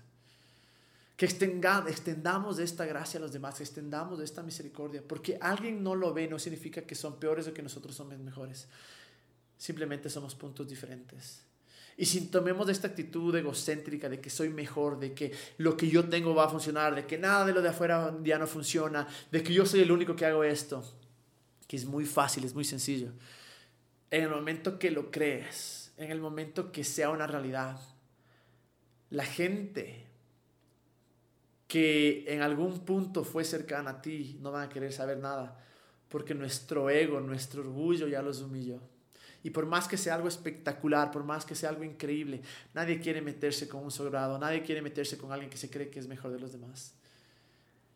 Que 1.16 1.24
extendamos 1.24 2.58
esta 2.58 2.84
gracia 2.84 3.16
a 3.16 3.22
los 3.22 3.32
demás, 3.32 3.54
que 3.54 3.62
extendamos 3.62 4.20
esta 4.20 4.42
misericordia, 4.42 5.02
porque 5.02 5.38
alguien 5.40 5.82
no 5.82 5.94
lo 5.94 6.12
ve 6.12 6.28
no 6.28 6.38
significa 6.38 6.82
que 6.82 6.94
son 6.94 7.18
peores 7.18 7.48
o 7.48 7.54
que 7.54 7.62
nosotros 7.62 7.96
somos 7.96 8.18
mejores. 8.18 8.68
Simplemente 9.56 10.10
somos 10.10 10.34
puntos 10.34 10.68
diferentes. 10.68 11.40
Y 11.96 12.04
si 12.04 12.26
tomemos 12.26 12.68
esta 12.68 12.88
actitud 12.88 13.34
egocéntrica 13.34 14.10
de 14.10 14.20
que 14.20 14.28
soy 14.28 14.50
mejor, 14.50 15.00
de 15.00 15.14
que 15.14 15.32
lo 15.56 15.78
que 15.78 15.88
yo 15.88 16.06
tengo 16.10 16.34
va 16.34 16.44
a 16.44 16.50
funcionar, 16.50 16.94
de 16.94 17.06
que 17.06 17.16
nada 17.16 17.46
de 17.46 17.54
lo 17.54 17.62
de 17.62 17.70
afuera 17.70 18.14
ya 18.22 18.38
no 18.38 18.46
funciona, 18.46 19.08
de 19.32 19.42
que 19.42 19.54
yo 19.54 19.64
soy 19.64 19.80
el 19.80 19.90
único 19.90 20.14
que 20.14 20.26
hago 20.26 20.44
esto, 20.44 20.84
que 21.66 21.76
es 21.76 21.86
muy 21.86 22.04
fácil, 22.04 22.44
es 22.44 22.52
muy 22.52 22.64
sencillo. 22.64 23.12
En 24.10 24.24
el 24.24 24.28
momento 24.28 24.78
que 24.78 24.90
lo 24.90 25.10
crees, 25.10 25.86
en 25.96 26.11
el 26.11 26.20
momento 26.20 26.72
que 26.72 26.85
sea 26.85 27.11
una 27.11 27.26
realidad. 27.26 27.80
La 29.11 29.24
gente 29.24 30.06
que 31.68 32.24
en 32.28 32.42
algún 32.42 32.80
punto 32.80 33.24
fue 33.24 33.44
cercana 33.44 33.90
a 33.90 34.02
ti 34.02 34.38
no 34.40 34.52
van 34.52 34.64
a 34.64 34.68
querer 34.68 34.92
saber 34.92 35.18
nada, 35.18 35.59
porque 36.09 36.35
nuestro 36.35 36.90
ego, 36.90 37.20
nuestro 37.20 37.62
orgullo 37.62 38.06
ya 38.06 38.22
los 38.22 38.40
humilló. 38.40 38.80
Y 39.42 39.50
por 39.50 39.66
más 39.66 39.87
que 39.87 39.96
sea 39.96 40.14
algo 40.16 40.28
espectacular, 40.28 41.11
por 41.11 41.22
más 41.22 41.44
que 41.44 41.54
sea 41.54 41.70
algo 41.70 41.85
increíble, 41.85 42.42
nadie 42.74 43.00
quiere 43.00 43.20
meterse 43.20 43.68
con 43.68 43.85
un 43.85 43.90
sobrado, 43.90 44.38
nadie 44.38 44.62
quiere 44.62 44.82
meterse 44.82 45.16
con 45.16 45.32
alguien 45.32 45.50
que 45.50 45.56
se 45.56 45.70
cree 45.70 45.88
que 45.88 46.00
es 46.00 46.09
mejor 46.09 46.32
de 46.32 46.40
los 46.40 46.52
demás. 46.52 46.94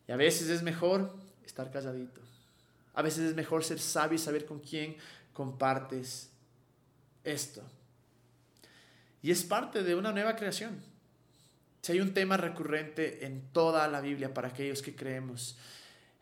Y 0.07 0.13
a 0.13 0.17
veces 0.17 0.49
es 0.49 0.63
mejor 0.63 1.13
estar 1.45 1.71
calladito. 1.71 2.21
A 2.95 3.03
veces 3.03 3.31
es 3.31 3.35
mejor 3.35 3.65
ser 3.65 3.79
sabio 3.79 4.17
y 4.17 4.19
saber 4.19 4.47
con 4.47 4.61
quién 4.61 4.97
compartes 5.33 6.31
esto. 7.25 7.63
Y 9.23 9.31
es 9.31 9.43
parte 9.45 9.83
de 9.83 9.95
una 9.95 10.13
nueva 10.13 10.37
creación. 10.37 10.81
Si 11.83 11.93
hay 11.93 12.01
un 12.01 12.13
tema 12.13 12.37
recurrente 12.37 13.25
en 13.25 13.53
toda 13.53 13.89
la 13.89 14.01
Biblia 14.01 14.33
para 14.33 14.49
aquellos 14.49 14.83
que 14.83 14.95
creemos 14.95 15.57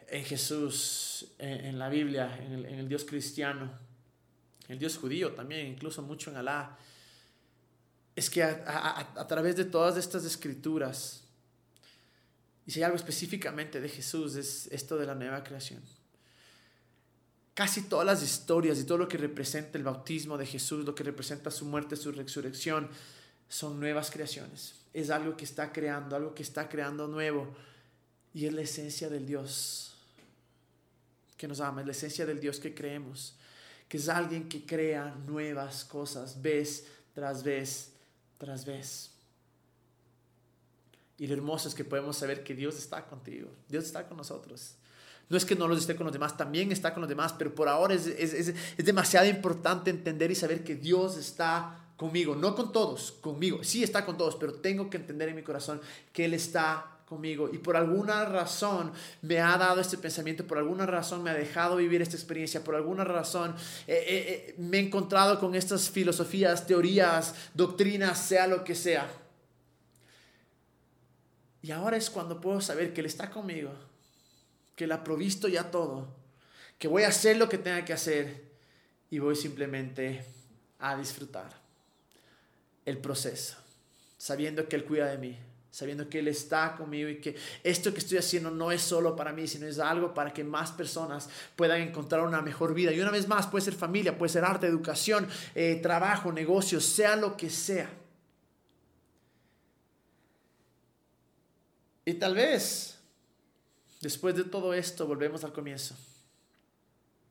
en 0.09 0.25
Jesús, 0.25 1.33
en, 1.39 1.79
la 1.79 1.89
Biblia, 1.89 2.39
en 2.41 2.65
el, 2.65 2.89
Dios 2.89 3.05
cristiano, 3.05 3.71
el 4.69 4.79
Dios 4.79 4.97
judío 4.97 5.33
también, 5.33 5.67
incluso 5.67 6.03
mucho 6.03 6.31
en 6.31 6.37
Alá, 6.37 6.77
es 8.17 8.31
que 8.31 8.43
a, 8.43 9.27
través 9.29 9.57
de 9.57 9.65
todas 9.65 9.97
estas 9.97 10.25
escrituras, 10.25 11.25
y 12.67 12.71
si 12.71 12.81
hay 12.81 12.85
algo 12.85 12.97
específicamente 12.97 13.81
de 13.81 13.89
Jesús, 13.89 14.35
es 14.37 14.67
esto 14.73 14.97
de 14.97 15.07
la 15.07 15.15
nueva 15.15 15.45
creación. 15.45 15.83
Casi 17.59 17.83
todas 17.83 18.07
las 18.07 18.23
historias 18.23 18.79
y 18.79 18.85
todo 18.85 18.99
lo 18.99 19.09
que 19.09 19.19
representa 19.19 19.79
el 19.79 19.83
bautismo 19.83 20.39
de 20.39 20.47
Jesús, 20.47 20.85
lo 20.85 20.95
que 20.95 21.03
representa 21.03 21.51
su 21.51 21.65
muerte, 21.65 21.97
su 21.97 22.13
resurrección, 22.13 22.89
son 23.49 23.81
nuevas 23.81 24.13
creaciones. 24.13 24.77
Es 24.95 25.11
algo 25.11 25.37
que 25.37 25.45
está 25.45 25.73
creando, 25.73 26.15
algo 26.15 26.37
que 26.37 26.45
está 26.45 26.69
creando 26.69 27.09
nuevo. 27.09 27.53
Y 28.33 28.47
es 28.47 28.53
la 28.53 28.61
esencia 28.61 29.09
del 29.09 29.27
Dios 29.27 29.97
que 31.37 31.49
nos 31.49 31.59
ama, 31.59 31.81
es 31.81 31.87
la 31.89 31.91
esencia 31.91 32.25
del 32.25 32.39
Dios 32.39 32.61
que 32.61 32.77
creemos, 32.77 33.35
que 33.89 33.97
es 33.97 34.09
alguien 34.09 34.49
que 34.49 34.65
crea 34.65 35.17
nuevas 35.27 35.85
cosas 35.85 36.41
vez 36.41 36.87
tras 37.13 37.43
vez 37.43 37.91
tras 38.39 38.65
vez. 38.65 39.11
Y 41.19 41.27
lo 41.27 41.35
hermoso 41.35 41.67
es 41.67 41.75
que 41.75 41.85
podemos 41.85 42.17
saber 42.17 42.45
que 42.45 42.55
Dios 42.55 42.79
está 42.79 43.05
contigo, 43.05 43.51
Dios 43.69 43.85
está 43.85 44.07
con 44.07 44.17
nosotros. 44.17 44.77
No 45.29 45.37
es 45.37 45.45
que 45.45 45.55
no 45.55 45.69
los 45.69 45.79
esté 45.79 45.95
con 45.95 46.05
los 46.05 46.13
demás, 46.13 46.37
también 46.37 46.73
está 46.73 46.95
con 46.95 47.03
los 47.03 47.09
demás, 47.09 47.35
pero 47.37 47.55
por 47.55 47.69
ahora 47.69 47.95
es, 47.95 48.07
es, 48.07 48.33
es, 48.33 48.55
es 48.77 48.85
demasiado 48.85 49.27
importante 49.27 49.91
entender 49.91 50.31
y 50.31 50.35
saber 50.35 50.65
que 50.65 50.75
Dios 50.75 51.17
está 51.17 51.85
conmigo, 51.97 52.35
no 52.35 52.55
con 52.55 52.73
todos, 52.73 53.13
conmigo. 53.21 53.63
Sí 53.63 53.83
está 53.83 54.07
con 54.07 54.17
todos, 54.17 54.37
pero 54.37 54.55
tengo 54.55 54.89
que 54.89 54.97
entender 54.97 55.29
en 55.29 55.37
mi 55.37 55.43
corazón 55.43 55.81
que 56.13 56.25
Él 56.25 56.35
está 56.35 56.99
conmigo 57.09 57.49
y 57.51 57.59
por 57.59 57.77
alguna 57.77 58.27
razón 58.27 58.93
me 59.23 59.41
ha 59.41 59.57
dado 59.57 59.81
este 59.81 59.97
pensamiento, 59.97 60.47
por 60.47 60.59
alguna 60.59 60.85
razón 60.85 61.23
me 61.23 61.31
ha 61.31 61.35
dejado 61.35 61.77
vivir 61.77 62.03
esta 62.03 62.17
experiencia, 62.17 62.63
por 62.63 62.75
alguna 62.75 63.03
razón 63.03 63.55
eh, 63.87 64.05
eh, 64.07 64.45
eh, 64.49 64.55
me 64.59 64.77
he 64.77 64.81
encontrado 64.81 65.41
con 65.41 65.55
estas 65.55 65.89
filosofías, 65.89 66.67
teorías, 66.67 67.35
doctrinas, 67.55 68.19
sea 68.19 68.47
lo 68.47 68.63
que 68.63 68.75
sea. 68.75 69.11
Y 71.63 71.71
ahora 71.71 71.97
es 71.97 72.11
cuando 72.11 72.41
puedo 72.41 72.61
saber 72.61 72.93
que 72.93 73.01
Él 73.01 73.07
está 73.07 73.31
conmigo, 73.31 73.73
que 74.79 74.85
Él 74.85 74.93
ha 74.93 75.03
provisto 75.03 75.49
ya 75.49 75.73
todo, 75.73 76.07
que 76.79 76.87
voy 76.87 77.03
a 77.03 77.09
hacer 77.09 77.37
lo 77.37 77.49
que 77.49 77.59
tenga 77.59 77.85
que 77.85 77.93
hacer 77.93 78.45
y 79.11 79.19
voy 79.19 79.35
simplemente 79.35 80.25
a 80.79 80.97
disfrutar 80.97 81.51
el 82.87 82.99
proceso, 82.99 83.57
sabiendo 84.17 84.69
que 84.69 84.77
Él 84.77 84.85
cuida 84.85 85.07
de 85.07 85.19
mí, 85.19 85.37
sabiendo 85.73 86.09
que 86.09 86.21
Él 86.21 86.29
está 86.29 86.77
conmigo 86.77 87.09
y 87.09 87.21
que 87.21 87.35
esto 87.65 87.93
que 87.93 87.99
estoy 87.99 88.19
haciendo 88.19 88.53
no 88.53 88.71
es 88.71 88.81
solo 88.81 89.17
para 89.17 89.33
mí, 89.33 89.49
sino 89.49 89.67
es 89.67 89.81
algo 89.81 90.15
para 90.15 90.33
que 90.33 90.45
más 90.45 90.71
personas 90.71 91.29
puedan 91.57 91.81
encontrar 91.81 92.21
una 92.23 92.41
mejor 92.41 92.73
vida. 92.73 92.93
Y 92.93 93.01
una 93.01 93.11
vez 93.11 93.27
más, 93.27 93.49
puede 93.49 93.65
ser 93.65 93.75
familia, 93.75 94.17
puede 94.17 94.33
ser 94.33 94.45
arte, 94.45 94.69
educación, 94.69 95.27
eh, 95.57 95.81
trabajo, 95.83 96.31
negocios, 96.31 96.85
sea 96.85 97.17
lo 97.17 97.37
que 97.37 97.51
sea. 97.51 97.91
Y 102.05 102.15
tal 102.15 102.37
vez, 102.37 102.98
después 104.01 104.35
de 104.35 104.45
todo 104.45 104.75
esto, 104.75 105.07
volvemos 105.07 105.45
al 105.45 105.53
comienzo. 105.53 105.97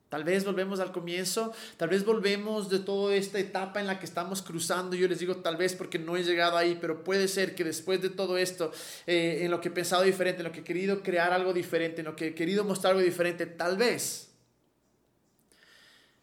Tal 0.08 0.24
vez 0.24 0.44
volvemos 0.44 0.80
al 0.80 0.90
comienzo, 0.90 1.52
tal 1.76 1.90
vez 1.90 2.02
volvemos 2.02 2.70
de 2.70 2.78
toda 2.78 3.14
esta 3.14 3.38
etapa 3.38 3.78
en 3.78 3.86
la 3.86 3.98
que 3.98 4.06
estamos 4.06 4.40
cruzando. 4.40 4.96
Yo 4.96 5.06
les 5.06 5.18
digo 5.18 5.36
tal 5.36 5.58
vez 5.58 5.74
porque 5.74 5.98
no 5.98 6.16
he 6.16 6.22
llegado 6.22 6.56
ahí, 6.56 6.78
pero 6.80 7.04
puede 7.04 7.28
ser 7.28 7.54
que 7.54 7.62
después 7.62 8.00
de 8.00 8.08
todo 8.08 8.38
esto, 8.38 8.72
eh, 9.06 9.40
en 9.42 9.50
lo 9.50 9.60
que 9.60 9.68
he 9.68 9.70
pensado 9.70 10.04
diferente, 10.04 10.40
en 10.40 10.44
lo 10.44 10.52
que 10.52 10.60
he 10.60 10.64
querido 10.64 11.02
crear 11.02 11.34
algo 11.34 11.52
diferente, 11.52 12.00
en 12.00 12.06
lo 12.06 12.16
que 12.16 12.28
he 12.28 12.34
querido 12.34 12.64
mostrar 12.64 12.92
algo 12.92 13.04
diferente, 13.04 13.44
tal 13.44 13.76
vez 13.76 14.30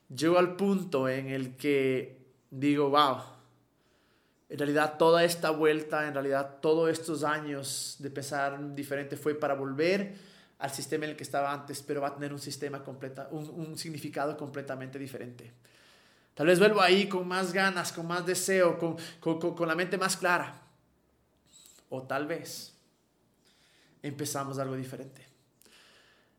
llego 0.10 0.40
al 0.40 0.56
punto 0.56 1.08
en 1.08 1.30
el 1.30 1.56
que 1.56 2.18
digo, 2.50 2.90
wow, 2.90 3.18
en 4.50 4.58
realidad 4.58 4.98
toda 4.98 5.24
esta 5.24 5.52
vuelta, 5.52 6.08
en 6.08 6.16
realidad 6.16 6.58
todos 6.60 6.90
estos 6.90 7.24
años 7.24 7.98
de 8.00 8.10
pensar 8.10 8.74
diferente 8.74 9.16
fue 9.16 9.36
para 9.36 9.54
volver 9.54 10.35
al 10.66 10.72
sistema 10.72 11.06
en 11.06 11.12
el 11.12 11.18
que 11.18 11.24
estaba 11.24 11.54
antes, 11.54 11.82
pero 11.82 12.02
va 12.02 12.10
a 12.10 12.14
tener 12.14 12.34
un 12.34 12.40
sistema 12.40 12.84
completa, 12.84 13.30
un, 13.32 13.78
significado 13.78 14.36
completamente 14.36 15.00
diferente. 15.00 15.52
Tal 16.34 16.48
vez 16.48 16.60
vuelvo 16.60 16.82
ahí 16.82 17.08
con 17.08 17.28
más 17.28 17.54
ganas, 17.54 17.94
con 17.94 18.08
más 18.08 18.26
deseo, 18.26 18.78
con, 18.78 18.98
con, 19.20 19.40
con 19.40 19.68
la 19.68 19.76
mente 19.76 19.98
más 19.98 20.18
clara. 20.18 20.62
O 21.90 22.04
tal 22.04 22.28
vez 22.28 22.74
empezamos 24.02 24.60
algo 24.60 24.76
diferente. 24.76 25.26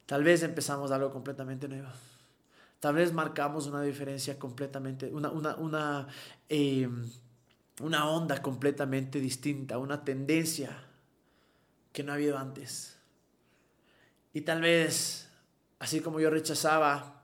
Tal 0.04 0.22
vez 0.22 0.42
empezamos 0.42 0.90
algo 0.90 1.10
completamente 1.10 1.68
nuevo. 1.68 1.88
Tal 2.80 2.94
vez 2.94 3.12
marcamos 3.12 3.66
una 3.66 3.82
diferencia 3.82 4.38
completamente, 4.38 5.06
una, 5.06 5.30
una, 5.30 5.56
una 5.56 6.08
eh, 6.48 6.88
una 7.80 8.08
onda 8.08 8.40
completamente 8.40 9.20
distinta, 9.20 9.78
una 9.78 10.04
tendencia 10.04 10.84
que 11.92 12.02
no 12.02 12.12
ha 12.12 12.14
habido 12.14 12.38
antes. 12.38 12.95
Y 14.36 14.42
tal 14.42 14.60
vez, 14.60 15.30
así 15.78 16.00
como 16.00 16.20
yo 16.20 16.28
rechazaba 16.28 17.22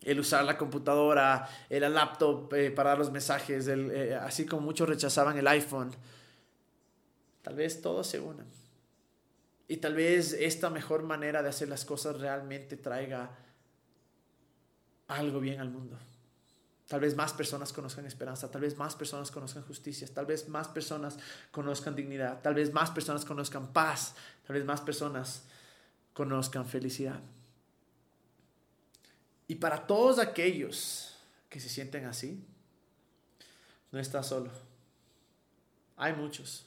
el 0.00 0.18
usar 0.18 0.42
la 0.46 0.56
computadora, 0.56 1.46
el 1.68 1.82
laptop 1.92 2.54
eh, 2.54 2.70
para 2.70 2.88
dar 2.88 2.98
los 2.98 3.12
mensajes, 3.12 3.68
eh, 3.68 4.18
así 4.18 4.46
como 4.46 4.62
muchos 4.62 4.88
rechazaban 4.88 5.36
el 5.36 5.46
iPhone, 5.46 5.90
tal 7.42 7.56
vez 7.56 7.82
todos 7.82 8.06
se 8.06 8.20
unan. 8.20 8.46
Y 9.68 9.76
tal 9.76 9.94
vez 9.94 10.32
esta 10.32 10.70
mejor 10.70 11.02
manera 11.02 11.42
de 11.42 11.50
hacer 11.50 11.68
las 11.68 11.84
cosas 11.84 12.18
realmente 12.18 12.78
traiga 12.78 13.36
algo 15.08 15.40
bien 15.40 15.60
al 15.60 15.68
mundo. 15.68 15.98
Tal 16.88 17.00
vez 17.00 17.14
más 17.16 17.34
personas 17.34 17.70
conozcan 17.70 18.06
esperanza, 18.06 18.50
tal 18.50 18.62
vez 18.62 18.78
más 18.78 18.96
personas 18.96 19.30
conozcan 19.30 19.62
justicia, 19.64 20.08
tal 20.14 20.24
vez 20.24 20.48
más 20.48 20.68
personas 20.68 21.18
conozcan 21.50 21.94
dignidad, 21.94 22.40
tal 22.40 22.54
vez 22.54 22.72
más 22.72 22.90
personas 22.90 23.26
conozcan 23.26 23.74
paz, 23.74 24.14
tal 24.46 24.54
vez 24.56 24.64
más 24.64 24.80
personas 24.80 25.44
conozcan 26.20 26.66
felicidad. 26.66 27.18
Y 29.48 29.54
para 29.54 29.86
todos 29.86 30.18
aquellos 30.18 31.16
que 31.48 31.58
se 31.60 31.70
sienten 31.70 32.04
así, 32.04 32.44
no 33.90 33.98
estás 33.98 34.26
solo. 34.26 34.50
Hay 35.96 36.12
muchos. 36.12 36.66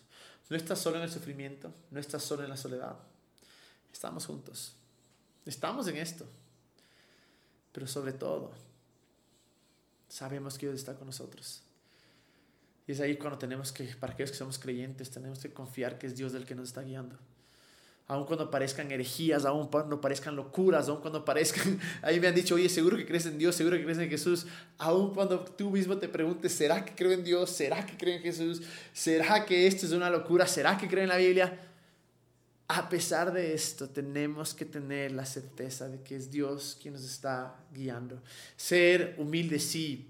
No 0.49 0.57
estás 0.57 0.79
solo 0.79 0.97
en 0.97 1.03
el 1.03 1.11
sufrimiento, 1.11 1.71
no 1.91 1.99
estás 1.99 2.23
solo 2.23 2.43
en 2.43 2.49
la 2.49 2.57
soledad. 2.57 2.97
Estamos 3.91 4.25
juntos. 4.25 4.73
Estamos 5.45 5.87
en 5.87 5.97
esto. 5.97 6.25
Pero 7.73 7.85
sobre 7.85 8.13
todo, 8.13 8.53
sabemos 10.09 10.57
que 10.57 10.65
Dios 10.65 10.79
está 10.79 10.95
con 10.95 11.05
nosotros. 11.05 11.61
Y 12.87 12.93
es 12.93 12.99
ahí 13.01 13.17
cuando 13.17 13.37
tenemos 13.37 13.71
que, 13.71 13.83
para 13.97 14.13
aquellos 14.13 14.31
que 14.31 14.37
somos 14.37 14.57
creyentes, 14.57 15.11
tenemos 15.11 15.37
que 15.37 15.53
confiar 15.53 15.99
que 15.99 16.07
es 16.07 16.15
Dios 16.15 16.33
el 16.33 16.43
que 16.43 16.55
nos 16.55 16.69
está 16.69 16.81
guiando. 16.81 17.19
Aun 18.07 18.25
cuando 18.25 18.51
parezcan 18.51 18.91
herejías, 18.91 19.45
aun 19.45 19.67
cuando 19.67 20.01
parezcan 20.01 20.35
locuras, 20.35 20.89
aun 20.89 20.99
cuando 20.99 21.23
parezcan, 21.23 21.79
ahí 22.01 22.19
me 22.19 22.27
han 22.27 22.35
dicho, 22.35 22.55
oye, 22.55 22.67
seguro 22.67 22.97
que 22.97 23.05
crees 23.05 23.25
en 23.25 23.37
Dios, 23.37 23.55
seguro 23.55 23.77
que 23.77 23.83
crees 23.83 23.99
en 23.99 24.09
Jesús. 24.09 24.45
Aun 24.77 25.13
cuando 25.13 25.39
tú 25.39 25.71
mismo 25.71 25.97
te 25.97 26.09
preguntes, 26.09 26.51
¿será 26.51 26.83
que 26.83 26.93
creo 26.93 27.11
en 27.11 27.23
Dios? 27.23 27.49
¿Será 27.49 27.85
que 27.85 27.95
creo 27.95 28.15
en 28.15 28.21
Jesús? 28.21 28.61
¿Será 28.91 29.45
que 29.45 29.67
esto 29.67 29.85
es 29.85 29.93
una 29.93 30.09
locura? 30.09 30.45
¿Será 30.47 30.77
que 30.77 30.87
creo 30.87 31.03
en 31.03 31.09
la 31.09 31.17
Biblia? 31.17 31.57
A 32.67 32.89
pesar 32.89 33.31
de 33.31 33.53
esto, 33.53 33.89
tenemos 33.89 34.53
que 34.53 34.65
tener 34.65 35.11
la 35.11 35.25
certeza 35.25 35.87
de 35.87 36.01
que 36.01 36.15
es 36.15 36.29
Dios 36.29 36.77
quien 36.81 36.95
nos 36.95 37.03
está 37.05 37.55
guiando. 37.73 38.21
Ser 38.57 39.15
humildes, 39.17 39.63
sí, 39.63 40.09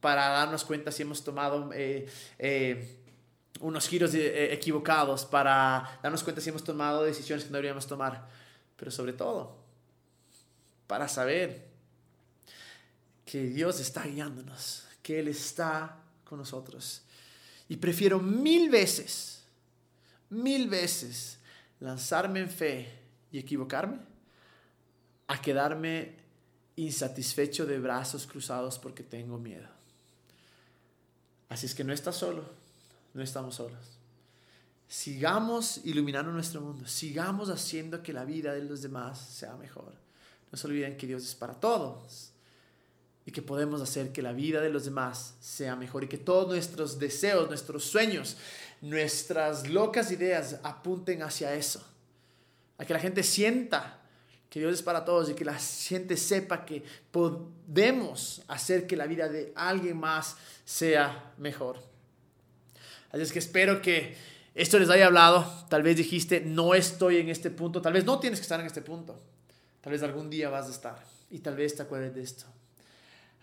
para 0.00 0.28
darnos 0.28 0.64
cuenta 0.64 0.90
si 0.90 1.02
hemos 1.02 1.22
tomado 1.22 1.70
eh, 1.72 2.08
eh, 2.38 2.98
unos 3.60 3.88
giros 3.88 4.14
eh, 4.14 4.52
equivocados, 4.52 5.24
para 5.24 5.98
darnos 6.02 6.22
cuenta 6.22 6.40
si 6.40 6.50
hemos 6.50 6.64
tomado 6.64 7.02
decisiones 7.02 7.44
que 7.44 7.50
no 7.50 7.56
deberíamos 7.56 7.86
tomar, 7.86 8.28
pero 8.76 8.90
sobre 8.90 9.12
todo, 9.12 9.56
para 10.86 11.08
saber 11.08 11.68
que 13.24 13.44
Dios 13.44 13.80
está 13.80 14.04
guiándonos, 14.04 14.86
que 15.02 15.20
Él 15.20 15.28
está 15.28 15.96
con 16.24 16.38
nosotros. 16.38 17.02
Y 17.68 17.76
prefiero 17.76 18.18
mil 18.20 18.70
veces, 18.70 19.42
mil 20.30 20.68
veces, 20.68 21.38
lanzarme 21.80 22.40
en 22.40 22.50
fe 22.50 22.98
y 23.30 23.38
equivocarme 23.38 23.98
a 25.26 25.40
quedarme 25.40 26.16
insatisfecho 26.76 27.66
de 27.66 27.78
brazos 27.78 28.26
cruzados 28.26 28.78
porque 28.78 29.02
tengo 29.02 29.38
miedo. 29.38 29.68
Así 31.48 31.66
es 31.66 31.74
que 31.74 31.84
no 31.84 31.92
estás 31.92 32.16
solo, 32.16 32.44
no 33.14 33.22
estamos 33.22 33.56
solos. 33.56 33.98
Sigamos 34.88 35.82
iluminando 35.84 36.32
nuestro 36.32 36.60
mundo, 36.60 36.86
sigamos 36.86 37.50
haciendo 37.50 38.02
que 38.02 38.12
la 38.12 38.24
vida 38.24 38.54
de 38.54 38.62
los 38.62 38.80
demás 38.80 39.18
sea 39.20 39.54
mejor. 39.56 39.92
No 40.50 40.56
se 40.56 40.66
olviden 40.66 40.96
que 40.96 41.06
Dios 41.06 41.24
es 41.24 41.34
para 41.34 41.54
todos 41.54 42.32
y 43.26 43.30
que 43.30 43.42
podemos 43.42 43.82
hacer 43.82 44.12
que 44.12 44.22
la 44.22 44.32
vida 44.32 44.62
de 44.62 44.70
los 44.70 44.86
demás 44.86 45.34
sea 45.40 45.76
mejor 45.76 46.04
y 46.04 46.08
que 46.08 46.16
todos 46.16 46.48
nuestros 46.48 46.98
deseos, 46.98 47.48
nuestros 47.48 47.84
sueños, 47.84 48.38
nuestras 48.80 49.68
locas 49.68 50.10
ideas 50.10 50.56
apunten 50.62 51.22
hacia 51.22 51.54
eso. 51.54 51.86
A 52.78 52.86
que 52.86 52.94
la 52.94 53.00
gente 53.00 53.22
sienta 53.22 54.00
que 54.48 54.60
Dios 54.60 54.72
es 54.72 54.82
para 54.82 55.04
todos 55.04 55.28
y 55.28 55.34
que 55.34 55.44
la 55.44 55.58
gente 55.58 56.16
sepa 56.16 56.64
que 56.64 56.82
podemos 57.10 58.42
hacer 58.48 58.86
que 58.86 58.96
la 58.96 59.06
vida 59.06 59.28
de 59.28 59.52
alguien 59.54 59.98
más 59.98 60.36
sea 60.64 61.34
mejor. 61.36 61.82
Así 63.10 63.22
es 63.22 63.32
que 63.32 63.38
espero 63.38 63.80
que 63.80 64.16
esto 64.54 64.78
les 64.78 64.90
haya 64.90 65.06
hablado. 65.06 65.46
Tal 65.68 65.82
vez 65.82 65.96
dijiste, 65.96 66.40
no 66.40 66.74
estoy 66.74 67.18
en 67.18 67.28
este 67.28 67.50
punto. 67.50 67.80
Tal 67.80 67.92
vez 67.92 68.04
no 68.04 68.18
tienes 68.18 68.40
que 68.40 68.42
estar 68.42 68.60
en 68.60 68.66
este 68.66 68.82
punto. 68.82 69.20
Tal 69.80 69.92
vez 69.92 70.02
algún 70.02 70.28
día 70.30 70.50
vas 70.50 70.66
a 70.66 70.70
estar. 70.70 71.02
Y 71.30 71.38
tal 71.38 71.56
vez 71.56 71.76
te 71.76 71.82
acuerdes 71.82 72.14
de 72.14 72.22
esto. 72.22 72.44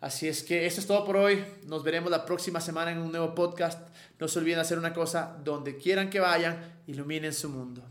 Así 0.01 0.27
es 0.27 0.43
que 0.43 0.65
eso 0.65 0.81
es 0.81 0.87
todo 0.87 1.05
por 1.05 1.17
hoy. 1.17 1.43
Nos 1.65 1.83
veremos 1.83 2.11
la 2.11 2.25
próxima 2.25 2.59
semana 2.59 2.91
en 2.91 2.99
un 2.99 3.11
nuevo 3.11 3.33
podcast. 3.33 3.89
No 4.19 4.27
se 4.27 4.39
olviden 4.39 4.59
hacer 4.59 4.77
una 4.77 4.93
cosa, 4.93 5.37
donde 5.43 5.77
quieran 5.77 6.09
que 6.09 6.19
vayan, 6.19 6.81
iluminen 6.87 7.33
su 7.33 7.49
mundo. 7.49 7.81